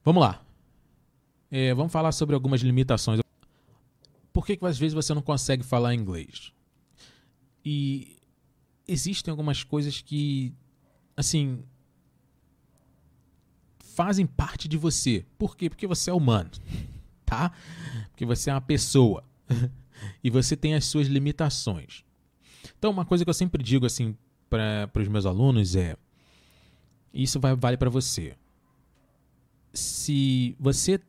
Vamos 0.05 0.21
lá. 0.21 0.41
É, 1.51 1.73
vamos 1.73 1.91
falar 1.91 2.13
sobre 2.13 2.33
algumas 2.33 2.61
limitações. 2.61 3.19
Por 4.31 4.45
que, 4.45 4.55
que 4.55 4.65
às 4.65 4.77
vezes 4.77 4.93
você 4.93 5.13
não 5.13 5.21
consegue 5.21 5.63
falar 5.63 5.93
inglês? 5.93 6.53
E 7.63 8.17
existem 8.87 9.31
algumas 9.31 9.63
coisas 9.63 10.01
que, 10.01 10.53
assim, 11.15 11.63
fazem 13.95 14.25
parte 14.25 14.67
de 14.67 14.77
você. 14.77 15.25
Por 15.37 15.55
quê? 15.55 15.69
Porque 15.69 15.87
você 15.87 16.09
é 16.09 16.13
humano, 16.13 16.49
tá? 17.25 17.51
Porque 18.09 18.25
você 18.25 18.49
é 18.49 18.53
uma 18.53 18.61
pessoa 18.61 19.23
e 20.23 20.29
você 20.29 20.55
tem 20.55 20.73
as 20.73 20.85
suas 20.85 21.07
limitações. 21.07 22.03
Então, 22.77 22.91
uma 22.91 23.05
coisa 23.05 23.23
que 23.23 23.29
eu 23.29 23.33
sempre 23.33 23.63
digo 23.63 23.85
assim 23.85 24.15
para 24.49 24.89
os 24.95 25.07
meus 25.07 25.25
alunos 25.25 25.75
é: 25.75 25.95
isso 27.13 27.39
vai, 27.39 27.55
vale 27.55 27.77
para 27.77 27.89
você. 27.89 28.35
Se 29.73 30.55
você 30.59 30.99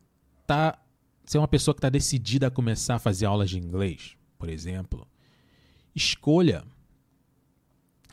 tá, 0.47 0.79
se 1.25 1.37
é 1.37 1.39
uma 1.39 1.47
pessoa 1.47 1.73
que 1.73 1.79
está 1.79 1.89
decidida 1.89 2.47
a 2.47 2.51
começar 2.51 2.95
a 2.95 2.99
fazer 2.99 3.25
aulas 3.25 3.49
de 3.49 3.59
inglês, 3.59 4.15
por 4.37 4.49
exemplo, 4.49 5.07
escolha 5.93 6.63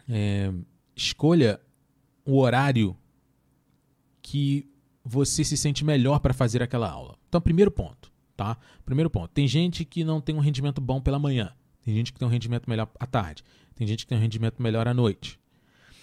é, 0.09 0.53
escolha 0.95 1.61
o 2.25 2.39
horário 2.39 2.97
que 4.23 4.69
você 5.05 5.45
se 5.45 5.57
sente 5.57 5.85
melhor 5.85 6.21
para 6.21 6.33
fazer 6.33 6.63
aquela 6.63 6.89
aula. 6.89 7.17
Então, 7.29 7.41
primeiro 7.41 7.71
ponto, 7.71 8.13
tá? 8.37 8.57
Primeiro 8.85 9.11
ponto. 9.11 9.29
Tem 9.29 9.49
gente 9.49 9.85
que 9.85 10.05
não 10.05 10.21
tem 10.21 10.35
um 10.35 10.41
rendimento 10.41 10.81
bom 10.81 11.01
pela 11.01 11.19
manhã. 11.19 11.53
Tem 11.85 11.95
gente 11.95 12.13
que 12.13 12.19
tem 12.19 12.27
um 12.27 12.31
rendimento 12.31 12.71
melhor 12.71 12.89
à 12.99 13.07
tarde. 13.07 13.43
Tem 13.75 13.87
gente 13.87 14.05
que 14.05 14.09
tem 14.09 14.19
um 14.19 14.21
rendimento 14.21 14.63
melhor 14.63 14.87
à 14.87 14.95
noite. 14.95 15.41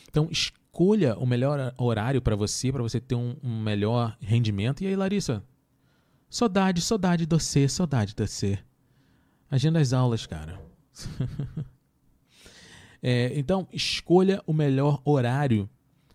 Então, 0.10 0.28
escolha 0.30 1.18
o 1.18 1.26
melhor 1.26 1.74
horário 1.78 2.22
para 2.22 2.36
você, 2.36 2.72
para 2.72 2.84
você 2.84 3.00
ter 3.00 3.16
um, 3.16 3.36
um, 3.42 3.62
melhor 3.62 4.18
rendimento. 4.20 4.84
E 4.84 4.88
aí, 4.88 4.96
Larissa? 4.96 5.44
Saudade, 6.30 6.82
saudade 6.82 7.26
de 7.26 7.36
você, 7.36 7.68
saudade 7.70 8.14
de 8.14 8.28
você. 8.28 8.60
Agenda 9.50 9.80
as 9.80 9.94
aulas, 9.94 10.26
cara. 10.26 10.62
é, 13.02 13.38
então, 13.40 13.68
escolha 13.72 14.44
o 14.46 14.54
melhor 14.54 15.02
horário 15.06 15.70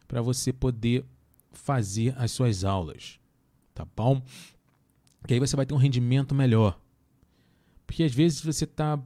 para 0.06 0.20
você 0.20 0.52
poder 0.52 1.04
fazer 1.54 2.14
as 2.18 2.30
suas 2.30 2.64
aulas, 2.64 3.18
tá 3.74 3.86
bom? 3.96 4.22
Que 5.26 5.34
aí 5.34 5.40
você 5.40 5.56
vai 5.56 5.64
ter 5.64 5.74
um 5.74 5.78
rendimento 5.78 6.34
melhor. 6.34 6.78
Porque 7.86 8.02
às 8.02 8.12
vezes 8.12 8.40
você 8.40 8.64
está 8.64 9.00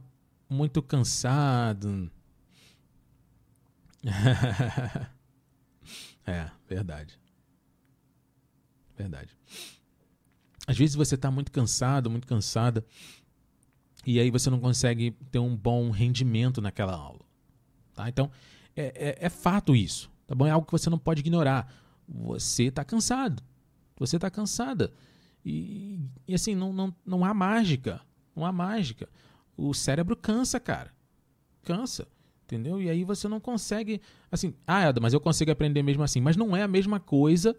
muito 0.49 0.81
cansado, 0.81 2.11
é, 6.25 6.49
verdade. 6.67 7.19
Verdade. 8.97 9.37
Às 10.67 10.77
vezes 10.77 10.95
você 10.95 11.15
está 11.15 11.31
muito 11.31 11.51
cansado, 11.51 12.09
muito 12.09 12.27
cansada, 12.27 12.85
e 14.05 14.19
aí 14.19 14.29
você 14.31 14.49
não 14.49 14.59
consegue 14.59 15.11
ter 15.31 15.39
um 15.39 15.55
bom 15.55 15.89
rendimento 15.89 16.61
naquela 16.61 16.93
aula. 16.93 17.21
Tá? 17.93 18.07
Então, 18.07 18.31
é, 18.75 19.17
é, 19.21 19.25
é 19.25 19.29
fato 19.29 19.75
isso. 19.75 20.09
Tá 20.27 20.35
bom? 20.35 20.45
É 20.45 20.51
algo 20.51 20.65
que 20.65 20.71
você 20.71 20.89
não 20.89 20.99
pode 20.99 21.21
ignorar. 21.21 21.73
Você 22.09 22.63
está 22.63 22.83
cansado. 22.83 23.43
Você 23.97 24.15
está 24.15 24.29
cansada. 24.29 24.91
E, 25.45 25.99
e, 26.27 26.33
assim, 26.33 26.55
não, 26.55 26.73
não, 26.73 26.95
não 27.05 27.23
há 27.23 27.33
mágica. 27.33 28.01
Não 28.35 28.45
há 28.45 28.51
mágica. 28.51 29.07
O 29.55 29.73
cérebro 29.73 30.15
cansa, 30.15 30.59
cara. 30.59 30.91
Cansa. 31.63 32.07
Entendeu? 32.43 32.81
E 32.81 32.89
aí 32.89 33.03
você 33.03 33.27
não 33.27 33.39
consegue. 33.39 34.01
Assim, 34.31 34.55
ah, 34.65 34.81
Eda, 34.81 34.99
mas 34.99 35.13
eu 35.13 35.19
consigo 35.19 35.51
aprender 35.51 35.83
mesmo 35.83 36.01
assim. 36.01 36.19
Mas 36.19 36.35
não 36.35 36.55
é 36.55 36.63
a 36.63 36.67
mesma 36.67 36.99
coisa 36.99 37.55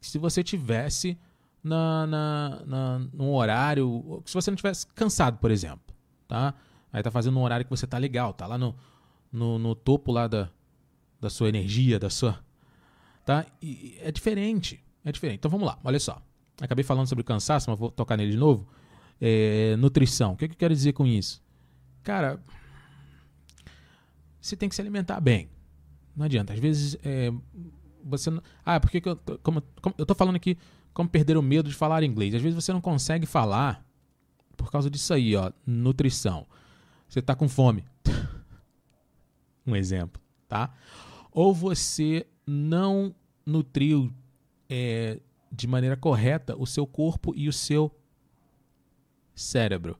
se 0.00 0.18
você 0.18 0.42
tivesse 0.44 1.18
na, 1.62 2.06
na, 2.06 2.62
na, 2.66 2.98
num 3.12 3.32
horário. 3.32 4.22
Se 4.26 4.34
você 4.34 4.50
não 4.50 4.56
tivesse 4.56 4.86
cansado, 4.88 5.38
por 5.38 5.50
exemplo. 5.50 5.94
Tá? 6.26 6.54
Aí 6.92 7.02
tá 7.02 7.10
fazendo 7.10 7.38
um 7.38 7.42
horário 7.42 7.64
que 7.64 7.70
você 7.70 7.86
tá 7.86 7.96
legal, 7.96 8.34
tá 8.34 8.46
lá 8.46 8.58
no, 8.58 8.76
no, 9.32 9.58
no 9.58 9.74
topo 9.74 10.12
lá 10.12 10.26
da, 10.26 10.50
da 11.20 11.30
sua 11.30 11.48
energia, 11.48 11.98
da 11.98 12.10
sua. 12.10 12.38
Tá? 13.28 13.44
E 13.60 13.98
é 14.00 14.10
diferente. 14.10 14.82
É 15.04 15.12
diferente. 15.12 15.36
Então 15.36 15.50
vamos 15.50 15.66
lá, 15.66 15.78
olha 15.84 16.00
só. 16.00 16.18
Acabei 16.58 16.82
falando 16.82 17.06
sobre 17.06 17.22
cansaço, 17.22 17.68
mas 17.68 17.78
vou 17.78 17.90
tocar 17.90 18.16
nele 18.16 18.30
de 18.30 18.38
novo. 18.38 18.66
É, 19.20 19.76
nutrição. 19.76 20.32
O 20.32 20.36
que, 20.38 20.48
que 20.48 20.54
eu 20.54 20.58
quero 20.58 20.72
dizer 20.72 20.94
com 20.94 21.06
isso? 21.06 21.44
Cara, 22.02 22.40
você 24.40 24.56
tem 24.56 24.66
que 24.66 24.74
se 24.74 24.80
alimentar 24.80 25.20
bem. 25.20 25.50
Não 26.16 26.24
adianta. 26.24 26.54
Às 26.54 26.58
vezes 26.58 26.96
é, 27.04 27.30
você 28.02 28.30
não. 28.30 28.42
Ah, 28.64 28.80
porque 28.80 28.98
que 28.98 29.10
eu, 29.10 29.16
como, 29.42 29.62
como, 29.82 29.94
eu 29.98 30.06
tô 30.06 30.14
falando 30.14 30.36
aqui 30.36 30.56
como 30.94 31.06
perder 31.06 31.36
o 31.36 31.42
medo 31.42 31.68
de 31.68 31.74
falar 31.74 32.02
inglês. 32.02 32.34
Às 32.34 32.40
vezes 32.40 32.56
você 32.56 32.72
não 32.72 32.80
consegue 32.80 33.26
falar 33.26 33.86
por 34.56 34.70
causa 34.70 34.88
disso 34.88 35.12
aí, 35.12 35.36
ó. 35.36 35.52
Nutrição. 35.66 36.46
Você 37.06 37.20
tá 37.20 37.34
com 37.34 37.46
fome. 37.46 37.84
um 39.66 39.76
exemplo, 39.76 40.18
tá? 40.48 40.72
Ou 41.30 41.52
você 41.52 42.26
não 42.46 43.14
nutriu 43.48 44.12
é, 44.68 45.20
de 45.50 45.66
maneira 45.66 45.96
correta 45.96 46.54
o 46.56 46.66
seu 46.66 46.86
corpo 46.86 47.32
e 47.34 47.48
o 47.48 47.52
seu 47.52 47.94
cérebro. 49.34 49.98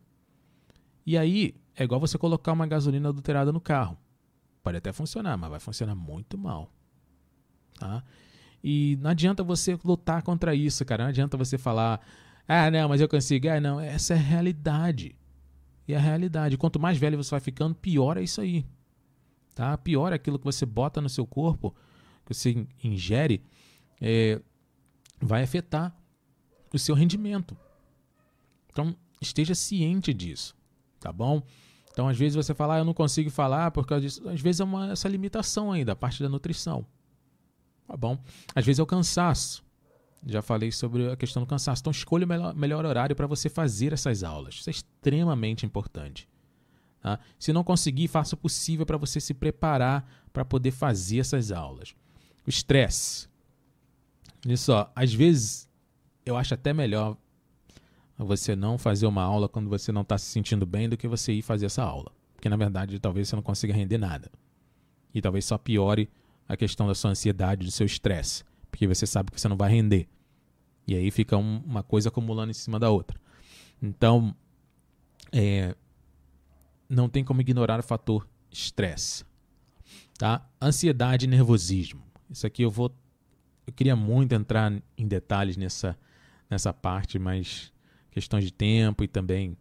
E 1.06 1.16
aí 1.16 1.54
é 1.74 1.84
igual 1.84 2.00
você 2.00 2.18
colocar 2.18 2.52
uma 2.52 2.66
gasolina 2.66 3.08
adulterada 3.08 3.50
no 3.50 3.60
carro. 3.60 3.96
Pode 4.62 4.76
até 4.76 4.92
funcionar, 4.92 5.36
mas 5.38 5.50
vai 5.50 5.60
funcionar 5.60 5.94
muito 5.94 6.36
mal. 6.36 6.70
Tá? 7.78 8.02
E 8.62 8.98
não 9.00 9.10
adianta 9.10 9.42
você 9.42 9.78
lutar 9.84 10.22
contra 10.22 10.54
isso, 10.54 10.84
cara. 10.84 11.04
Não 11.04 11.10
adianta 11.10 11.36
você 11.36 11.56
falar, 11.56 12.00
ah, 12.46 12.70
não, 12.70 12.88
mas 12.88 13.00
eu 13.00 13.08
consigo. 13.08 13.48
Ah, 13.48 13.60
não, 13.60 13.80
essa 13.80 14.14
é 14.14 14.16
a 14.16 14.20
realidade. 14.20 15.16
E 15.86 15.94
a 15.94 15.98
realidade. 15.98 16.58
Quanto 16.58 16.78
mais 16.78 16.98
velho 16.98 17.16
você 17.16 17.30
vai 17.30 17.40
ficando, 17.40 17.74
pior 17.74 18.18
é 18.18 18.22
isso 18.22 18.40
aí. 18.40 18.66
Tá? 19.54 19.76
Pior 19.78 20.12
é 20.12 20.16
aquilo 20.16 20.38
que 20.38 20.44
você 20.44 20.66
bota 20.66 21.00
no 21.00 21.08
seu 21.08 21.26
corpo, 21.26 21.74
que 22.28 22.34
você 22.34 22.66
ingere, 22.84 23.42
é, 24.00 24.40
vai 25.18 25.42
afetar 25.42 25.96
o 26.72 26.78
seu 26.78 26.94
rendimento. 26.94 27.56
Então, 28.70 28.94
esteja 29.20 29.54
ciente 29.54 30.12
disso, 30.12 30.54
tá 31.00 31.10
bom? 31.10 31.42
Então, 31.90 32.06
às 32.06 32.18
vezes 32.18 32.36
você 32.36 32.54
fala, 32.54 32.76
ah, 32.76 32.78
eu 32.78 32.84
não 32.84 32.92
consigo 32.94 33.30
falar 33.30 33.70
por 33.70 33.86
causa 33.86 34.02
disso. 34.02 34.28
Às 34.28 34.40
vezes 34.40 34.60
é 34.60 34.64
uma, 34.64 34.92
essa 34.92 35.08
limitação 35.08 35.72
aí 35.72 35.84
da 35.84 35.96
parte 35.96 36.22
da 36.22 36.28
nutrição. 36.28 36.86
Tá 37.86 37.96
bom? 37.96 38.22
Às 38.54 38.64
vezes 38.64 38.78
é 38.78 38.82
o 38.82 38.86
cansaço. 38.86 39.64
Já 40.26 40.42
falei 40.42 40.70
sobre 40.70 41.10
a 41.10 41.16
questão 41.16 41.42
do 41.42 41.46
cansaço. 41.46 41.80
Então, 41.80 41.90
escolha 41.90 42.26
o 42.26 42.28
melhor, 42.28 42.54
melhor 42.54 42.84
horário 42.84 43.16
para 43.16 43.26
você 43.26 43.48
fazer 43.48 43.92
essas 43.92 44.22
aulas. 44.22 44.56
Isso 44.56 44.68
é 44.68 44.72
extremamente 44.72 45.64
importante. 45.64 46.28
Tá? 47.00 47.18
Se 47.38 47.52
não 47.52 47.64
conseguir, 47.64 48.06
faça 48.06 48.34
o 48.34 48.38
possível 48.38 48.84
para 48.84 48.98
você 48.98 49.18
se 49.18 49.32
preparar 49.32 50.08
para 50.32 50.44
poder 50.44 50.70
fazer 50.70 51.18
essas 51.18 51.50
aulas. 51.50 51.94
O 52.48 52.50
estresse. 52.50 53.28
Olha 54.46 54.56
só, 54.56 54.90
às 54.96 55.12
vezes 55.12 55.68
eu 56.24 56.34
acho 56.34 56.54
até 56.54 56.72
melhor 56.72 57.14
você 58.16 58.56
não 58.56 58.78
fazer 58.78 59.06
uma 59.06 59.22
aula 59.22 59.50
quando 59.50 59.68
você 59.68 59.92
não 59.92 60.00
está 60.00 60.16
se 60.16 60.24
sentindo 60.30 60.64
bem 60.64 60.88
do 60.88 60.96
que 60.96 61.06
você 61.06 61.30
ir 61.34 61.42
fazer 61.42 61.66
essa 61.66 61.82
aula. 61.82 62.10
Porque 62.34 62.48
na 62.48 62.56
verdade 62.56 62.98
talvez 62.98 63.28
você 63.28 63.36
não 63.36 63.42
consiga 63.42 63.74
render 63.74 63.98
nada. 63.98 64.30
E 65.14 65.20
talvez 65.20 65.44
só 65.44 65.58
piore 65.58 66.08
a 66.48 66.56
questão 66.56 66.86
da 66.86 66.94
sua 66.94 67.10
ansiedade, 67.10 67.66
do 67.66 67.70
seu 67.70 67.84
estresse. 67.84 68.42
Porque 68.70 68.86
você 68.86 69.06
sabe 69.06 69.30
que 69.30 69.38
você 69.38 69.46
não 69.46 69.56
vai 69.56 69.70
render. 69.70 70.08
E 70.86 70.94
aí 70.94 71.10
fica 71.10 71.36
um, 71.36 71.58
uma 71.66 71.82
coisa 71.82 72.08
acumulando 72.08 72.50
em 72.50 72.54
cima 72.54 72.80
da 72.80 72.88
outra. 72.88 73.20
Então, 73.82 74.34
é, 75.30 75.74
não 76.88 77.10
tem 77.10 77.22
como 77.22 77.42
ignorar 77.42 77.78
o 77.78 77.82
fator 77.82 78.26
estresse. 78.50 79.22
Tá? 80.16 80.48
Ansiedade 80.62 81.26
e 81.26 81.28
nervosismo. 81.28 82.07
Isso 82.30 82.46
aqui 82.46 82.62
eu 82.62 82.70
vou. 82.70 82.92
Eu 83.66 83.72
queria 83.72 83.96
muito 83.96 84.32
entrar 84.32 84.72
em 84.96 85.06
detalhes 85.06 85.56
nessa, 85.56 85.98
nessa 86.48 86.72
parte, 86.72 87.18
mas 87.18 87.72
questões 88.10 88.44
de 88.44 88.52
tempo 88.52 89.04
e 89.04 89.08
também. 89.08 89.56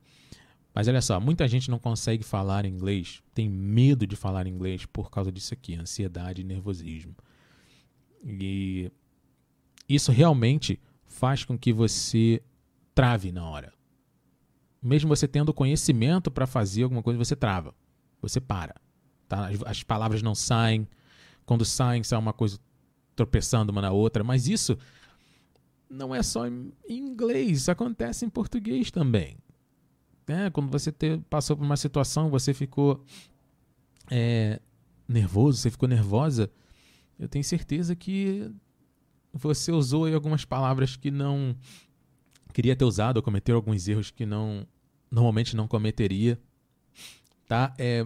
Mas 0.73 0.87
olha 0.87 1.01
só, 1.01 1.19
muita 1.19 1.47
gente 1.47 1.71
não 1.71 1.79
consegue 1.79 2.23
falar 2.23 2.65
inglês, 2.65 3.23
tem 3.33 3.49
medo 3.49 4.05
de 4.05 4.15
falar 4.15 4.45
inglês 4.45 4.85
por 4.85 5.09
causa 5.09 5.31
disso 5.31 5.53
aqui, 5.53 5.75
ansiedade 5.75 6.41
e 6.41 6.43
nervosismo. 6.43 7.15
E 8.23 8.91
isso 9.89 10.11
realmente 10.11 10.79
faz 11.05 11.43
com 11.43 11.57
que 11.57 11.73
você 11.73 12.41
trave 12.93 13.31
na 13.31 13.47
hora. 13.49 13.73
Mesmo 14.81 15.07
você 15.07 15.27
tendo 15.27 15.53
conhecimento 15.53 16.29
para 16.29 16.45
fazer 16.45 16.83
alguma 16.83 17.01
coisa, 17.01 17.17
você 17.17 17.35
trava. 17.35 17.73
Você 18.21 18.39
para. 18.39 18.75
Tá? 19.27 19.47
As, 19.47 19.63
as 19.63 19.83
palavras 19.83 20.21
não 20.21 20.35
saem. 20.35 20.87
Quando 21.47 21.65
saem, 21.65 22.03
sai 22.03 22.19
uma 22.19 22.33
coisa 22.33 22.59
tropeçando 23.15 23.71
uma 23.71 23.81
na 23.81 23.91
outra. 23.91 24.23
Mas 24.23 24.47
isso 24.47 24.77
não 25.89 26.13
é 26.13 26.21
só 26.21 26.45
em 26.45 26.73
inglês, 26.87 27.61
isso 27.61 27.71
acontece 27.71 28.25
em 28.25 28.29
português 28.29 28.91
também. 28.91 29.37
É, 30.27 30.49
quando 30.49 30.69
você 30.69 30.93
passou 31.29 31.55
por 31.55 31.63
uma 31.63 31.77
situação, 31.77 32.29
você 32.29 32.53
ficou 32.53 33.01
é, 34.11 34.59
nervoso, 35.07 35.57
você 35.57 35.71
ficou 35.71 35.87
nervosa, 35.87 36.51
eu 37.17 37.29
tenho 37.29 37.45
certeza 37.45 37.95
que 37.95 38.51
você 39.31 39.71
usou 39.71 40.05
algumas 40.13 40.43
palavras 40.43 40.97
que 40.97 41.09
não 41.09 41.55
queria 42.53 42.75
ter 42.75 42.83
usado 42.83 43.17
ou 43.17 43.23
cometeu 43.23 43.55
alguns 43.55 43.87
erros 43.87 44.11
que 44.11 44.25
não 44.25 44.67
normalmente 45.09 45.55
não 45.55 45.65
cometeria, 45.65 46.37
tá? 47.47 47.73
É, 47.77 48.05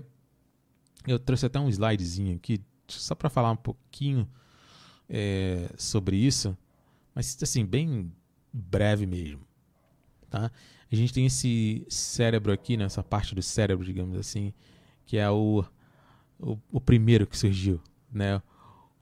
eu 1.08 1.18
trouxe 1.18 1.48
até 1.48 1.60
um 1.60 1.68
slidezinho 1.68 2.36
aqui 2.36 2.62
só 3.00 3.16
para 3.16 3.30
falar 3.30 3.52
um 3.52 3.56
pouquinho 3.56 4.28
é, 5.10 5.70
sobre 5.78 6.18
isso, 6.18 6.58
mas 7.14 7.38
assim 7.42 7.66
bem 7.66 8.12
breve 8.52 9.06
mesmo, 9.06 9.42
tá? 10.30 10.52
A 10.92 10.96
gente 10.96 11.14
tem 11.14 11.26
esse 11.26 11.86
cérebro 11.90 12.52
aqui, 12.52 12.76
né, 12.76 12.88
parte 13.10 13.34
do 13.34 13.42
cérebro, 13.42 13.86
digamos 13.86 14.18
assim, 14.18 14.54
que 15.06 15.18
é 15.18 15.30
o, 15.30 15.64
o, 16.38 16.58
o 16.72 16.82
primeiro 16.82 17.26
que 17.26 17.38
surgiu, 17.38 17.82
né? 18.12 18.42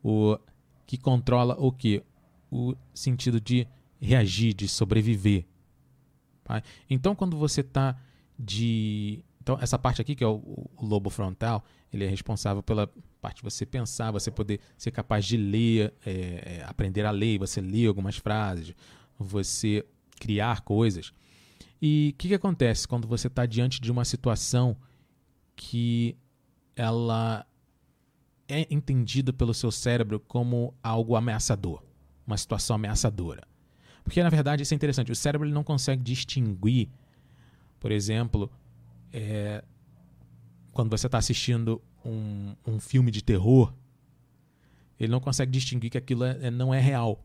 O 0.03 0.37
que 0.85 0.97
controla 0.97 1.55
o 1.59 1.71
que? 1.71 2.03
O 2.51 2.75
sentido 2.93 3.39
de 3.39 3.67
reagir, 3.99 4.53
de 4.53 4.67
sobreviver. 4.67 5.45
Tá? 6.43 6.63
Então, 6.89 7.15
quando 7.15 7.37
você 7.37 7.61
está 7.61 7.95
de. 8.37 9.23
Então, 9.41 9.57
essa 9.61 9.77
parte 9.77 10.01
aqui, 10.01 10.15
que 10.15 10.23
é 10.23 10.27
o, 10.27 10.69
o, 10.75 10.85
lobo 10.85 11.09
frontal, 11.09 11.63
ele 11.91 12.05
é 12.05 12.07
responsável 12.07 12.63
pela 12.63 12.89
parte 13.19 13.43
você 13.43 13.65
pensar, 13.65 14.11
você 14.11 14.31
poder 14.31 14.59
ser 14.77 14.91
capaz 14.91 15.25
de 15.25 15.37
ler, 15.37 15.93
é, 16.05 16.11
é, 16.59 16.63
aprender 16.65 17.05
a 17.05 17.11
ler, 17.11 17.37
você 17.37 17.61
ler 17.61 17.87
algumas 17.87 18.17
frases, 18.17 18.73
você 19.17 19.85
criar 20.19 20.61
coisas. 20.61 21.11
E 21.81 22.11
o 22.13 22.17
que, 22.17 22.29
que 22.29 22.33
acontece 22.33 22.87
quando 22.87 23.07
você 23.07 23.27
está 23.27 23.45
diante 23.45 23.79
de 23.79 23.91
uma 23.91 24.03
situação 24.03 24.75
que 25.55 26.17
ela 26.75 27.45
é 28.47 28.65
entendida 28.73 29.31
pelo 29.31 29.53
seu 29.53 29.71
cérebro 29.71 30.19
como 30.19 30.73
algo 30.81 31.15
ameaçador, 31.15 31.83
uma 32.25 32.37
situação 32.37 32.75
ameaçadora? 32.75 33.47
Porque 34.03 34.23
na 34.23 34.29
verdade 34.29 34.63
isso 34.63 34.73
é 34.73 34.75
interessante. 34.75 35.11
O 35.11 35.15
cérebro 35.15 35.47
ele 35.47 35.53
não 35.53 35.63
consegue 35.63 36.01
distinguir, 36.01 36.89
por 37.79 37.91
exemplo, 37.91 38.51
é, 39.13 39.63
quando 40.71 40.89
você 40.89 41.05
está 41.05 41.17
assistindo 41.17 41.81
um, 42.09 42.55
um 42.65 42.79
filme 42.79 43.11
de 43.11 43.23
terror, 43.23 43.73
ele 44.99 45.11
não 45.11 45.19
consegue 45.19 45.51
distinguir 45.51 45.89
que 45.89 45.97
aquilo 45.97 46.23
é, 46.23 46.37
é 46.41 46.51
não 46.51 46.73
é 46.73 46.79
real. 46.79 47.23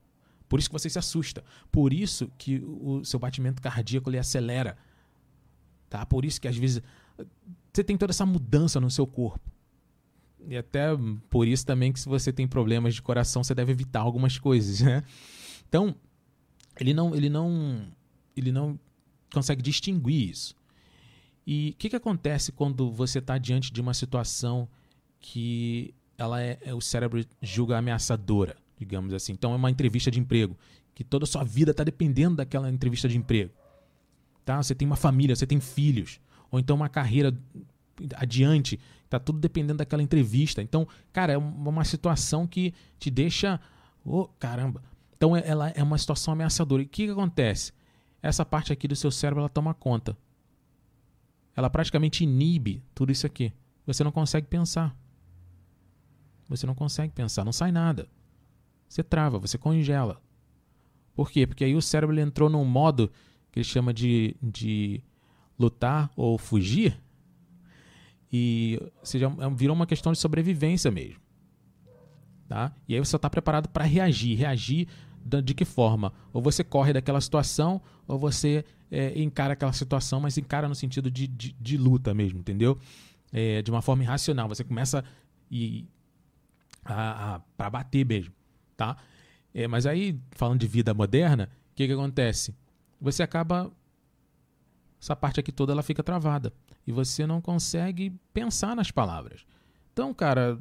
Por 0.49 0.59
isso 0.59 0.69
que 0.69 0.73
você 0.73 0.89
se 0.89 0.99
assusta. 0.99 1.43
Por 1.73 1.93
isso 1.93 2.31
que 2.39 2.59
o 2.59 3.05
seu 3.05 3.19
batimento 3.19 3.61
cardíaco 3.61 4.09
ele 4.09 4.19
acelera. 4.19 4.77
Tá? 5.89 6.05
Por 6.07 6.25
isso 6.25 6.41
que 6.41 6.47
às 6.47 6.57
vezes 6.57 6.83
você 7.73 7.83
tem 7.83 7.97
toda 7.97 8.13
essa 8.13 8.27
mudança 8.27 8.81
no 8.81 8.91
seu 8.91 9.07
corpo. 9.07 9.51
e 10.47 10.57
até 10.57 10.89
por 11.31 11.49
isso 11.49 11.65
também 11.65 11.93
que 11.93 11.99
se 11.99 12.09
você 12.09 12.33
tem 12.33 12.47
problemas 12.47 12.95
de 12.95 13.03
coração, 13.03 13.43
você 13.43 13.55
deve 13.55 13.73
evitar 13.73 14.01
algumas 14.01 14.39
coisas, 14.39 14.81
né? 14.81 15.03
Então, 15.69 15.97
ele 16.79 16.95
não, 16.95 17.15
ele 17.15 17.29
não, 17.29 17.89
ele 18.37 18.53
não 18.53 18.79
consegue 19.33 19.63
distinguir 19.63 20.31
isso. 20.31 20.55
E 21.47 21.71
o 21.71 21.75
que, 21.79 21.91
que 21.91 21.97
acontece 21.97 22.53
quando 22.53 22.91
você 22.91 23.19
está 23.19 23.37
diante 23.39 23.73
de 23.73 23.81
uma 23.81 23.93
situação 23.93 24.69
que 25.21 25.95
ela 26.17 26.41
é, 26.41 26.59
é, 26.63 26.75
o 26.75 26.81
cérebro 26.81 27.25
julga 27.43 27.79
ameaçadora, 27.79 28.57
digamos 28.79 29.13
assim. 29.13 29.33
Então 29.33 29.53
é 29.53 29.57
uma 29.57 29.71
entrevista 29.71 30.11
de 30.11 30.19
emprego, 30.19 30.57
que 30.95 31.05
toda 31.05 31.25
a 31.25 31.27
sua 31.27 31.45
vida 31.45 31.73
está 31.73 31.85
dependendo 31.85 32.37
daquela 32.37 32.71
entrevista 32.71 33.09
de 33.09 33.19
emprego. 33.19 33.51
Tá? 34.45 34.63
Você 34.63 34.75
tem 34.75 34.87
uma 34.87 34.97
família, 34.97 35.35
você 35.35 35.47
tem 35.47 35.61
filhos, 35.61 36.21
ou 36.51 36.59
então 36.59 36.77
uma 36.77 36.89
carreira 36.89 37.37
adiante, 38.17 38.79
tá 39.09 39.19
tudo 39.19 39.39
dependendo 39.39 39.79
daquela 39.79 40.03
entrevista. 40.03 40.63
Então, 40.63 40.87
cara, 41.13 41.33
é 41.33 41.37
uma 41.37 41.85
situação 41.85 42.47
que 42.47 42.73
te 42.99 43.11
deixa, 43.11 43.61
oh, 44.05 44.29
caramba. 44.39 44.83
Então 45.17 45.37
é, 45.37 45.43
ela 45.47 45.71
é 45.71 45.83
uma 45.83 45.99
situação 45.99 46.33
ameaçadora. 46.33 46.83
E 46.83 46.87
o 46.87 46.89
que, 46.89 47.07
que 47.07 47.13
acontece? 47.13 47.73
Essa 48.23 48.45
parte 48.45 48.73
aqui 48.73 48.89
do 48.89 48.97
seu 48.97 49.11
cérebro 49.11 49.41
ela 49.41 49.49
toma 49.49 49.75
conta. 49.75 50.17
Ela 51.57 51.71
praticamente 51.71 52.25
inibe 52.25 52.83
tudo 52.95 53.13
isso 53.13 53.27
aqui. 53.27 53.53
Você 53.87 54.03
não 54.03 54.11
consegue 54.11 54.47
pensar. 54.47 54.97
Você 56.49 56.67
não 56.67 56.75
consegue 56.75 57.13
pensar, 57.13 57.45
não 57.45 57.53
sai 57.53 57.73
nada. 57.73 58.09
Você 58.89 59.03
trava, 59.03 59.39
você 59.39 59.57
congela. 59.57 60.21
Por 61.15 61.31
quê? 61.31 61.47
Porque 61.47 61.65
aí 61.65 61.75
o 61.75 61.83
cérebro 61.83 62.19
entrou 62.19 62.51
num 62.51 62.65
modo 62.65 63.11
que 63.51 63.61
ele 63.61 63.65
chama 63.65 63.95
de, 63.95 64.37
de 64.43 65.03
lutar 65.59 66.11
ou 66.17 66.37
fugir. 66.37 67.01
E 68.33 68.81
seja, 69.03 69.27
é 69.27 69.51
virou 69.51 69.77
uma 69.77 69.87
questão 69.87 70.13
de 70.13 70.19
sobrevivência 70.19 70.91
mesmo. 70.91 71.21
Tá? 72.49 72.75
E 72.89 72.95
aí 72.95 73.01
você 73.01 73.17
está 73.17 73.31
preparado 73.31 73.69
para 73.69 73.85
reagir. 73.85 74.37
Reagir 74.37 74.89
de 75.25 75.55
que 75.55 75.65
forma? 75.65 76.13
Ou 76.33 76.43
você 76.43 76.63
corre 76.63 76.93
daquela 76.93 77.21
situação, 77.21 77.81
ou 78.07 78.19
você 78.19 78.65
é, 78.91 79.19
encara 79.21 79.55
aquela 79.55 79.73
situação, 79.73 80.21
mas 80.21 80.37
encara 80.37 80.69
no 80.69 80.75
sentido 80.75 81.11
de, 81.11 81.27
de, 81.27 81.53
de 81.53 81.77
luta 81.77 82.13
mesmo, 82.13 82.41
entendeu? 82.41 82.79
É, 83.33 83.63
de 83.63 83.71
uma 83.71 83.83
forma 83.83 84.03
irracional. 84.03 84.49
Você 84.49 84.63
começa 84.63 85.05
e, 85.51 85.87
a, 86.85 87.35
a 87.35 87.39
para 87.57 87.71
bater 87.71 88.05
mesmo, 88.05 88.33
tá? 88.77 88.97
É, 89.55 89.67
mas 89.67 89.87
aí, 89.87 90.19
falando 90.33 90.61
de 90.61 90.67
vida 90.67 90.93
moderna, 90.93 91.49
o 91.73 91.75
que, 91.75 91.87
que 91.87 91.93
acontece? 91.93 92.55
Você 93.01 93.23
acaba. 93.23 93.71
Essa 95.01 95.15
parte 95.15 95.39
aqui 95.39 95.53
toda 95.53 95.73
ela 95.73 95.83
fica 95.83 96.03
travada. 96.03 96.53
E 96.87 96.93
você 96.93 97.27
não 97.27 97.41
consegue 97.41 98.13
pensar 98.33 98.75
nas 98.75 98.91
palavras. 98.91 99.45
Então, 99.93 100.13
cara, 100.13 100.59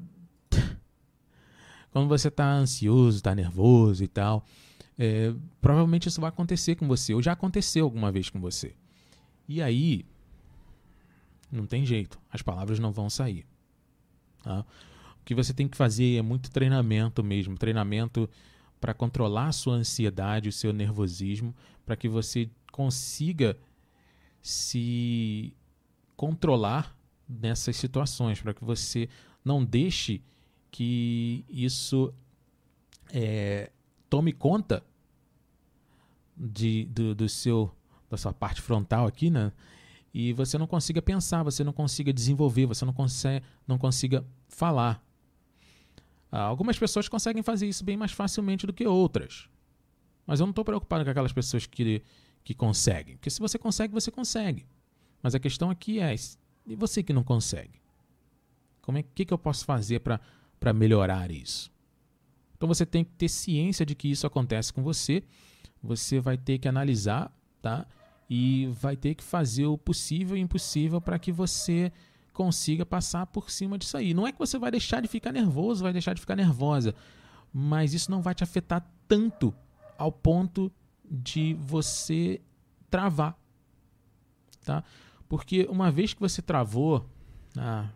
quando 1.93 2.09
você 2.09 2.27
está 2.27 2.51
ansioso, 2.51 3.17
está 3.17 3.35
nervoso 3.35 4.03
e 4.03 4.07
tal, 4.07 4.43
é, 4.97 5.31
provavelmente 5.61 6.07
isso 6.09 6.19
vai 6.19 6.29
acontecer 6.29 6.75
com 6.75 6.87
você, 6.87 7.13
ou 7.13 7.21
já 7.21 7.33
aconteceu 7.33 7.85
alguma 7.85 8.11
vez 8.11 8.31
com 8.31 8.41
você. 8.41 8.73
E 9.47 9.61
aí, 9.61 10.03
não 11.51 11.67
tem 11.67 11.85
jeito, 11.85 12.19
as 12.31 12.41
palavras 12.41 12.79
não 12.79 12.91
vão 12.91 13.11
sair. 13.11 13.45
Tá? 14.41 14.61
O 14.61 15.23
que 15.23 15.35
você 15.35 15.53
tem 15.53 15.67
que 15.67 15.77
fazer 15.77 16.17
é 16.17 16.21
muito 16.23 16.49
treinamento 16.49 17.23
mesmo 17.23 17.55
treinamento 17.55 18.27
para 18.81 18.93
controlar 18.93 19.49
a 19.49 19.51
sua 19.51 19.75
ansiedade, 19.75 20.49
o 20.49 20.51
seu 20.51 20.73
nervosismo, 20.73 21.55
para 21.85 21.95
que 21.95 22.09
você 22.09 22.49
consiga 22.71 23.55
se 24.41 25.53
controlar 26.17 26.97
nessas 27.29 27.77
situações, 27.77 28.41
para 28.41 28.53
que 28.53 28.63
você 28.65 29.07
não 29.45 29.63
deixe 29.63 30.21
que 30.73 31.45
isso 31.47 32.11
é, 33.13 33.71
tome 34.09 34.33
conta 34.33 34.83
de, 36.35 36.85
do, 36.85 37.13
do 37.13 37.29
seu 37.29 37.71
da 38.09 38.17
sua 38.17 38.33
parte 38.33 38.59
frontal 38.59 39.05
aqui, 39.05 39.29
né? 39.29 39.51
E 40.11 40.33
você 40.33 40.57
não 40.57 40.65
consiga 40.65 40.99
pensar, 40.99 41.43
você 41.43 41.63
não 41.63 41.73
consiga 41.73 42.11
desenvolver, 42.11 42.65
você 42.65 42.83
não, 42.85 42.93
consegue, 42.93 43.45
não 43.67 43.77
consiga 43.77 44.25
falar. 44.47 45.03
Ah, 46.31 46.41
algumas 46.41 46.77
pessoas 46.77 47.07
conseguem 47.07 47.43
fazer 47.43 47.67
isso 47.67 47.83
bem 47.83 47.97
mais 47.97 48.11
facilmente 48.11 48.65
do 48.65 48.73
que 48.73 48.85
outras. 48.85 49.47
Mas 50.25 50.39
eu 50.39 50.47
não 50.47 50.51
estou 50.51 50.65
preocupado 50.65 51.03
com 51.03 51.11
aquelas 51.11 51.33
pessoas 51.33 51.67
que, 51.67 52.01
que 52.43 52.55
conseguem. 52.55 53.15
Porque 53.17 53.29
se 53.29 53.39
você 53.39 53.59
consegue, 53.59 53.93
você 53.93 54.09
consegue. 54.09 54.65
Mas 55.21 55.35
a 55.35 55.39
questão 55.39 55.69
aqui 55.69 55.99
é: 55.99 56.15
e 56.65 56.75
você 56.75 57.03
que 57.03 57.13
não 57.13 57.23
consegue? 57.23 57.79
Como 58.81 58.97
é 58.97 59.03
que, 59.03 59.23
que 59.23 59.33
eu 59.33 59.37
posso 59.37 59.65
fazer 59.65 59.99
para 59.99 60.19
melhorar 60.71 61.31
isso? 61.31 61.71
Então 62.55 62.67
você 62.67 62.85
tem 62.85 63.03
que 63.03 63.11
ter 63.11 63.27
ciência 63.27 63.85
de 63.85 63.93
que 63.95 64.07
isso 64.09 64.25
acontece 64.25 64.71
com 64.71 64.81
você. 64.81 65.23
Você 65.81 66.19
vai 66.21 66.37
ter 66.37 66.59
que 66.59 66.67
analisar, 66.67 67.29
tá? 67.61 67.85
E 68.29 68.67
vai 68.79 68.95
ter 68.95 69.15
que 69.15 69.23
fazer 69.23 69.65
o 69.65 69.77
possível 69.77 70.37
e 70.37 70.39
impossível 70.39 71.01
para 71.01 71.19
que 71.19 71.31
você 71.31 71.91
consiga 72.31 72.85
passar 72.85 73.27
por 73.27 73.51
cima 73.51 73.77
disso 73.77 73.97
aí. 73.97 74.13
Não 74.13 74.25
é 74.25 74.31
que 74.31 74.39
você 74.39 74.57
vai 74.57 74.71
deixar 74.71 75.01
de 75.01 75.07
ficar 75.07 75.31
nervoso, 75.31 75.83
vai 75.83 75.91
deixar 75.91 76.13
de 76.13 76.21
ficar 76.21 76.35
nervosa, 76.35 76.95
mas 77.53 77.93
isso 77.93 78.09
não 78.09 78.21
vai 78.21 78.33
te 78.33 78.43
afetar 78.43 78.87
tanto 79.07 79.53
ao 79.97 80.11
ponto 80.11 80.71
de 81.09 81.53
você 81.55 82.41
travar, 82.89 83.37
tá? 84.65 84.83
Porque 85.27 85.67
uma 85.69 85.91
vez 85.91 86.13
que 86.13 86.19
você 86.19 86.41
travou, 86.41 87.07
ah, 87.57 87.89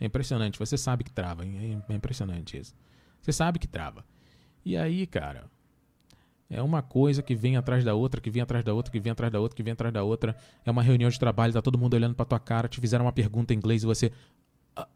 é 0.00 0.06
impressionante, 0.06 0.58
você 0.58 0.78
sabe 0.78 1.04
que 1.04 1.12
trava, 1.12 1.44
é 1.44 1.94
impressionante 1.94 2.58
isso. 2.58 2.74
Você 3.20 3.32
sabe 3.32 3.58
que 3.58 3.68
trava. 3.68 4.04
E 4.64 4.76
aí, 4.76 5.06
cara, 5.06 5.50
é 6.48 6.62
uma 6.62 6.82
coisa 6.82 7.22
que 7.22 7.34
vem 7.34 7.56
atrás 7.56 7.84
da 7.84 7.94
outra, 7.94 8.20
que 8.20 8.30
vem 8.30 8.42
atrás 8.42 8.64
da 8.64 8.72
outra, 8.72 8.90
que 8.90 8.98
vem 8.98 9.12
atrás 9.12 9.32
da 9.32 9.38
outra, 9.38 9.56
que 9.56 9.62
vem 9.62 9.72
atrás 9.72 9.92
da 9.92 10.02
outra. 10.02 10.34
É 10.64 10.70
uma 10.70 10.82
reunião 10.82 11.08
de 11.10 11.18
trabalho, 11.18 11.52
tá 11.52 11.62
todo 11.62 11.78
mundo 11.78 11.94
olhando 11.94 12.14
pra 12.14 12.24
tua 12.24 12.40
cara, 12.40 12.66
te 12.66 12.80
fizeram 12.80 13.04
uma 13.04 13.12
pergunta 13.12 13.52
em 13.52 13.56
inglês 13.56 13.82
e 13.82 13.86
você. 13.86 14.10
Ah, 14.74 14.88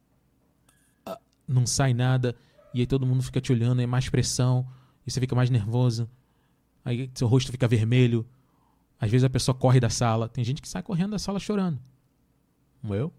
ah, 1.06 1.18
não 1.46 1.66
sai 1.66 1.92
nada. 1.92 2.34
E 2.72 2.80
aí 2.80 2.86
todo 2.86 3.06
mundo 3.06 3.22
fica 3.22 3.40
te 3.40 3.52
olhando, 3.52 3.80
é 3.80 3.86
mais 3.86 4.08
pressão, 4.08 4.66
e 5.06 5.10
você 5.10 5.20
fica 5.20 5.36
mais 5.36 5.50
nervoso. 5.50 6.10
Aí 6.84 7.10
seu 7.14 7.28
rosto 7.28 7.52
fica 7.52 7.68
vermelho. 7.68 8.26
Às 8.98 9.10
vezes 9.10 9.24
a 9.24 9.30
pessoa 9.30 9.54
corre 9.54 9.78
da 9.78 9.90
sala. 9.90 10.28
Tem 10.28 10.42
gente 10.42 10.60
que 10.60 10.68
sai 10.68 10.82
correndo 10.82 11.12
da 11.12 11.18
sala 11.18 11.38
chorando. 11.38 11.78
Como 12.80 12.94
eu. 12.94 13.12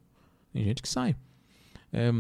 Tem 0.51 0.63
gente 0.63 0.81
que 0.81 0.89
sai. 0.89 1.15
É, 1.95 2.11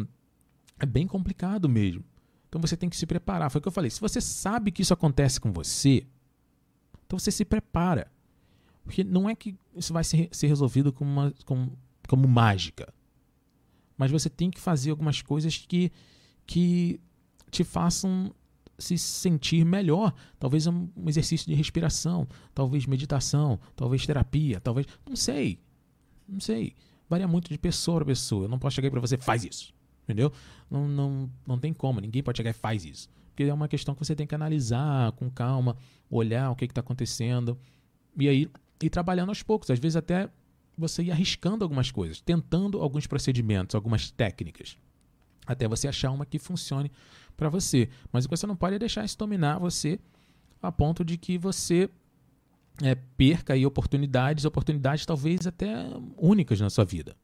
é 0.79 0.85
bem 0.85 1.05
complicado 1.05 1.67
mesmo. 1.67 2.03
Então 2.47 2.61
você 2.61 2.77
tem 2.77 2.89
que 2.89 2.95
se 2.95 3.05
preparar. 3.05 3.51
Foi 3.51 3.59
o 3.59 3.61
que 3.61 3.67
eu 3.67 3.71
falei. 3.71 3.91
Se 3.91 3.99
você 3.99 4.21
sabe 4.21 4.71
que 4.71 4.81
isso 4.81 4.93
acontece 4.93 5.41
com 5.41 5.51
você, 5.51 6.07
então 7.05 7.19
você 7.19 7.29
se 7.29 7.43
prepara. 7.43 8.09
Porque 8.85 9.03
não 9.03 9.29
é 9.29 9.35
que 9.35 9.55
isso 9.75 9.91
vai 9.91 10.03
ser, 10.03 10.29
ser 10.31 10.47
resolvido 10.47 10.93
como, 10.93 11.11
uma, 11.11 11.33
como, 11.43 11.77
como 12.07 12.27
mágica. 12.27 12.93
Mas 13.97 14.11
você 14.11 14.29
tem 14.29 14.49
que 14.49 14.59
fazer 14.59 14.91
algumas 14.91 15.21
coisas 15.21 15.57
que, 15.57 15.91
que 16.45 16.99
te 17.51 17.63
façam 17.63 18.33
se 18.77 18.97
sentir 18.97 19.65
melhor. 19.65 20.13
Talvez 20.39 20.67
um 20.67 20.89
exercício 21.07 21.47
de 21.47 21.55
respiração, 21.55 22.27
talvez 22.53 22.85
meditação, 22.85 23.59
talvez 23.75 24.05
terapia, 24.05 24.61
talvez. 24.61 24.87
Não 25.07 25.15
sei. 25.15 25.59
Não 26.27 26.39
sei. 26.39 26.73
Varia 27.09 27.27
muito 27.27 27.49
de 27.49 27.57
pessoa 27.57 27.97
para 27.97 28.05
pessoa. 28.05 28.45
Eu 28.45 28.49
não 28.49 28.59
posso 28.59 28.75
chegar 28.75 28.89
para 28.91 28.99
você, 28.99 29.17
faz 29.17 29.43
isso. 29.43 29.73
Entendeu? 30.03 30.31
Não, 30.69 30.87
não, 30.87 31.29
não 31.45 31.59
tem 31.59 31.73
como, 31.73 31.99
ninguém 31.99 32.21
pode 32.21 32.37
chegar 32.37 32.51
e 32.51 32.53
faz 32.53 32.85
isso. 32.85 33.09
Porque 33.29 33.43
é 33.43 33.53
uma 33.53 33.67
questão 33.67 33.93
que 33.93 34.05
você 34.05 34.15
tem 34.15 34.25
que 34.25 34.35
analisar 34.35 35.11
com 35.13 35.29
calma, 35.29 35.75
olhar 36.09 36.51
o 36.51 36.55
que 36.55 36.65
está 36.65 36.81
acontecendo. 36.81 37.57
E 38.17 38.29
aí 38.29 38.49
ir 38.81 38.89
trabalhando 38.89 39.29
aos 39.29 39.43
poucos. 39.43 39.69
Às 39.69 39.79
vezes 39.79 39.95
até 39.95 40.29
você 40.77 41.03
ir 41.03 41.11
arriscando 41.11 41.63
algumas 41.63 41.91
coisas, 41.91 42.21
tentando 42.21 42.79
alguns 42.81 43.07
procedimentos, 43.07 43.75
algumas 43.75 44.11
técnicas. 44.11 44.77
Até 45.45 45.67
você 45.67 45.87
achar 45.87 46.11
uma 46.11 46.25
que 46.25 46.39
funcione 46.39 46.91
para 47.35 47.49
você. 47.49 47.89
Mas 48.11 48.25
você 48.25 48.47
não 48.47 48.55
pode 48.55 48.79
deixar 48.79 49.03
isso 49.05 49.17
dominar 49.17 49.59
você 49.59 49.99
a 50.61 50.71
ponto 50.71 51.03
de 51.03 51.17
que 51.17 51.37
você 51.37 51.89
é, 52.81 52.95
perca 52.95 53.53
aí 53.53 53.65
oportunidades, 53.65 54.45
oportunidades 54.45 55.05
talvez 55.05 55.47
até 55.47 55.73
únicas 56.17 56.59
na 56.59 56.69
sua 56.69 56.85
vida 56.85 57.15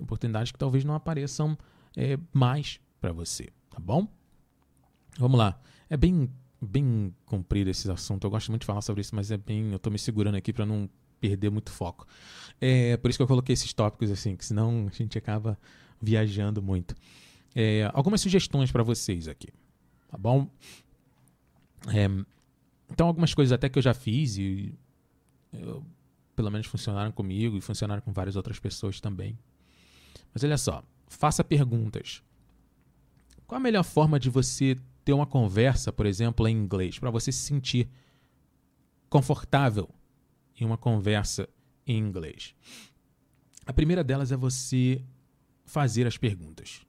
oportunidades 0.00 0.52
que 0.52 0.58
talvez 0.58 0.84
não 0.84 0.94
apareçam 0.94 1.56
é, 1.96 2.18
mais 2.32 2.80
para 3.00 3.12
você, 3.12 3.48
tá 3.70 3.78
bom? 3.78 4.08
Vamos 5.18 5.38
lá. 5.38 5.60
É 5.88 5.96
bem 5.96 6.30
bem 6.60 7.14
comprido 7.26 7.68
esse 7.70 7.90
assunto. 7.90 8.26
Eu 8.26 8.30
gosto 8.30 8.50
muito 8.50 8.62
de 8.62 8.66
falar 8.66 8.80
sobre 8.80 9.02
isso, 9.02 9.14
mas 9.14 9.30
é 9.30 9.36
bem. 9.36 9.70
Eu 9.70 9.76
estou 9.76 9.92
me 9.92 9.98
segurando 9.98 10.34
aqui 10.34 10.52
para 10.52 10.66
não 10.66 10.88
perder 11.20 11.50
muito 11.50 11.70
foco. 11.70 12.06
É 12.60 12.96
por 12.96 13.08
isso 13.08 13.18
que 13.18 13.22
eu 13.22 13.26
coloquei 13.26 13.52
esses 13.52 13.72
tópicos 13.72 14.10
assim, 14.10 14.36
que 14.36 14.44
senão 14.44 14.88
a 14.90 14.94
gente 14.94 15.16
acaba 15.16 15.58
viajando 16.00 16.62
muito. 16.62 16.94
É, 17.54 17.90
algumas 17.94 18.20
sugestões 18.20 18.70
para 18.70 18.82
vocês 18.82 19.28
aqui, 19.28 19.48
tá 20.08 20.18
bom? 20.18 20.50
É, 21.88 22.08
então, 22.90 23.06
algumas 23.06 23.34
coisas 23.34 23.52
até 23.52 23.68
que 23.68 23.78
eu 23.78 23.82
já 23.82 23.94
fiz 23.94 24.36
e 24.36 24.74
eu, 25.52 25.84
pelo 26.34 26.50
menos 26.50 26.66
funcionaram 26.66 27.10
comigo 27.10 27.56
e 27.56 27.60
funcionaram 27.60 28.02
com 28.02 28.12
várias 28.12 28.36
outras 28.36 28.58
pessoas 28.58 29.00
também. 29.00 29.38
Mas 30.32 30.44
olha 30.44 30.58
só, 30.58 30.84
faça 31.08 31.42
perguntas 31.42 32.22
Qual 33.46 33.56
a 33.56 33.60
melhor 33.60 33.84
forma 33.84 34.18
de 34.18 34.28
você 34.28 34.76
ter 35.04 35.12
uma 35.12 35.26
conversa, 35.26 35.92
por 35.92 36.04
exemplo, 36.04 36.46
em 36.48 36.56
inglês, 36.56 36.98
para 36.98 37.10
você 37.10 37.30
se 37.32 37.38
sentir 37.38 37.88
confortável 39.08 39.88
em 40.60 40.64
uma 40.64 40.76
conversa 40.76 41.48
em 41.86 41.98
inglês? 41.98 42.54
A 43.64 43.72
primeira 43.72 44.04
delas 44.04 44.30
é 44.30 44.36
você 44.36 45.02
fazer 45.64 46.06
as 46.06 46.16
perguntas. 46.16 46.82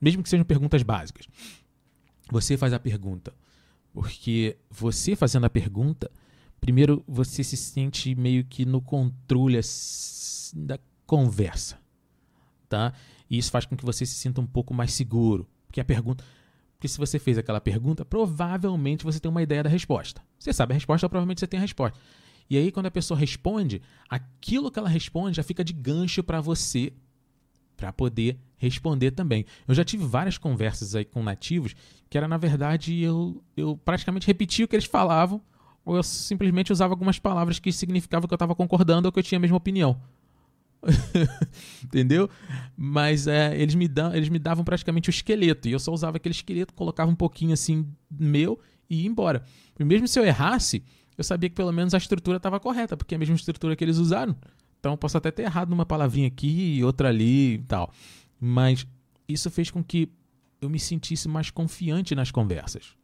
Mesmo 0.00 0.22
que 0.22 0.28
sejam 0.28 0.44
perguntas 0.44 0.82
básicas. 0.82 1.28
Você 2.30 2.56
faz 2.56 2.72
a 2.72 2.78
pergunta. 2.78 3.34
Porque 3.92 4.56
você 4.70 5.16
fazendo 5.16 5.44
a 5.44 5.50
pergunta, 5.50 6.10
primeiro 6.60 7.02
você 7.06 7.42
se 7.42 7.56
sente 7.56 8.14
meio 8.14 8.44
que 8.44 8.64
no 8.64 8.80
controle 8.80 9.60
da 10.54 10.78
conversa. 11.06 11.78
Tá? 12.68 12.92
E 13.30 13.38
isso 13.38 13.50
faz 13.50 13.64
com 13.64 13.76
que 13.76 13.84
você 13.84 14.04
se 14.04 14.14
sinta 14.14 14.40
um 14.40 14.46
pouco 14.46 14.74
mais 14.74 14.92
seguro. 14.92 15.48
Porque 15.66 15.80
a 15.80 15.84
pergunta. 15.84 16.24
Porque 16.74 16.88
se 16.88 16.98
você 16.98 17.18
fez 17.18 17.36
aquela 17.36 17.60
pergunta, 17.60 18.04
provavelmente 18.04 19.04
você 19.04 19.18
tem 19.18 19.30
uma 19.30 19.42
ideia 19.42 19.62
da 19.62 19.70
resposta. 19.70 20.22
Você 20.38 20.52
sabe 20.52 20.72
a 20.72 20.74
resposta, 20.74 21.08
provavelmente 21.08 21.40
você 21.40 21.46
tem 21.46 21.58
a 21.58 21.62
resposta. 21.62 21.98
E 22.48 22.56
aí, 22.56 22.72
quando 22.72 22.86
a 22.86 22.90
pessoa 22.90 23.18
responde, 23.18 23.82
aquilo 24.08 24.70
que 24.70 24.78
ela 24.78 24.88
responde 24.88 25.36
já 25.36 25.42
fica 25.42 25.64
de 25.64 25.72
gancho 25.72 26.22
para 26.22 26.40
você 26.40 26.92
para 27.76 27.92
poder 27.92 28.38
responder 28.58 29.12
também. 29.12 29.46
Eu 29.66 29.74
já 29.74 29.84
tive 29.84 30.04
várias 30.04 30.36
conversas 30.36 30.94
aí 30.94 31.04
com 31.04 31.22
nativos 31.22 31.74
que 32.10 32.16
era, 32.16 32.26
na 32.26 32.36
verdade, 32.36 32.98
eu, 33.00 33.42
eu 33.56 33.76
praticamente 33.84 34.26
repetia 34.26 34.64
o 34.64 34.68
que 34.68 34.74
eles 34.74 34.86
falavam, 34.86 35.40
ou 35.84 35.96
eu 35.96 36.02
simplesmente 36.02 36.72
usava 36.72 36.92
algumas 36.92 37.18
palavras 37.18 37.58
que 37.58 37.70
significavam 37.70 38.26
que 38.26 38.32
eu 38.32 38.36
estava 38.36 38.54
concordando 38.54 39.08
ou 39.08 39.12
que 39.12 39.18
eu 39.18 39.22
tinha 39.22 39.38
a 39.38 39.40
mesma 39.40 39.56
opinião. 39.56 40.00
Entendeu? 41.84 42.30
Mas 42.76 43.26
é, 43.26 43.58
eles, 43.60 43.74
me 43.74 43.88
dão, 43.88 44.14
eles 44.14 44.28
me 44.28 44.38
davam 44.38 44.64
praticamente 44.64 45.08
o 45.08 45.12
esqueleto, 45.12 45.68
e 45.68 45.72
eu 45.72 45.78
só 45.78 45.92
usava 45.92 46.16
aquele 46.16 46.34
esqueleto, 46.34 46.74
colocava 46.74 47.10
um 47.10 47.16
pouquinho 47.16 47.52
assim 47.52 47.86
meu 48.10 48.58
e 48.88 49.02
ia 49.02 49.08
embora. 49.08 49.44
E 49.78 49.84
mesmo 49.84 50.08
se 50.08 50.18
eu 50.18 50.24
errasse, 50.24 50.82
eu 51.16 51.24
sabia 51.24 51.48
que 51.48 51.54
pelo 51.54 51.72
menos 51.72 51.94
a 51.94 51.98
estrutura 51.98 52.36
estava 52.38 52.58
correta, 52.60 52.96
porque 52.96 53.14
é 53.14 53.16
a 53.16 53.18
mesma 53.18 53.34
estrutura 53.34 53.76
que 53.76 53.84
eles 53.84 53.98
usaram. 53.98 54.36
Então 54.78 54.92
eu 54.92 54.96
posso 54.96 55.18
até 55.18 55.30
ter 55.30 55.42
errado 55.42 55.70
numa 55.70 55.84
palavrinha 55.84 56.28
aqui 56.28 56.76
e 56.76 56.84
outra 56.84 57.08
ali 57.08 57.54
e 57.54 57.58
tal. 57.58 57.92
Mas 58.40 58.86
isso 59.28 59.50
fez 59.50 59.70
com 59.70 59.82
que 59.82 60.10
eu 60.60 60.68
me 60.68 60.78
sentisse 60.78 61.28
mais 61.28 61.50
confiante 61.50 62.14
nas 62.14 62.30
conversas. 62.30 62.96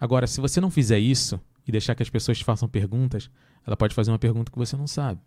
Agora, 0.00 0.26
se 0.26 0.40
você 0.40 0.60
não 0.60 0.70
fizer 0.70 0.98
isso 0.98 1.40
e 1.66 1.72
deixar 1.72 1.94
que 1.94 2.02
as 2.02 2.10
pessoas 2.10 2.38
te 2.38 2.44
façam 2.44 2.68
perguntas, 2.68 3.30
ela 3.66 3.76
pode 3.76 3.94
fazer 3.94 4.10
uma 4.10 4.18
pergunta 4.18 4.50
que 4.50 4.58
você 4.58 4.76
não 4.76 4.86
sabe. 4.86 5.20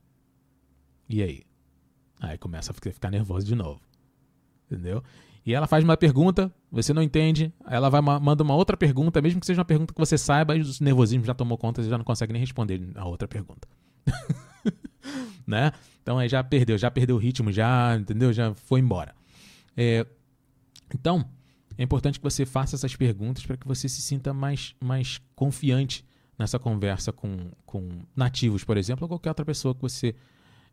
E 1.09 1.21
aí? 1.21 1.43
Aí 2.19 2.37
começa 2.37 2.71
a 2.71 2.91
ficar 2.91 3.09
nervoso 3.09 3.45
de 3.45 3.55
novo. 3.55 3.81
Entendeu? 4.69 5.03
E 5.45 5.53
ela 5.53 5.65
faz 5.65 5.81
uma 5.83 5.95
pergunta, 5.95 6.53
você 6.69 6.93
não 6.93 7.01
entende, 7.01 7.53
ela 7.65 7.89
vai 7.89 8.01
manda 8.01 8.43
uma 8.43 8.53
outra 8.53 8.75
pergunta, 8.75 9.21
mesmo 9.21 9.39
que 9.39 9.45
seja 9.45 9.61
uma 9.61 9.65
pergunta 9.65 9.93
que 9.93 9.99
você 9.99 10.17
saiba, 10.17 10.57
e 10.57 10.61
o 10.61 10.65
nervosismo 10.81 11.23
já 11.23 11.33
tomou 11.33 11.57
conta, 11.57 11.81
você 11.81 11.89
já 11.89 11.97
não 11.97 12.03
consegue 12.03 12.33
nem 12.33 12.41
responder 12.41 12.81
a 12.95 13.05
outra 13.05 13.29
pergunta. 13.29 13.65
né? 15.47 15.71
Então 16.01 16.17
aí 16.17 16.27
já 16.27 16.43
perdeu, 16.43 16.77
já 16.77 16.91
perdeu 16.91 17.15
o 17.15 17.19
ritmo, 17.19 17.49
já, 17.49 17.95
entendeu? 17.95 18.33
Já 18.33 18.53
foi 18.53 18.81
embora. 18.81 19.15
É, 19.77 20.05
então, 20.93 21.23
é 21.77 21.83
importante 21.83 22.19
que 22.19 22.23
você 22.23 22.45
faça 22.45 22.75
essas 22.75 22.95
perguntas 22.95 23.45
para 23.45 23.55
que 23.55 23.67
você 23.67 23.87
se 23.87 24.01
sinta 24.01 24.33
mais, 24.33 24.75
mais 24.81 25.21
confiante 25.35 26.03
nessa 26.37 26.57
conversa 26.57 27.11
com, 27.11 27.51
com 27.65 27.87
nativos, 28.15 28.63
por 28.63 28.77
exemplo, 28.77 29.05
ou 29.05 29.09
qualquer 29.09 29.29
outra 29.29 29.45
pessoa 29.45 29.75
que 29.75 29.81
você 29.81 30.15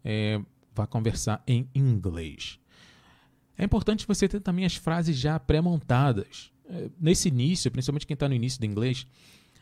é, 0.03 0.41
vá 0.75 0.87
conversar 0.87 1.43
em 1.47 1.69
inglês. 1.75 2.59
É 3.57 3.65
importante 3.65 4.07
você 4.07 4.27
ter 4.27 4.41
também 4.41 4.65
as 4.65 4.75
frases 4.75 5.17
já 5.17 5.39
pré-montadas. 5.39 6.51
É, 6.69 6.91
nesse 6.99 7.29
início, 7.29 7.71
principalmente 7.71 8.07
quem 8.07 8.15
está 8.15 8.29
no 8.29 8.35
início 8.35 8.59
do 8.59 8.67
inglês, 8.67 9.07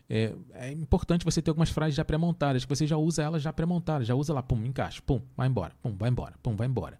é, 0.08 0.34
é, 0.54 0.72
importante 0.72 1.24
você 1.24 1.42
ter 1.42 1.50
algumas 1.50 1.70
frases 1.70 1.94
já 1.94 2.04
pré-montadas, 2.04 2.64
que 2.64 2.74
você 2.74 2.86
já 2.86 2.96
usa 2.96 3.22
elas 3.22 3.42
já 3.42 3.52
pré-montadas, 3.52 4.06
já 4.06 4.14
usa 4.14 4.32
lá, 4.32 4.42
pum, 4.42 4.64
encaixa, 4.64 5.02
pum, 5.02 5.20
vai 5.36 5.48
embora, 5.48 5.74
pum, 5.82 5.94
vai 5.96 6.08
embora, 6.08 6.34
pum, 6.42 6.56
vai 6.56 6.66
embora. 6.66 6.98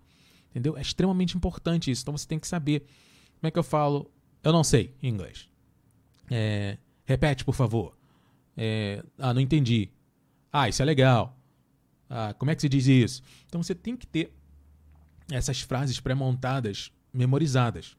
Entendeu? 0.53 0.77
É 0.77 0.83
extremamente 0.83 1.37
importante 1.37 1.91
isso. 1.91 2.03
Então 2.03 2.17
você 2.17 2.29
tem 2.29 2.39
que 2.39 2.47
saber 2.47 2.81
como 3.41 3.49
é 3.49 3.51
que 3.51 3.59
eu 3.59 3.63
falo. 3.63 4.11
Eu 4.45 4.53
não 4.53 4.63
sei 4.63 4.95
em 5.03 5.09
inglês. 5.09 5.49
É, 6.31 6.77
repete, 7.07 7.45
por 7.45 7.55
favor. 7.55 7.97
É, 8.57 9.03
ah, 9.19 9.33
não 9.33 9.41
entendi. 9.41 9.91
Ah, 10.53 10.69
isso 10.69 10.83
é 10.83 10.85
legal. 10.85 11.37
Ah, 12.09 12.35
como 12.39 12.51
é 12.51 12.55
que 12.55 12.61
se 12.61 12.69
diz 12.69 12.87
isso? 12.87 13.23
Então 13.47 13.63
você 13.63 13.75
tem 13.75 13.97
que 13.97 14.07
ter 14.07 14.31
essas 15.31 15.63
frases 15.63 15.99
pré-montadas, 15.99 16.93
memorizadas. 17.13 17.97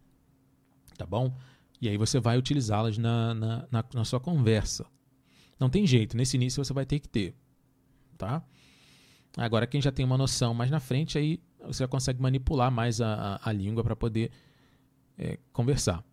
Tá 0.95 1.06
bom? 1.06 1.36
E 1.82 1.89
aí 1.89 1.97
você 1.97 2.20
vai 2.20 2.38
utilizá-las 2.38 2.97
na, 2.97 3.34
na, 3.34 3.68
na, 3.72 3.86
na, 3.93 4.06
sua 4.06 4.20
conversa. 4.20 4.86
Não 5.60 5.70
tem 5.70 5.88
jeito, 5.88 6.16
nesse 6.16 6.38
início 6.38 6.64
você 6.64 6.72
vai 6.72 6.86
ter 6.86 6.99
que 6.99 7.10
ter. 7.10 7.36
Tá? 8.18 8.43
Agora, 9.36 9.66
quem 9.66 9.82
já 9.82 9.91
tem 9.91 10.06
uma 10.06 10.18
noção 10.18 10.54
mais 10.54 10.70
na 10.70 10.80
frente, 10.80 11.18
aí 11.18 11.41
você 11.66 11.84
já 11.84 11.88
consegue 11.88 12.22
manipular 12.22 12.72
mais 12.72 13.01
a, 13.01 13.39
a, 13.41 13.49
a 13.49 13.51
língua 13.51 13.84
para 13.84 13.95
poder 13.95 14.32
é, 15.18 15.38
conversar. 15.51 16.03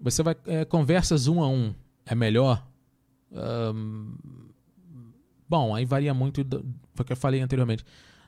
Você 0.00 0.22
vai. 0.22 0.36
É, 0.46 0.64
conversas 0.64 1.26
um 1.26 1.42
a 1.42 1.48
um 1.48 1.74
é 2.04 2.14
melhor? 2.14 2.66
Um, 3.32 4.14
bom, 5.48 5.74
aí 5.74 5.84
varia 5.84 6.14
muito 6.14 6.44
do, 6.44 6.62
do 6.94 7.04
que 7.04 7.12
eu 7.12 7.16
falei 7.16 7.40
anteriormente 7.40 7.84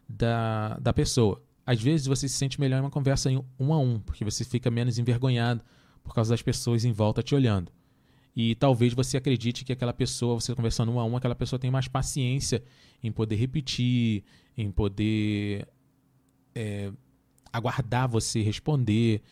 da, 0.09 0.79
da 0.79 0.93
pessoa. 0.93 1.43
Às 1.65 1.81
vezes 1.81 2.07
você 2.07 2.29
se 2.29 2.35
sente 2.35 2.59
melhor 2.59 2.79
em 2.79 2.81
uma 2.81 2.91
conversa 2.91 3.31
em 3.31 3.45
um 3.59 3.73
a 3.73 3.79
um, 3.79 4.01
porque 4.01 4.25
você 4.25 4.45
fica 4.45 4.71
menos 4.71 4.99
envergonhado 4.99 5.63
por 6.03 6.15
causa 6.15 6.33
das 6.33 6.43
pessoas 6.43 6.85
em 6.85 6.93
volta 6.93 7.23
te 7.23 7.35
olhando. 7.35 7.71
E 8.35 8.55
talvez 8.55 8.95
você 8.95 9.17
acredite 9.17 9.65
que 9.65 9.73
aquela 9.73 9.93
pessoa, 9.93 10.41
você 10.41 10.55
conversando 10.55 10.93
um 10.93 11.01
a 11.01 11.05
um, 11.05 11.17
aquela 11.17 11.35
pessoa 11.35 11.59
tem 11.59 11.71
mais 11.71 11.89
paciência 11.89 12.63
em 13.03 13.13
poder 13.13 13.37
repetir, 13.37 14.25
em 14.57 14.71
poder 14.71 15.67
é, 16.59 16.91
aguardar 17.53 18.09
você 18.09 18.43
responder, 18.43 19.23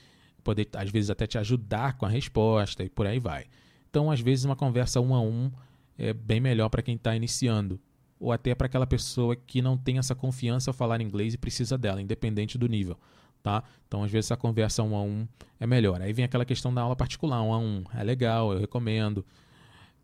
poder 0.45 0.68
às 0.77 0.89
vezes 0.91 1.11
até 1.11 1.27
te 1.27 1.37
ajudar 1.37 1.99
com 1.99 2.07
a 2.07 2.09
resposta 2.09 2.85
e 2.85 2.89
por 2.89 3.05
aí 3.05 3.18
vai. 3.18 3.47
Então, 3.91 4.12
às 4.12 4.20
vezes, 4.20 4.45
uma 4.45 4.55
conversa 4.55 5.01
um 5.01 5.12
a 5.12 5.20
um 5.20 5.51
é 5.99 6.12
bem 6.12 6.39
melhor 6.39 6.68
para 6.68 6.83
quem 6.83 6.95
está 6.95 7.16
iniciando 7.16 7.81
ou 8.20 8.31
até 8.31 8.55
para 8.55 8.66
aquela 8.66 8.87
pessoa 8.87 9.35
que 9.35 9.61
não 9.61 9.77
tem 9.77 9.99
essa 9.99 10.14
confiança 10.14 10.70
ao 10.70 10.74
falar 10.74 11.01
inglês 11.01 11.35
e 11.35 11.39
precisa 11.39 11.77
dela, 11.77 12.01
independente 12.01 12.57
do 12.57 12.68
nível. 12.68 12.97
Tá? 13.43 13.62
Então, 13.87 14.05
às 14.05 14.11
vezes, 14.11 14.27
essa 14.31 14.37
conversa 14.37 14.83
um 14.83 14.95
a 14.95 15.03
um 15.03 15.27
é 15.59 15.66
melhor. 15.66 16.01
Aí 16.01 16.12
vem 16.12 16.24
aquela 16.24 16.45
questão 16.45 16.72
da 16.72 16.83
aula 16.83 16.95
particular, 16.95 17.43
um 17.43 17.53
a 17.53 17.59
um. 17.59 17.85
É 17.95 18.05
legal, 18.05 18.53
eu 18.53 18.61
recomendo. 18.61 19.24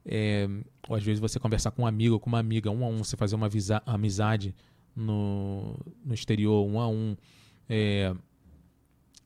É, 0.05 0.49
ou 0.89 0.97
às 0.97 1.05
vezes 1.05 1.21
você 1.21 1.39
conversar 1.39 1.71
com 1.71 1.83
um 1.83 1.87
amigo 1.87 2.15
ou 2.15 2.21
com 2.21 2.29
uma 2.29 2.41
amiga, 2.41 2.71
um 2.71 2.85
a 2.85 2.89
um, 2.89 2.99
você 2.99 3.17
fazer 3.17 3.37
uma 3.37 3.49
amizade 3.87 4.55
no, 4.95 5.77
no 6.05 6.15
exterior, 6.15 6.67
um 6.67 6.81
a 6.81 6.89
um. 6.89 7.17
É, 7.69 8.15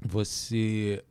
você 0.00 1.02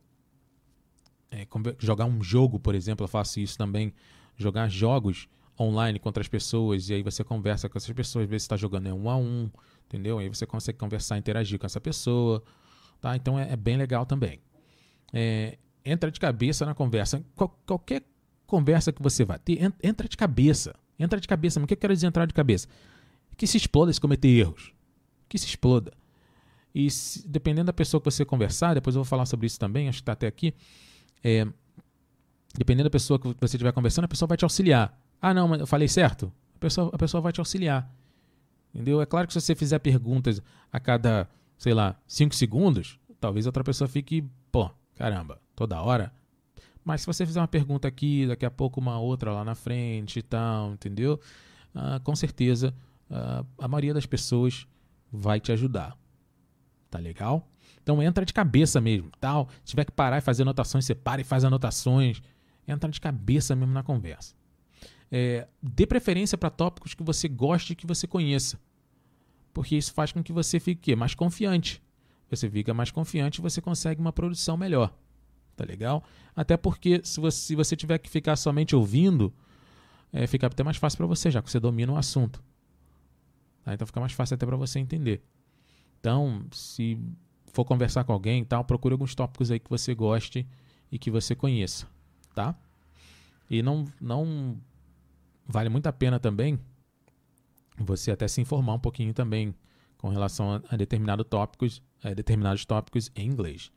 é, 1.30 1.46
jogar 1.78 2.06
um 2.06 2.22
jogo, 2.22 2.58
por 2.58 2.74
exemplo, 2.74 3.04
eu 3.04 3.08
faço 3.08 3.40
isso 3.40 3.56
também. 3.58 3.92
Jogar 4.36 4.68
jogos 4.68 5.28
online 5.58 5.98
com 5.98 6.08
outras 6.08 6.28
pessoas, 6.28 6.88
e 6.88 6.94
aí 6.94 7.02
você 7.02 7.24
conversa 7.24 7.68
com 7.68 7.78
essas 7.78 7.90
pessoas, 7.92 8.28
vê 8.28 8.38
se 8.38 8.44
está 8.44 8.56
jogando 8.56 8.88
é 8.88 8.92
um 8.92 9.08
a 9.08 9.16
um, 9.16 9.50
entendeu? 9.86 10.18
Aí 10.18 10.28
você 10.28 10.44
consegue 10.44 10.78
conversar, 10.78 11.16
interagir 11.16 11.58
com 11.58 11.66
essa 11.66 11.80
pessoa, 11.80 12.42
tá? 13.00 13.16
Então 13.16 13.38
é, 13.38 13.52
é 13.52 13.56
bem 13.56 13.76
legal 13.76 14.04
também. 14.04 14.40
É, 15.12 15.58
entra 15.84 16.10
de 16.10 16.20
cabeça 16.20 16.66
na 16.66 16.74
conversa. 16.74 17.24
Qual, 17.34 17.58
qualquer 17.66 18.02
conversa 18.46 18.92
que 18.92 19.02
você 19.02 19.24
vai 19.24 19.38
ter, 19.38 19.58
entra 19.82 20.08
de 20.08 20.16
cabeça. 20.16 20.74
Entra 20.98 21.20
de 21.20 21.28
cabeça. 21.28 21.60
Mas 21.60 21.64
o 21.64 21.68
que 21.68 21.74
eu 21.74 21.78
quero 21.78 21.94
dizer 21.94 22.06
entrar 22.06 22.26
de 22.26 22.34
cabeça? 22.34 22.68
Que 23.36 23.46
se 23.46 23.56
exploda 23.56 23.92
se 23.92 24.00
cometer 24.00 24.28
erros. 24.28 24.72
Que 25.28 25.38
se 25.38 25.46
exploda. 25.46 25.92
E 26.74 26.90
se, 26.90 27.26
dependendo 27.26 27.66
da 27.66 27.72
pessoa 27.72 28.00
que 28.00 28.04
você 28.04 28.24
conversar, 28.24 28.74
depois 28.74 28.94
eu 28.94 29.02
vou 29.02 29.08
falar 29.08 29.26
sobre 29.26 29.46
isso 29.46 29.58
também, 29.58 29.88
acho 29.88 29.98
que 29.98 30.02
está 30.02 30.12
até 30.12 30.26
aqui. 30.26 30.54
É, 31.24 31.46
dependendo 32.56 32.84
da 32.84 32.90
pessoa 32.90 33.18
que 33.18 33.28
você 33.40 33.56
estiver 33.56 33.72
conversando, 33.72 34.04
a 34.04 34.08
pessoa 34.08 34.26
vai 34.26 34.36
te 34.36 34.44
auxiliar. 34.44 34.98
Ah, 35.20 35.32
não, 35.32 35.48
mas 35.48 35.60
eu 35.60 35.66
falei 35.66 35.88
certo? 35.88 36.32
A 36.54 36.58
pessoa, 36.58 36.90
a 36.92 36.98
pessoa 36.98 37.20
vai 37.20 37.32
te 37.32 37.40
auxiliar. 37.40 37.90
Entendeu? 38.74 39.00
É 39.00 39.06
claro 39.06 39.26
que 39.26 39.32
se 39.32 39.40
você 39.40 39.54
fizer 39.54 39.78
perguntas 39.78 40.42
a 40.70 40.78
cada, 40.78 41.28
sei 41.56 41.72
lá, 41.72 41.98
cinco 42.06 42.34
segundos, 42.34 42.98
talvez 43.18 43.46
outra 43.46 43.64
pessoa 43.64 43.88
fique, 43.88 44.22
pô, 44.52 44.70
caramba, 44.96 45.40
toda 45.54 45.80
hora. 45.80 46.12
Mas 46.84 47.00
se 47.00 47.06
você 47.06 47.24
fizer 47.24 47.40
uma 47.40 47.48
pergunta 47.48 47.88
aqui, 47.88 48.26
daqui 48.26 48.44
a 48.44 48.50
pouco 48.50 48.80
uma 48.80 49.00
outra 49.00 49.32
lá 49.32 49.44
na 49.44 49.54
frente 49.54 50.18
e 50.18 50.22
tal, 50.22 50.72
entendeu? 50.72 51.18
Ah, 51.74 52.00
com 52.04 52.14
certeza 52.14 52.74
ah, 53.10 53.44
a 53.58 53.68
maioria 53.68 53.94
das 53.94 54.06
pessoas 54.06 54.66
vai 55.12 55.40
te 55.40 55.52
ajudar. 55.52 55.96
Tá 56.90 56.98
legal? 56.98 57.48
Então 57.82 58.02
entra 58.02 58.24
de 58.24 58.32
cabeça 58.32 58.80
mesmo, 58.80 59.10
tal. 59.20 59.48
Se 59.64 59.70
tiver 59.70 59.84
que 59.84 59.92
parar 59.92 60.18
e 60.18 60.20
fazer 60.20 60.42
anotações, 60.42 60.84
você 60.84 60.94
para 60.94 61.20
e 61.20 61.24
faz 61.24 61.44
anotações. 61.44 62.20
Entra 62.66 62.90
de 62.90 63.00
cabeça 63.00 63.54
mesmo 63.54 63.72
na 63.72 63.82
conversa. 63.82 64.34
É, 65.10 65.46
dê 65.62 65.86
preferência 65.86 66.36
para 66.36 66.50
tópicos 66.50 66.94
que 66.94 67.02
você 67.02 67.28
goste 67.28 67.72
e 67.72 67.76
que 67.76 67.86
você 67.86 68.06
conheça. 68.06 68.58
Porque 69.54 69.76
isso 69.76 69.92
faz 69.94 70.12
com 70.12 70.22
que 70.22 70.32
você 70.32 70.58
fique 70.58 70.94
mais 70.96 71.14
confiante. 71.14 71.80
Você 72.28 72.50
fica 72.50 72.74
mais 72.74 72.90
confiante 72.90 73.38
e 73.38 73.42
você 73.42 73.60
consegue 73.60 74.00
uma 74.00 74.12
produção 74.12 74.56
melhor. 74.56 74.92
Tá 75.54 75.64
legal? 75.64 76.02
Até 76.34 76.56
porque 76.56 77.00
se 77.04 77.20
você, 77.20 77.38
se 77.38 77.54
você 77.54 77.76
tiver 77.76 77.98
que 77.98 78.10
ficar 78.10 78.36
somente 78.36 78.74
ouvindo, 78.74 79.32
é, 80.12 80.26
fica 80.26 80.46
até 80.46 80.62
mais 80.62 80.76
fácil 80.76 80.98
para 80.98 81.06
você, 81.06 81.30
já 81.30 81.40
que 81.40 81.50
você 81.50 81.60
domina 81.60 81.92
o 81.92 81.96
assunto. 81.96 82.42
Tá? 83.66 83.74
Então 83.74 83.84
fica 83.84 83.98
mais 83.98 84.12
fácil 84.12 84.36
até 84.36 84.46
para 84.46 84.56
você 84.56 84.78
entender. 84.78 85.20
Então, 85.98 86.46
se 86.52 86.96
for 87.52 87.64
conversar 87.64 88.04
com 88.04 88.12
alguém, 88.12 88.44
tal, 88.44 88.64
procure 88.64 88.92
alguns 88.92 89.12
tópicos 89.12 89.50
aí 89.50 89.58
que 89.58 89.68
você 89.68 89.92
goste 89.92 90.46
e 90.90 91.00
que 91.00 91.10
você 91.10 91.34
conheça, 91.34 91.88
tá? 92.32 92.54
E 93.50 93.60
não, 93.62 93.84
não 94.00 94.56
vale 95.44 95.68
muito 95.68 95.88
a 95.88 95.92
pena 95.92 96.20
também 96.20 96.60
você 97.76 98.12
até 98.12 98.28
se 98.28 98.40
informar 98.40 98.74
um 98.74 98.78
pouquinho 98.78 99.12
também 99.12 99.52
com 99.98 100.08
relação 100.08 100.54
a, 100.54 100.62
a 100.70 100.76
determinados 100.76 101.26
tópicos, 101.28 101.82
a 102.04 102.14
determinados 102.14 102.64
tópicos 102.64 103.10
em 103.16 103.26
inglês. 103.26 103.72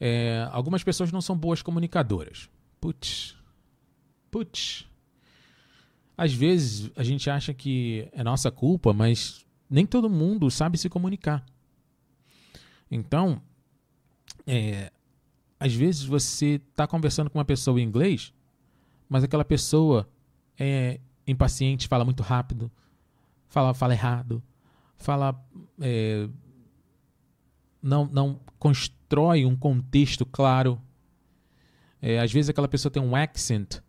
É, 0.00 0.48
algumas 0.50 0.82
pessoas 0.82 1.12
não 1.12 1.20
são 1.20 1.36
boas 1.36 1.62
comunicadoras. 1.62 2.50
Putz, 2.80 3.36
putz. 4.32 4.84
Às 6.16 6.32
vezes 6.32 6.90
a 6.94 7.02
gente 7.02 7.28
acha 7.30 7.54
que 7.54 8.08
é 8.12 8.22
nossa 8.22 8.50
culpa, 8.50 8.92
mas 8.92 9.44
nem 9.68 9.86
todo 9.86 10.10
mundo 10.10 10.50
sabe 10.50 10.76
se 10.76 10.88
comunicar. 10.88 11.44
Então, 12.90 13.40
é, 14.46 14.92
às 15.58 15.74
vezes 15.74 16.04
você 16.04 16.60
está 16.70 16.86
conversando 16.86 17.30
com 17.30 17.38
uma 17.38 17.44
pessoa 17.44 17.80
em 17.80 17.84
inglês, 17.84 18.32
mas 19.08 19.24
aquela 19.24 19.44
pessoa 19.44 20.08
é 20.58 21.00
impaciente, 21.26 21.88
fala 21.88 22.04
muito 22.04 22.22
rápido, 22.22 22.70
fala, 23.48 23.72
fala 23.72 23.94
errado, 23.94 24.42
fala. 24.96 25.42
É, 25.80 26.28
não, 27.82 28.06
não 28.06 28.40
constrói 28.58 29.44
um 29.44 29.56
contexto 29.56 30.24
claro. 30.24 30.80
É, 32.00 32.20
às 32.20 32.32
vezes 32.32 32.48
aquela 32.48 32.68
pessoa 32.68 32.92
tem 32.92 33.02
um 33.02 33.16
accent 33.16 33.80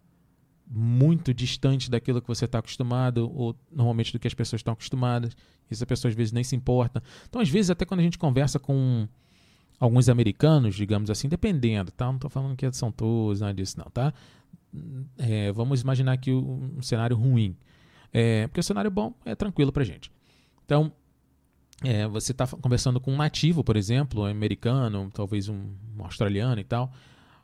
muito 0.76 1.34
distante 1.34 1.90
daquilo 1.90 2.22
que 2.22 2.28
você 2.28 2.46
está 2.46 2.60
acostumado, 2.60 3.32
ou 3.34 3.56
normalmente 3.72 4.12
do 4.12 4.20
que 4.20 4.28
as 4.28 4.34
pessoas 4.34 4.60
estão 4.60 4.74
acostumadas. 4.74 5.36
Isso 5.70 5.84
a 5.84 5.88
pessoa 5.88 6.10
às 6.10 6.16
vezes 6.16 6.32
nem 6.32 6.44
se 6.44 6.56
importa. 6.56 7.04
Então, 7.30 7.40
às 7.42 7.50
vezes, 7.50 7.70
até 7.70 7.86
quando 7.86 8.00
a 8.00 8.04
gente 8.04 8.18
conversa 8.18 8.58
com 8.58 9.08
alguns 9.80 10.10
americanos, 10.10 10.76
digamos 10.76 11.10
assim, 11.10 11.30
dependendo, 11.30 11.92
tá? 11.92 12.08
Não 12.08 12.16
estou 12.16 12.30
falando 12.30 12.56
que 12.56 12.72
são 12.74 12.92
todos, 12.92 13.42
nada 13.42 13.54
disso, 13.54 13.78
não, 13.78 13.86
tá? 13.86 14.14
É, 15.18 15.52
vamos 15.52 15.82
imaginar 15.82 16.14
aqui 16.14 16.32
um 16.32 16.82
cenário 16.82 17.16
ruim. 17.16 17.56
É, 18.12 18.48
porque 18.48 18.60
o 18.60 18.64
cenário 18.64 18.90
bom 18.90 19.14
é 19.26 19.36
tranquilo 19.36 19.72
pra 19.72 19.84
gente. 19.84 20.12
Então, 20.66 20.92
é, 21.84 22.08
você 22.08 22.32
está 22.32 22.48
conversando 22.48 23.00
com 23.00 23.12
um 23.12 23.18
nativo, 23.18 23.64
por 23.64 23.76
exemplo, 23.76 24.24
um 24.24 24.26
americano, 24.26 25.12
talvez 25.14 25.50
um, 25.50 25.74
um 25.98 26.04
australiano 26.04 26.60
e 26.60 26.64
tal, 26.64 26.92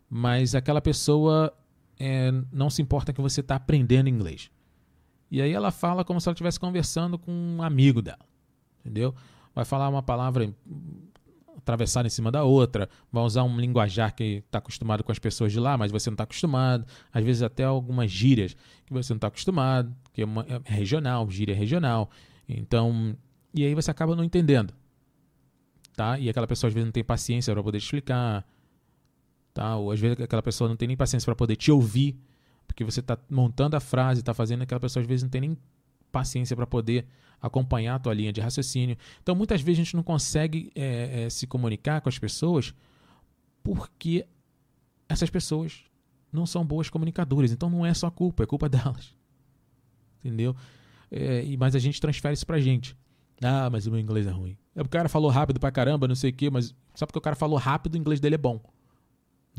mas 0.09 0.55
aquela 0.55 0.81
pessoa 0.81 1.53
é, 1.99 2.31
não 2.51 2.69
se 2.69 2.81
importa 2.81 3.11
que 3.11 3.21
você 3.21 3.41
está 3.41 3.55
aprendendo 3.55 4.07
inglês. 4.07 4.49
E 5.29 5.41
aí 5.41 5.51
ela 5.51 5.69
fala 5.69 6.03
como 6.03 6.19
se 6.19 6.27
ela 6.27 6.33
estivesse 6.33 6.59
conversando 6.59 7.19
com 7.19 7.31
um 7.31 7.61
amigo 7.61 8.01
dela, 8.01 8.25
entendeu? 8.79 9.13
Vai 9.53 9.65
falar 9.65 9.89
uma 9.89 10.01
palavra 10.01 10.51
atravessada 11.57 12.07
em 12.07 12.09
cima 12.09 12.31
da 12.31 12.43
outra, 12.43 12.89
vai 13.11 13.23
usar 13.23 13.43
um 13.43 13.59
linguajar 13.59 14.15
que 14.15 14.43
está 14.45 14.57
acostumado 14.57 15.03
com 15.03 15.11
as 15.11 15.19
pessoas 15.19 15.51
de 15.51 15.59
lá, 15.59 15.77
mas 15.77 15.91
você 15.91 16.09
não 16.09 16.15
está 16.15 16.23
acostumado. 16.23 16.85
Às 17.13 17.23
vezes 17.23 17.43
até 17.43 17.63
algumas 17.63 18.09
gírias 18.09 18.55
que 18.85 18.93
você 18.93 19.13
não 19.13 19.17
está 19.17 19.27
acostumado, 19.27 19.95
que 20.13 20.21
é, 20.21 20.25
uma, 20.25 20.45
é 20.47 20.73
regional, 20.73 21.29
gíria 21.29 21.55
regional. 21.55 22.09
Então, 22.47 23.15
e 23.53 23.63
aí 23.63 23.75
você 23.75 23.91
acaba 23.91 24.15
não 24.15 24.23
entendendo, 24.23 24.73
tá? 25.95 26.17
E 26.17 26.29
aquela 26.29 26.47
pessoa 26.47 26.69
às 26.69 26.73
vezes 26.73 26.85
não 26.85 26.91
tem 26.91 27.03
paciência 27.03 27.53
para 27.53 27.61
poder 27.61 27.77
explicar, 27.77 28.47
tá? 29.53 29.75
Ou 29.75 29.91
às 29.91 29.99
vezes 29.99 30.19
aquela 30.19 30.41
pessoa 30.41 30.67
não 30.67 30.75
tem 30.75 30.87
nem 30.87 30.97
paciência 30.97 31.25
para 31.25 31.35
poder 31.35 31.55
te 31.55 31.71
ouvir, 31.71 32.17
porque 32.67 32.83
você 32.83 32.99
está 32.99 33.17
montando 33.29 33.75
a 33.75 33.79
frase, 33.79 34.21
está 34.21 34.33
fazendo, 34.33 34.61
aquela 34.61 34.79
pessoa 34.79 35.01
às 35.01 35.07
vezes 35.07 35.23
não 35.23 35.29
tem 35.29 35.41
nem 35.41 35.57
paciência 36.11 36.55
para 36.55 36.67
poder 36.67 37.05
acompanhar 37.41 37.95
a 37.95 37.99
tua 37.99 38.13
linha 38.13 38.31
de 38.31 38.41
raciocínio. 38.41 38.97
Então, 39.21 39.35
muitas 39.35 39.61
vezes 39.61 39.79
a 39.79 39.83
gente 39.83 39.95
não 39.95 40.03
consegue 40.03 40.71
é, 40.75 41.23
é, 41.23 41.29
se 41.29 41.47
comunicar 41.47 42.01
com 42.01 42.09
as 42.09 42.19
pessoas 42.19 42.73
porque 43.63 44.25
essas 45.07 45.29
pessoas 45.29 45.83
não 46.31 46.45
são 46.45 46.65
boas 46.65 46.89
comunicadoras. 46.89 47.51
Então, 47.51 47.69
não 47.69 47.85
é 47.85 47.93
só 47.93 48.09
culpa, 48.11 48.43
é 48.43 48.45
culpa 48.45 48.67
delas. 48.69 49.15
Entendeu? 50.19 50.55
É, 51.09 51.43
mas 51.57 51.75
a 51.75 51.79
gente 51.79 51.99
transfere 51.99 52.33
isso 52.33 52.45
pra 52.45 52.59
gente. 52.59 52.95
Ah, 53.41 53.69
mas 53.69 53.87
o 53.87 53.91
meu 53.91 53.99
inglês 53.99 54.27
é 54.27 54.31
ruim. 54.31 54.57
É 54.75 54.81
o 54.81 54.89
cara 54.89 55.07
falou 55.07 55.31
rápido 55.31 55.59
pra 55.59 55.71
caramba, 55.71 56.07
não 56.07 56.15
sei 56.15 56.29
o 56.29 56.33
quê, 56.33 56.49
mas 56.49 56.75
só 56.93 57.05
porque 57.05 57.17
o 57.17 57.21
cara 57.21 57.35
falou 57.35 57.57
rápido, 57.57 57.95
o 57.95 57.97
inglês 57.97 58.19
dele 58.19 58.35
é 58.35 58.37
bom. 58.37 58.61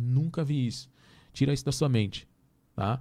Nunca 0.01 0.45
vi 0.45 0.67
isso. 0.67 0.91
Tira 1.33 1.53
isso 1.53 1.65
da 1.65 1.73
sua 1.73 1.89
mente. 1.89 2.29
Tá? 2.75 3.01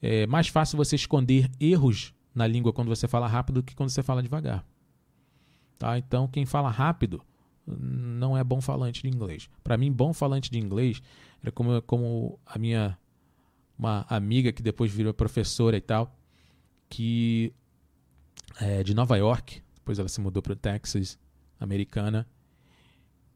É 0.00 0.26
mais 0.26 0.48
fácil 0.48 0.76
você 0.76 0.96
esconder 0.96 1.50
erros 1.58 2.14
na 2.34 2.46
língua 2.46 2.72
quando 2.72 2.88
você 2.88 3.08
fala 3.08 3.26
rápido 3.26 3.62
do 3.62 3.62
que 3.62 3.74
quando 3.74 3.90
você 3.90 4.02
fala 4.02 4.22
devagar. 4.22 4.64
Tá? 5.78 5.98
Então, 5.98 6.28
quem 6.28 6.44
fala 6.44 6.70
rápido 6.70 7.22
não 7.66 8.36
é 8.36 8.44
bom 8.44 8.60
falante 8.60 9.02
de 9.02 9.08
inglês. 9.08 9.48
Para 9.62 9.76
mim, 9.76 9.90
bom 9.90 10.12
falante 10.12 10.50
de 10.50 10.58
inglês 10.58 11.02
era 11.42 11.50
como, 11.50 11.80
como 11.82 12.38
a 12.44 12.58
minha 12.58 12.98
uma 13.76 14.06
amiga 14.08 14.52
que 14.52 14.62
depois 14.62 14.92
virou 14.92 15.12
professora 15.12 15.76
e 15.76 15.80
tal, 15.80 16.16
que 16.88 17.52
é 18.60 18.84
de 18.84 18.94
Nova 18.94 19.16
York, 19.16 19.60
depois 19.74 19.98
ela 19.98 20.08
se 20.08 20.20
mudou 20.20 20.42
para 20.42 20.52
o 20.52 20.56
Texas, 20.56 21.18
americana, 21.58 22.26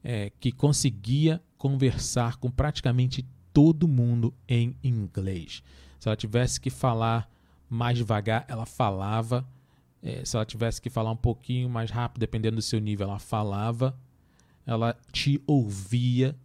é, 0.02 0.30
que 0.30 0.52
conseguia 0.52 1.42
conversar 1.58 2.36
com 2.36 2.50
praticamente 2.50 3.26
todo 3.52 3.88
mundo 3.88 4.32
em 4.48 4.76
inglês. 4.82 5.62
Se 5.98 6.08
ela 6.08 6.16
tivesse 6.16 6.60
que 6.60 6.70
falar 6.70 7.28
mais 7.68 7.98
devagar, 7.98 8.44
ela 8.48 8.64
falava. 8.64 9.46
É, 10.00 10.24
se 10.24 10.36
ela 10.36 10.46
tivesse 10.46 10.80
que 10.80 10.88
falar 10.88 11.10
um 11.10 11.16
pouquinho 11.16 11.68
mais 11.68 11.90
rápido, 11.90 12.20
dependendo 12.20 12.56
do 12.56 12.62
seu 12.62 12.80
nível, 12.80 13.08
ela 13.08 13.18
falava. 13.18 13.98
Ela 14.64 14.96
te 15.12 15.42
ouvia. 15.46 16.36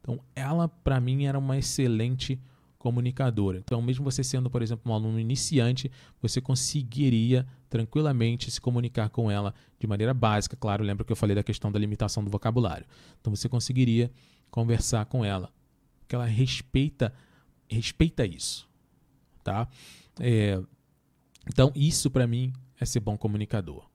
Então, 0.00 0.20
ela, 0.34 0.68
para 0.68 1.00
mim, 1.00 1.24
era 1.24 1.38
uma 1.38 1.56
excelente 1.56 2.40
comunicadora. 2.78 3.58
Então, 3.58 3.80
mesmo 3.80 4.04
você 4.04 4.22
sendo, 4.22 4.50
por 4.50 4.62
exemplo, 4.62 4.90
um 4.90 4.94
aluno 4.94 5.18
iniciante, 5.18 5.90
você 6.20 6.40
conseguiria 6.40 7.46
tranquilamente 7.68 8.50
se 8.50 8.60
comunicar 8.60 9.08
com 9.08 9.30
ela 9.30 9.54
de 9.78 9.86
maneira 9.86 10.14
básica. 10.14 10.56
Claro, 10.56 10.84
lembra 10.84 11.04
que 11.04 11.12
eu 11.12 11.16
falei 11.16 11.34
da 11.34 11.42
questão 11.42 11.70
da 11.70 11.78
limitação 11.78 12.24
do 12.24 12.30
vocabulário. 12.30 12.86
Então, 13.20 13.34
você 13.34 13.48
conseguiria 13.48 14.10
conversar 14.56 15.04
com 15.04 15.22
ela, 15.22 15.52
porque 16.00 16.14
ela 16.14 16.24
respeita 16.24 17.12
respeita 17.68 18.24
isso, 18.24 18.66
tá? 19.44 19.68
É, 20.18 20.58
então, 21.46 21.70
isso 21.74 22.10
para 22.10 22.26
mim 22.26 22.54
é 22.80 22.86
ser 22.86 23.00
bom 23.00 23.18
comunicador. 23.18 23.86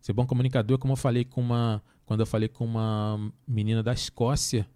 Ser 0.00 0.12
bom 0.12 0.26
comunicador, 0.26 0.76
como 0.76 0.94
eu 0.94 0.96
falei 0.96 1.24
com 1.24 1.40
uma. 1.40 1.80
Quando 2.04 2.18
eu 2.18 2.26
falei 2.26 2.48
com 2.48 2.64
uma 2.64 3.32
menina 3.46 3.80
da 3.80 3.92
Escócia, 3.92 4.68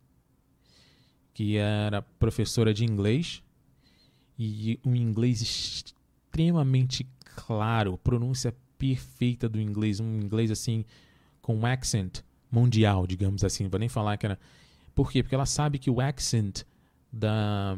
que 1.35 1.57
era 1.57 2.03
professora 2.03 2.73
de 2.73 2.85
inglês, 2.85 3.43
e 4.39 4.79
um 4.85 4.95
inglês 4.95 5.43
extremamente 5.43 7.05
claro, 7.35 7.99
pronúncia 7.99 8.55
perfeita 8.79 9.49
do 9.49 9.61
inglês, 9.61 9.99
um 9.99 10.21
inglês 10.21 10.53
assim, 10.53 10.85
com 11.43 11.57
um 11.57 11.67
accent 11.67 12.21
mundial, 12.49 13.09
digamos 13.09 13.43
assim. 13.43 13.65
Não 13.65 13.71
vou 13.71 13.81
nem 13.81 13.89
falar 13.89 14.17
que 14.17 14.27
era. 14.27 14.39
Por 14.97 15.13
quê? 15.13 15.23
Porque 15.23 15.35
ela 15.35 15.47
sabe 15.47 15.79
que 15.79 15.91
o 15.91 16.01
accent 16.01 16.63
da, 17.13 17.77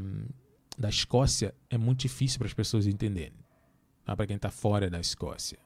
da 0.78 0.88
Escócia 0.88 1.54
é 1.68 1.76
muito 1.76 2.00
difícil 2.00 2.38
para 2.38 2.46
as 2.46 2.54
pessoas 2.54 2.86
entenderem 2.86 3.48
tá? 4.08 4.16
para 4.16 4.26
quem 4.26 4.36
está 4.36 4.50
fora 4.50 4.88
da 4.88 4.98
Escócia. 4.98 5.58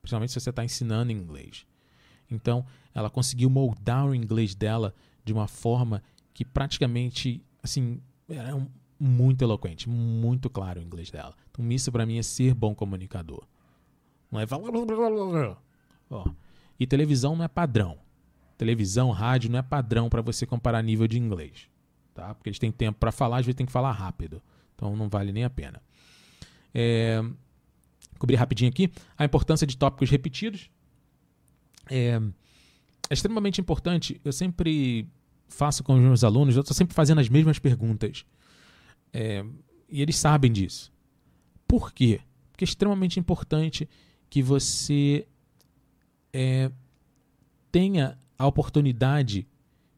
Principalmente 0.00 0.32
se 0.32 0.40
você 0.40 0.50
está 0.50 0.64
ensinando 0.64 1.12
inglês. 1.12 1.66
Então, 2.30 2.64
ela 2.94 3.10
conseguiu 3.10 3.50
moldar 3.50 4.06
o 4.06 4.14
inglês 4.14 4.54
dela 4.54 4.94
de 5.22 5.32
uma 5.32 5.46
forma 5.46 6.02
que 6.32 6.44
praticamente, 6.44 7.42
assim, 7.62 8.00
era 8.28 8.56
um, 8.56 8.66
muito 8.98 9.42
eloquente, 9.42 9.88
muito 9.88 10.48
claro 10.48 10.80
o 10.80 10.82
inglês 10.82 11.10
dela. 11.10 11.34
Então, 11.50 11.70
isso 11.70 11.92
para 11.92 12.06
mim 12.06 12.18
é 12.18 12.22
ser 12.22 12.54
bom 12.54 12.74
comunicador. 12.74 13.46
Não 14.30 14.40
é 14.40 14.46
falar. 14.46 14.70
Ó. 16.08 16.24
E 16.80 16.86
televisão 16.86 17.36
não 17.36 17.44
é 17.44 17.48
padrão. 17.48 17.98
Televisão, 18.56 19.10
rádio 19.10 19.50
não 19.50 19.58
é 19.58 19.62
padrão 19.62 20.08
para 20.08 20.22
você 20.22 20.46
comparar 20.46 20.82
nível 20.82 21.06
de 21.06 21.18
inglês. 21.18 21.68
Tá? 22.14 22.34
Porque 22.34 22.48
eles 22.48 22.58
têm 22.58 22.70
tempo 22.70 22.98
para 22.98 23.10
falar, 23.10 23.38
às 23.38 23.46
vezes 23.46 23.56
tem 23.56 23.66
que 23.66 23.72
falar 23.72 23.92
rápido. 23.92 24.40
Então 24.74 24.94
não 24.96 25.08
vale 25.08 25.32
nem 25.32 25.44
a 25.44 25.50
pena. 25.50 25.82
É, 26.72 27.22
cobrir 28.18 28.36
rapidinho 28.36 28.70
aqui 28.70 28.90
a 29.18 29.24
importância 29.24 29.66
de 29.66 29.76
tópicos 29.76 30.10
repetidos. 30.10 30.70
É, 31.90 32.20
é 33.10 33.14
extremamente 33.14 33.60
importante. 33.60 34.20
Eu 34.24 34.32
sempre 34.32 35.08
faço 35.48 35.82
com 35.84 35.94
os 35.94 36.00
meus 36.00 36.24
alunos, 36.24 36.56
eu 36.56 36.62
estou 36.62 36.74
sempre 36.74 36.94
fazendo 36.94 37.20
as 37.20 37.28
mesmas 37.28 37.58
perguntas. 37.58 38.24
É, 39.12 39.44
e 39.88 40.02
eles 40.02 40.16
sabem 40.16 40.50
disso. 40.50 40.92
Por 41.66 41.92
quê? 41.92 42.20
Porque 42.50 42.64
é 42.64 42.66
extremamente 42.66 43.18
importante 43.18 43.88
que 44.28 44.42
você 44.42 45.26
é, 46.32 46.70
tenha 47.70 48.18
a 48.38 48.46
oportunidade 48.46 49.46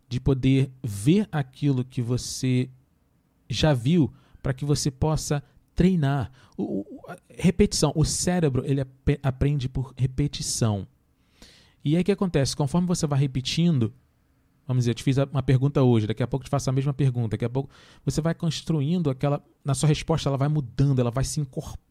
de 0.08 0.20
poder 0.20 0.70
ver 0.82 1.28
aquilo 1.32 1.84
que 1.84 2.00
você 2.00 2.70
já 3.48 3.72
viu 3.72 4.12
para 4.42 4.52
que 4.52 4.64
você 4.64 4.90
possa 4.90 5.42
treinar. 5.74 6.30
O, 6.56 6.80
o, 6.80 7.00
repetição. 7.28 7.92
O 7.94 8.04
cérebro 8.04 8.64
ele 8.64 8.80
ap 8.80 9.18
aprende 9.22 9.68
por 9.68 9.92
repetição. 9.96 10.86
E 11.84 11.94
aí 11.94 12.02
o 12.02 12.04
que 12.04 12.12
acontece? 12.12 12.56
Conforme 12.56 12.86
você 12.88 13.06
vai 13.06 13.18
repetindo, 13.18 13.92
vamos 14.66 14.82
dizer, 14.82 14.90
eu 14.90 14.94
te 14.94 15.02
fiz 15.02 15.16
uma 15.18 15.42
pergunta 15.42 15.82
hoje, 15.82 16.06
daqui 16.06 16.22
a 16.22 16.26
pouco 16.26 16.42
eu 16.42 16.46
te 16.46 16.50
faço 16.50 16.68
a 16.68 16.72
mesma 16.72 16.92
pergunta, 16.92 17.30
daqui 17.30 17.44
a 17.44 17.50
pouco 17.50 17.70
você 18.04 18.20
vai 18.20 18.34
construindo 18.34 19.10
aquela. 19.10 19.44
Na 19.64 19.74
sua 19.74 19.88
resposta, 19.88 20.28
ela 20.28 20.38
vai 20.38 20.48
mudando, 20.48 20.98
ela 20.98 21.10
vai 21.10 21.24
se 21.24 21.40
incorporando, 21.40 21.85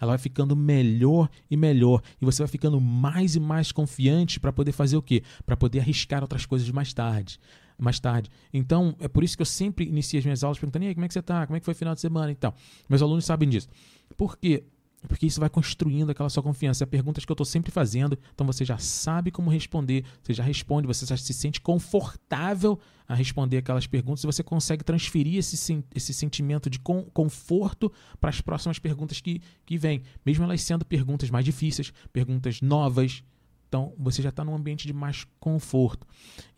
ela 0.00 0.12
vai 0.12 0.18
ficando 0.18 0.56
melhor 0.56 1.28
e 1.50 1.56
melhor. 1.56 2.02
E 2.20 2.24
você 2.24 2.42
vai 2.42 2.48
ficando 2.48 2.80
mais 2.80 3.36
e 3.36 3.40
mais 3.40 3.72
confiante 3.72 4.40
para 4.40 4.52
poder 4.52 4.72
fazer 4.72 4.96
o 4.96 5.02
quê? 5.02 5.22
Para 5.46 5.56
poder 5.56 5.80
arriscar 5.80 6.22
outras 6.22 6.44
coisas 6.46 6.68
mais 6.70 6.92
tarde 6.92 7.38
mais 7.80 7.98
tarde. 7.98 8.28
Então, 8.52 8.94
é 9.00 9.08
por 9.08 9.24
isso 9.24 9.34
que 9.34 9.40
eu 9.40 9.46
sempre 9.46 9.86
inicio 9.86 10.18
as 10.18 10.24
minhas 10.24 10.44
aulas 10.44 10.58
perguntando: 10.58 10.84
e 10.84 10.88
aí, 10.88 10.94
como 10.94 11.04
é 11.04 11.08
que 11.08 11.14
você 11.14 11.20
está? 11.20 11.46
Como 11.46 11.56
é 11.56 11.60
que 11.60 11.64
foi 11.64 11.72
o 11.72 11.76
final 11.76 11.94
de 11.94 12.00
semana 12.00 12.30
e 12.30 12.34
tal? 12.34 12.54
Meus 12.88 13.00
alunos 13.00 13.24
sabem 13.24 13.48
disso. 13.48 13.68
Por 14.16 14.36
quê? 14.36 14.64
Porque 15.08 15.26
isso 15.26 15.40
vai 15.40 15.48
construindo 15.48 16.10
aquela 16.10 16.28
sua 16.28 16.42
confiança. 16.42 16.84
É 16.84 16.86
perguntas 16.86 17.24
que 17.24 17.32
eu 17.32 17.34
estou 17.34 17.44
sempre 17.44 17.70
fazendo, 17.70 18.18
então 18.34 18.46
você 18.46 18.64
já 18.64 18.78
sabe 18.78 19.30
como 19.30 19.50
responder, 19.50 20.04
você 20.22 20.34
já 20.34 20.42
responde, 20.42 20.86
você 20.86 21.06
já 21.06 21.16
se 21.16 21.32
sente 21.32 21.60
confortável 21.60 22.78
a 23.08 23.14
responder 23.14 23.58
aquelas 23.58 23.86
perguntas 23.86 24.22
e 24.22 24.26
você 24.26 24.42
consegue 24.42 24.84
transferir 24.84 25.36
esse, 25.36 25.84
esse 25.94 26.14
sentimento 26.14 26.70
de 26.70 26.78
conforto 26.78 27.90
para 28.20 28.30
as 28.30 28.40
próximas 28.40 28.78
perguntas 28.78 29.20
que, 29.20 29.42
que 29.66 29.76
vêm, 29.76 30.02
mesmo 30.24 30.44
elas 30.44 30.62
sendo 30.62 30.84
perguntas 30.84 31.30
mais 31.30 31.44
difíceis, 31.44 31.92
perguntas 32.12 32.60
novas, 32.60 33.24
então, 33.70 33.94
você 33.96 34.20
já 34.20 34.30
está 34.30 34.44
num 34.44 34.52
ambiente 34.52 34.84
de 34.84 34.92
mais 34.92 35.24
conforto. 35.38 36.04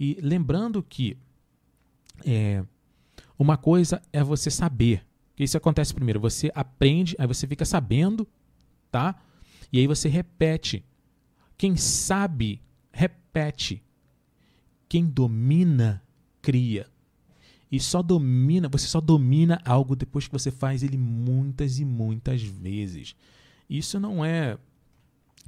E 0.00 0.16
lembrando 0.22 0.82
que 0.82 1.18
é, 2.24 2.64
uma 3.38 3.58
coisa 3.58 4.00
é 4.10 4.24
você 4.24 4.50
saber. 4.50 5.04
Isso 5.38 5.56
acontece 5.56 5.94
primeiro. 5.94 6.20
Você 6.20 6.50
aprende, 6.54 7.16
aí 7.18 7.26
você 7.26 7.46
fica 7.46 7.64
sabendo, 7.64 8.26
tá? 8.90 9.20
E 9.72 9.78
aí 9.78 9.86
você 9.86 10.08
repete. 10.08 10.84
Quem 11.56 11.76
sabe, 11.76 12.60
repete. 12.92 13.82
Quem 14.88 15.06
domina, 15.06 16.02
cria. 16.42 16.86
E 17.70 17.80
só 17.80 18.02
domina, 18.02 18.68
você 18.68 18.86
só 18.86 19.00
domina 19.00 19.58
algo 19.64 19.96
depois 19.96 20.26
que 20.26 20.32
você 20.32 20.50
faz 20.50 20.82
ele 20.82 20.98
muitas 20.98 21.78
e 21.78 21.84
muitas 21.86 22.42
vezes. 22.42 23.16
Isso 23.70 23.98
não 23.98 24.22
é 24.22 24.58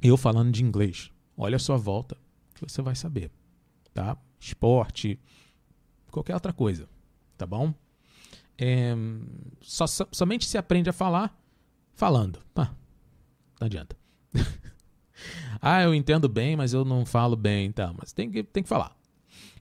eu 0.01 0.17
falando 0.17 0.51
de 0.51 0.63
inglês. 0.63 1.11
Olha 1.37 1.57
a 1.57 1.59
sua 1.59 1.77
volta, 1.77 2.17
que 2.55 2.67
você 2.67 2.81
vai 2.81 2.95
saber, 2.95 3.29
tá? 3.93 4.17
Esporte, 4.39 5.19
qualquer 6.09 6.33
outra 6.33 6.51
coisa, 6.51 6.89
tá 7.37 7.45
bom? 7.45 7.71
É, 8.57 8.95
só, 9.61 9.85
somente 9.87 10.45
se 10.45 10.57
aprende 10.57 10.89
a 10.89 10.93
falar 10.93 11.37
falando. 11.93 12.39
Ah, 12.55 12.71
não 13.59 13.65
adianta. 13.65 13.95
ah, 15.61 15.81
eu 15.83 15.93
entendo 15.93 16.29
bem, 16.29 16.55
mas 16.55 16.73
eu 16.73 16.85
não 16.85 17.05
falo 17.05 17.35
bem, 17.35 17.71
tá? 17.71 17.93
Mas 17.97 18.11
tem 18.11 18.29
que, 18.29 18.43
tem 18.43 18.63
que 18.63 18.69
falar. 18.69 18.95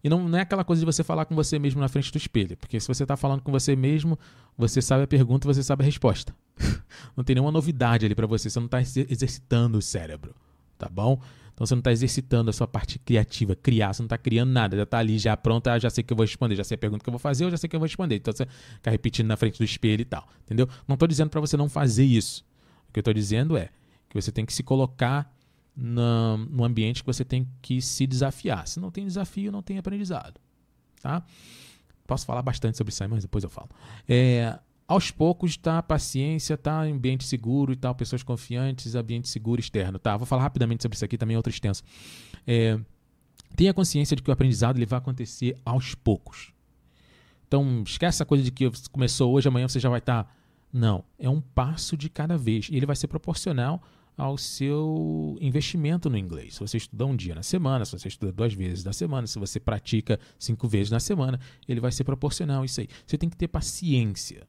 E 0.03 0.09
não, 0.09 0.29
não 0.29 0.39
é 0.39 0.43
aquela 0.43 0.65
coisa 0.65 0.81
de 0.81 0.87
você 0.87 1.03
falar 1.03 1.25
com 1.25 1.35
você 1.35 1.59
mesmo 1.59 1.81
na 1.81 1.89
frente 1.89 2.13
do 2.13 2.19
espelho, 2.19 2.59
porque 2.59 2.79
se 2.79 2.87
você 2.87 3.05
está 3.05 3.17
falando 3.17 3.41
com 3.41 3.51
você 3.51 3.75
mesmo, 3.75 4.19
você 4.57 4.83
sabe 4.83 5.05
a 5.05 5.07
pergunta, 5.07 5.49
você 5.49 5.63
sabe 5.63 5.83
a 5.83 5.87
resposta. 5.87 6.35
não 7.17 7.25
tem 7.25 7.35
nenhuma 7.35 7.51
novidade 7.51 8.05
ali 8.05 8.15
para 8.15 8.27
você, 8.27 8.51
você 8.51 8.61
não 8.61 8.67
está 8.67 8.83
exercitando 8.83 9.79
o 9.79 9.83
cérebro, 9.83 10.35
tá 10.77 10.91
bom? 10.91 11.19
Então 11.55 11.65
você 11.65 11.75
não 11.75 11.81
está 11.81 11.93
exercitando 11.93 12.51
a 12.51 12.53
sua 12.53 12.67
parte 12.67 12.99
criativa, 12.99 13.55
criar, 13.55 13.93
você 13.93 14.03
não 14.03 14.07
está 14.07 14.19
criando 14.19 14.51
nada, 14.51 14.77
já 14.77 14.83
está 14.83 14.99
ali, 14.99 15.19
já 15.19 15.37
pronta, 15.37 15.79
já 15.79 15.89
sei 15.89 16.03
que 16.03 16.13
eu 16.13 16.17
vou 16.17 16.25
responder, 16.25 16.57
já 16.57 16.65
sei 16.65 16.75
a 16.75 16.79
pergunta 16.79 17.03
que 17.03 17.09
eu 17.09 17.13
vou 17.13 17.19
fazer, 17.19 17.45
eu 17.45 17.51
já 17.51 17.57
sei 17.57 17.69
que 17.69 17.77
eu 17.77 17.81
vou 17.81 17.87
responder. 17.87 18.17
Então 18.17 18.35
você 18.35 18.47
fica 18.75 18.91
repetindo 18.91 19.29
na 19.29 19.37
frente 19.37 19.59
do 19.59 19.65
espelho 19.65 20.03
e 20.03 20.05
tal, 20.05 20.29
entendeu? 20.45 20.69
Não 20.87 20.95
estou 20.95 21.07
dizendo 21.07 21.31
para 21.31 21.41
você 21.41 21.57
não 21.57 21.69
fazer 21.69 22.05
isso. 22.05 22.45
O 22.89 22.93
que 22.93 22.99
eu 22.99 23.03
estou 23.03 23.15
dizendo 23.15 23.57
é 23.57 23.71
que 24.09 24.21
você 24.21 24.33
tem 24.33 24.45
que 24.45 24.53
se 24.53 24.65
colocar 24.65 25.33
no, 25.77 26.39
no 26.39 26.65
ambiente 26.65 27.03
que 27.03 27.07
você 27.07 27.25
tem 27.25 27.49
que 27.63 27.81
se 27.81 28.07
desafiar. 28.07 28.67
Se 28.67 28.81
não 28.81 28.91
tem 28.91 29.07
desafio, 29.07 29.53
não 29.53 29.63
tem 29.63 29.79
aprendizado, 29.79 30.41
tá? 31.01 31.25
Posso 32.07 32.27
falar 32.27 32.43
bastante 32.43 32.77
sobre 32.77 32.93
isso 32.93 33.03
aí, 33.03 33.09
mas 33.09 33.23
depois 33.23 33.45
eu 33.45 33.51
falo. 33.51 33.71
É, 34.09 34.59
aos 34.87 35.11
poucos, 35.11 35.57
tá? 35.57 35.83
Paciência, 35.83 36.57
tá? 36.57 36.83
Ambiente 36.83 37.25
seguro 37.25 37.73
e 37.73 37.77
tal, 37.77 37.95
pessoas 37.95 38.23
confiantes, 38.23 38.95
ambiente 38.95 39.29
seguro 39.29 39.61
externo, 39.61 39.99
tá? 39.99 40.17
Vou 40.17 40.27
falar 40.27 40.43
rapidamente 40.43 40.83
sobre 40.83 40.97
isso 40.97 41.05
aqui, 41.05 41.17
também 41.17 41.35
é 41.35 41.39
outro 41.39 41.51
extenso. 41.51 41.83
É, 42.47 42.79
tenha 43.57 43.73
consciência 43.73 44.17
de 44.17 44.23
que 44.23 44.31
o 44.31 44.33
aprendizado 44.33 44.77
ele 44.77 44.87
vai 44.87 44.99
acontecer 44.99 45.57
aos 45.65 45.95
poucos. 45.95 46.53
Então, 47.47 47.83
esquece 47.87 48.17
essa 48.17 48.25
coisa 48.25 48.43
de 48.43 48.51
que 48.51 48.71
começou 48.91 49.33
hoje, 49.33 49.49
amanhã 49.49 49.69
você 49.69 49.79
já 49.79 49.89
vai 49.89 50.01
estar. 50.01 50.25
Tá... 50.25 50.31
Não, 50.73 51.05
é 51.19 51.29
um 51.29 51.41
passo 51.41 51.97
de 51.97 52.09
cada 52.09 52.37
vez. 52.37 52.69
E 52.69 52.77
ele 52.77 52.87
vai 52.87 52.97
ser 52.97 53.07
proporcional 53.07 53.81
ao 54.17 54.37
seu 54.37 55.37
investimento 55.41 56.09
no 56.09 56.17
inglês. 56.17 56.55
Se 56.55 56.61
você 56.61 56.77
estuda 56.77 57.07
um 57.07 57.15
dia 57.15 57.35
na 57.35 57.43
semana, 57.43 57.85
se 57.85 57.93
você 57.93 58.09
estuda 58.09 58.33
duas 58.33 58.55
vezes 58.55 58.85
na 58.85 58.93
semana, 58.93 59.27
se 59.27 59.39
você 59.39 59.61
pratica 59.61 60.19
cinco 60.39 60.69
vezes 60.69 60.91
na 60.91 61.01
semana, 61.01 61.39
ele 61.69 61.81
vai 61.81 61.93
ser 61.93 62.05
proporcional 62.05 62.63
a 62.63 62.65
isso 62.65 62.81
aí. 62.81 62.89
Você 63.07 63.17
tem 63.17 63.29
que 63.29 63.37
ter 63.37 63.49
paciência. 63.49 64.47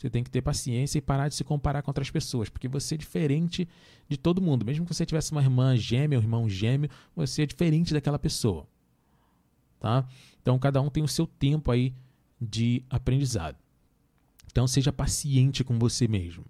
Você 0.00 0.08
tem 0.08 0.24
que 0.24 0.30
ter 0.30 0.40
paciência 0.40 0.96
e 0.96 1.02
parar 1.02 1.28
de 1.28 1.34
se 1.34 1.44
comparar 1.44 1.82
com 1.82 1.90
outras 1.90 2.10
pessoas, 2.10 2.48
porque 2.48 2.66
você 2.66 2.94
é 2.94 2.98
diferente 2.98 3.68
de 4.08 4.16
todo 4.16 4.40
mundo. 4.40 4.64
Mesmo 4.64 4.86
que 4.86 4.94
você 4.94 5.04
tivesse 5.04 5.30
uma 5.30 5.42
irmã 5.42 5.76
gêmea, 5.76 6.18
um 6.18 6.22
irmão 6.22 6.48
gêmeo, 6.48 6.88
você 7.14 7.42
é 7.42 7.46
diferente 7.46 7.92
daquela 7.92 8.18
pessoa. 8.18 8.66
Tá? 9.78 10.08
Então 10.40 10.58
cada 10.58 10.80
um 10.80 10.88
tem 10.88 11.02
o 11.02 11.08
seu 11.08 11.26
tempo 11.26 11.70
aí 11.70 11.92
de 12.40 12.82
aprendizado. 12.88 13.58
Então 14.50 14.66
seja 14.66 14.90
paciente 14.90 15.62
com 15.62 15.78
você 15.78 16.08
mesmo. 16.08 16.46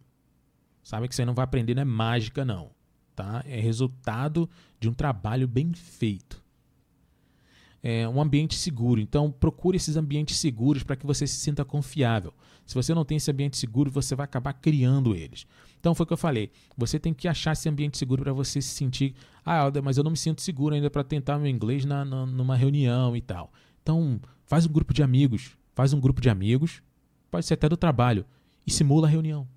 Sabe 0.80 1.08
que 1.08 1.14
você 1.16 1.24
não 1.24 1.34
vai 1.34 1.42
aprender 1.42 1.74
não 1.74 1.82
é 1.82 1.84
mágica 1.84 2.44
não, 2.44 2.70
tá? 3.16 3.42
É 3.44 3.58
resultado 3.58 4.48
de 4.78 4.88
um 4.88 4.94
trabalho 4.94 5.48
bem 5.48 5.72
feito 5.72 6.40
é, 7.82 8.08
um 8.08 8.20
ambiente 8.20 8.54
seguro. 8.56 9.00
Então, 9.00 9.30
procure 9.30 9.76
esses 9.76 9.96
ambientes 9.96 10.36
seguros 10.36 10.82
para 10.82 10.96
que 10.96 11.06
você 11.06 11.26
se 11.26 11.36
sinta 11.36 11.64
confiável. 11.64 12.32
Se 12.66 12.74
você 12.74 12.94
não 12.94 13.04
tem 13.04 13.16
esse 13.16 13.30
ambiente 13.30 13.56
seguro, 13.56 13.90
você 13.90 14.14
vai 14.14 14.24
acabar 14.24 14.52
criando 14.52 15.14
eles. 15.14 15.46
Então, 15.78 15.94
foi 15.94 16.04
o 16.04 16.06
que 16.06 16.12
eu 16.12 16.18
falei. 16.18 16.50
Você 16.76 16.98
tem 16.98 17.14
que 17.14 17.26
achar 17.26 17.52
esse 17.52 17.68
ambiente 17.68 17.96
seguro 17.96 18.22
para 18.22 18.32
você 18.32 18.60
se 18.60 18.68
sentir. 18.68 19.14
Ah, 19.44 19.70
mas 19.82 19.96
eu 19.96 20.04
não 20.04 20.10
me 20.10 20.16
sinto 20.16 20.42
seguro 20.42 20.74
ainda 20.74 20.90
para 20.90 21.02
tentar 21.02 21.38
meu 21.38 21.48
inglês 21.48 21.84
na, 21.84 22.04
na, 22.04 22.26
numa 22.26 22.54
reunião 22.54 23.16
e 23.16 23.20
tal. 23.20 23.52
Então, 23.82 24.20
faz 24.44 24.66
um 24.66 24.72
grupo 24.72 24.92
de 24.92 25.02
amigos. 25.02 25.56
Faz 25.74 25.92
um 25.92 26.00
grupo 26.00 26.20
de 26.20 26.28
amigos. 26.28 26.82
Pode 27.30 27.46
ser 27.46 27.54
até 27.54 27.68
do 27.68 27.76
trabalho. 27.76 28.26
E 28.66 28.70
simula 28.70 29.06
a 29.06 29.10
reunião. 29.10 29.48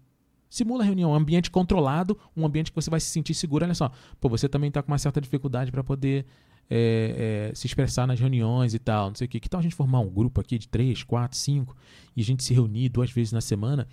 Simula 0.50 0.84
a 0.84 0.86
reunião, 0.86 1.10
um 1.10 1.16
ambiente 1.16 1.50
controlado, 1.50 2.16
um 2.38 2.46
ambiente 2.46 2.72
que 2.72 2.76
você 2.76 2.88
vai 2.88 3.00
se 3.00 3.08
sentir 3.08 3.34
seguro. 3.34 3.66
Olha 3.66 3.74
só, 3.74 3.92
pô, 4.22 4.30
você 4.30 4.48
também 4.48 4.68
está 4.68 4.84
com 4.84 4.92
uma 4.92 5.00
certa 5.00 5.20
dificuldade 5.20 5.72
para 5.72 5.84
poder 5.84 6.28
é, 6.70 7.50
é, 7.52 7.56
se 7.56 7.68
expressar 7.68 8.08
nas 8.08 8.20
reuniões 8.20 8.74
e 8.74 8.80
tal, 8.80 9.10
não 9.10 9.16
sei 9.16 9.26
o 9.26 9.30
quê. 9.30 9.40
Que 9.40 9.50
tal 9.50 9.60
a 9.60 9.64
gente 9.64 9.76
formar 9.76 10.00
um 10.00 10.10
grupo 10.10 10.42
aqui 10.42 10.58
de 10.58 10.68
três, 10.68 11.04
quatro, 11.04 11.38
cinco 11.38 11.76
e 12.16 12.22
a 12.22 12.24
gente 12.24 12.44
se 12.44 12.54
reunir 12.54 12.90
duas 12.90 13.12
vezes 13.12 13.32
na 13.32 13.42
semana 13.42 13.88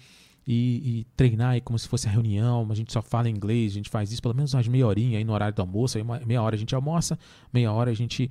e, 0.46 1.00
e, 1.00 1.06
treinar 1.16 1.50
aí 1.50 1.60
como 1.60 1.78
se 1.78 1.86
fosse 1.86 2.08
a 2.08 2.10
reunião, 2.10 2.66
a 2.70 2.74
gente 2.74 2.92
só 2.92 3.02
fala 3.02 3.28
inglês, 3.28 3.72
a 3.72 3.74
gente 3.74 3.90
faz 3.90 4.10
isso 4.10 4.22
pelo 4.22 4.34
menos 4.34 4.54
umas 4.54 4.66
meia 4.66 4.86
horinha 4.86 5.18
aí 5.18 5.24
no 5.24 5.32
horário 5.32 5.54
do 5.54 5.60
almoço, 5.60 5.98
aí 5.98 6.02
uma, 6.02 6.18
meia 6.20 6.42
hora 6.42 6.56
a 6.56 6.58
gente 6.58 6.74
almoça, 6.74 7.18
meia 7.52 7.70
hora 7.72 7.90
a 7.90 7.94
gente 7.94 8.30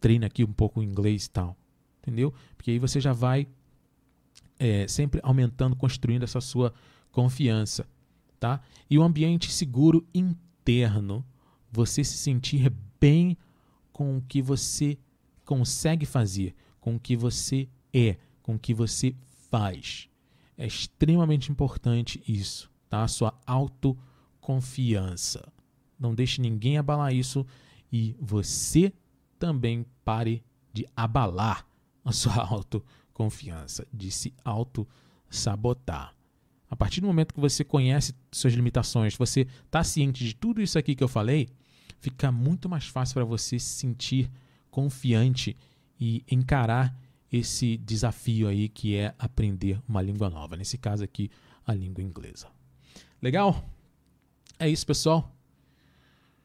treina 0.00 0.26
aqui 0.26 0.44
um 0.44 0.52
pouco 0.52 0.82
inglês 0.82 1.26
e 1.26 1.30
tal, 1.30 1.56
entendeu? 2.02 2.32
Porque 2.56 2.70
aí 2.70 2.78
você 2.78 3.00
já 3.00 3.12
vai 3.12 3.46
é, 4.58 4.86
sempre 4.86 5.20
aumentando, 5.22 5.74
construindo 5.74 6.22
essa 6.22 6.40
sua 6.40 6.72
confiança, 7.10 7.86
tá? 8.38 8.60
E 8.88 8.98
o 8.98 9.02
ambiente 9.02 9.50
seguro 9.50 10.06
interno, 10.14 11.24
você 11.72 12.04
se 12.04 12.16
sentir 12.18 12.72
bem 13.00 13.36
com 13.98 14.16
o 14.16 14.22
que 14.22 14.40
você 14.40 14.96
consegue 15.44 16.06
fazer, 16.06 16.54
com 16.78 16.94
o 16.94 17.00
que 17.00 17.16
você 17.16 17.68
é, 17.92 18.16
com 18.40 18.54
o 18.54 18.58
que 18.58 18.72
você 18.72 19.12
faz. 19.50 20.08
É 20.56 20.64
extremamente 20.64 21.50
importante 21.50 22.22
isso, 22.28 22.70
tá? 22.88 23.02
A 23.02 23.08
sua 23.08 23.36
autoconfiança. 23.44 25.52
Não 25.98 26.14
deixe 26.14 26.40
ninguém 26.40 26.78
abalar 26.78 27.12
isso 27.12 27.44
e 27.90 28.14
você 28.20 28.92
também 29.36 29.84
pare 30.04 30.44
de 30.72 30.86
abalar 30.94 31.66
a 32.04 32.12
sua 32.12 32.36
autoconfiança, 32.46 33.84
de 33.92 34.12
se 34.12 34.32
auto-sabotar. 34.44 36.14
A 36.70 36.76
partir 36.76 37.00
do 37.00 37.08
momento 37.08 37.34
que 37.34 37.40
você 37.40 37.64
conhece 37.64 38.14
suas 38.30 38.52
limitações, 38.52 39.16
você 39.16 39.48
está 39.66 39.82
ciente 39.82 40.24
de 40.24 40.36
tudo 40.36 40.62
isso 40.62 40.78
aqui 40.78 40.94
que 40.94 41.02
eu 41.02 41.08
falei, 41.08 41.48
fica 42.00 42.30
muito 42.32 42.68
mais 42.68 42.86
fácil 42.86 43.14
para 43.14 43.24
você 43.24 43.58
se 43.58 43.66
sentir 43.78 44.30
confiante 44.70 45.56
e 46.00 46.24
encarar 46.30 46.94
esse 47.30 47.76
desafio 47.78 48.48
aí 48.48 48.68
que 48.68 48.96
é 48.96 49.14
aprender 49.18 49.80
uma 49.88 50.00
língua 50.00 50.30
nova, 50.30 50.56
nesse 50.56 50.78
caso 50.78 51.04
aqui, 51.04 51.30
a 51.66 51.74
língua 51.74 52.02
inglesa. 52.02 52.48
Legal? 53.20 53.68
É 54.58 54.68
isso, 54.68 54.86
pessoal. 54.86 55.37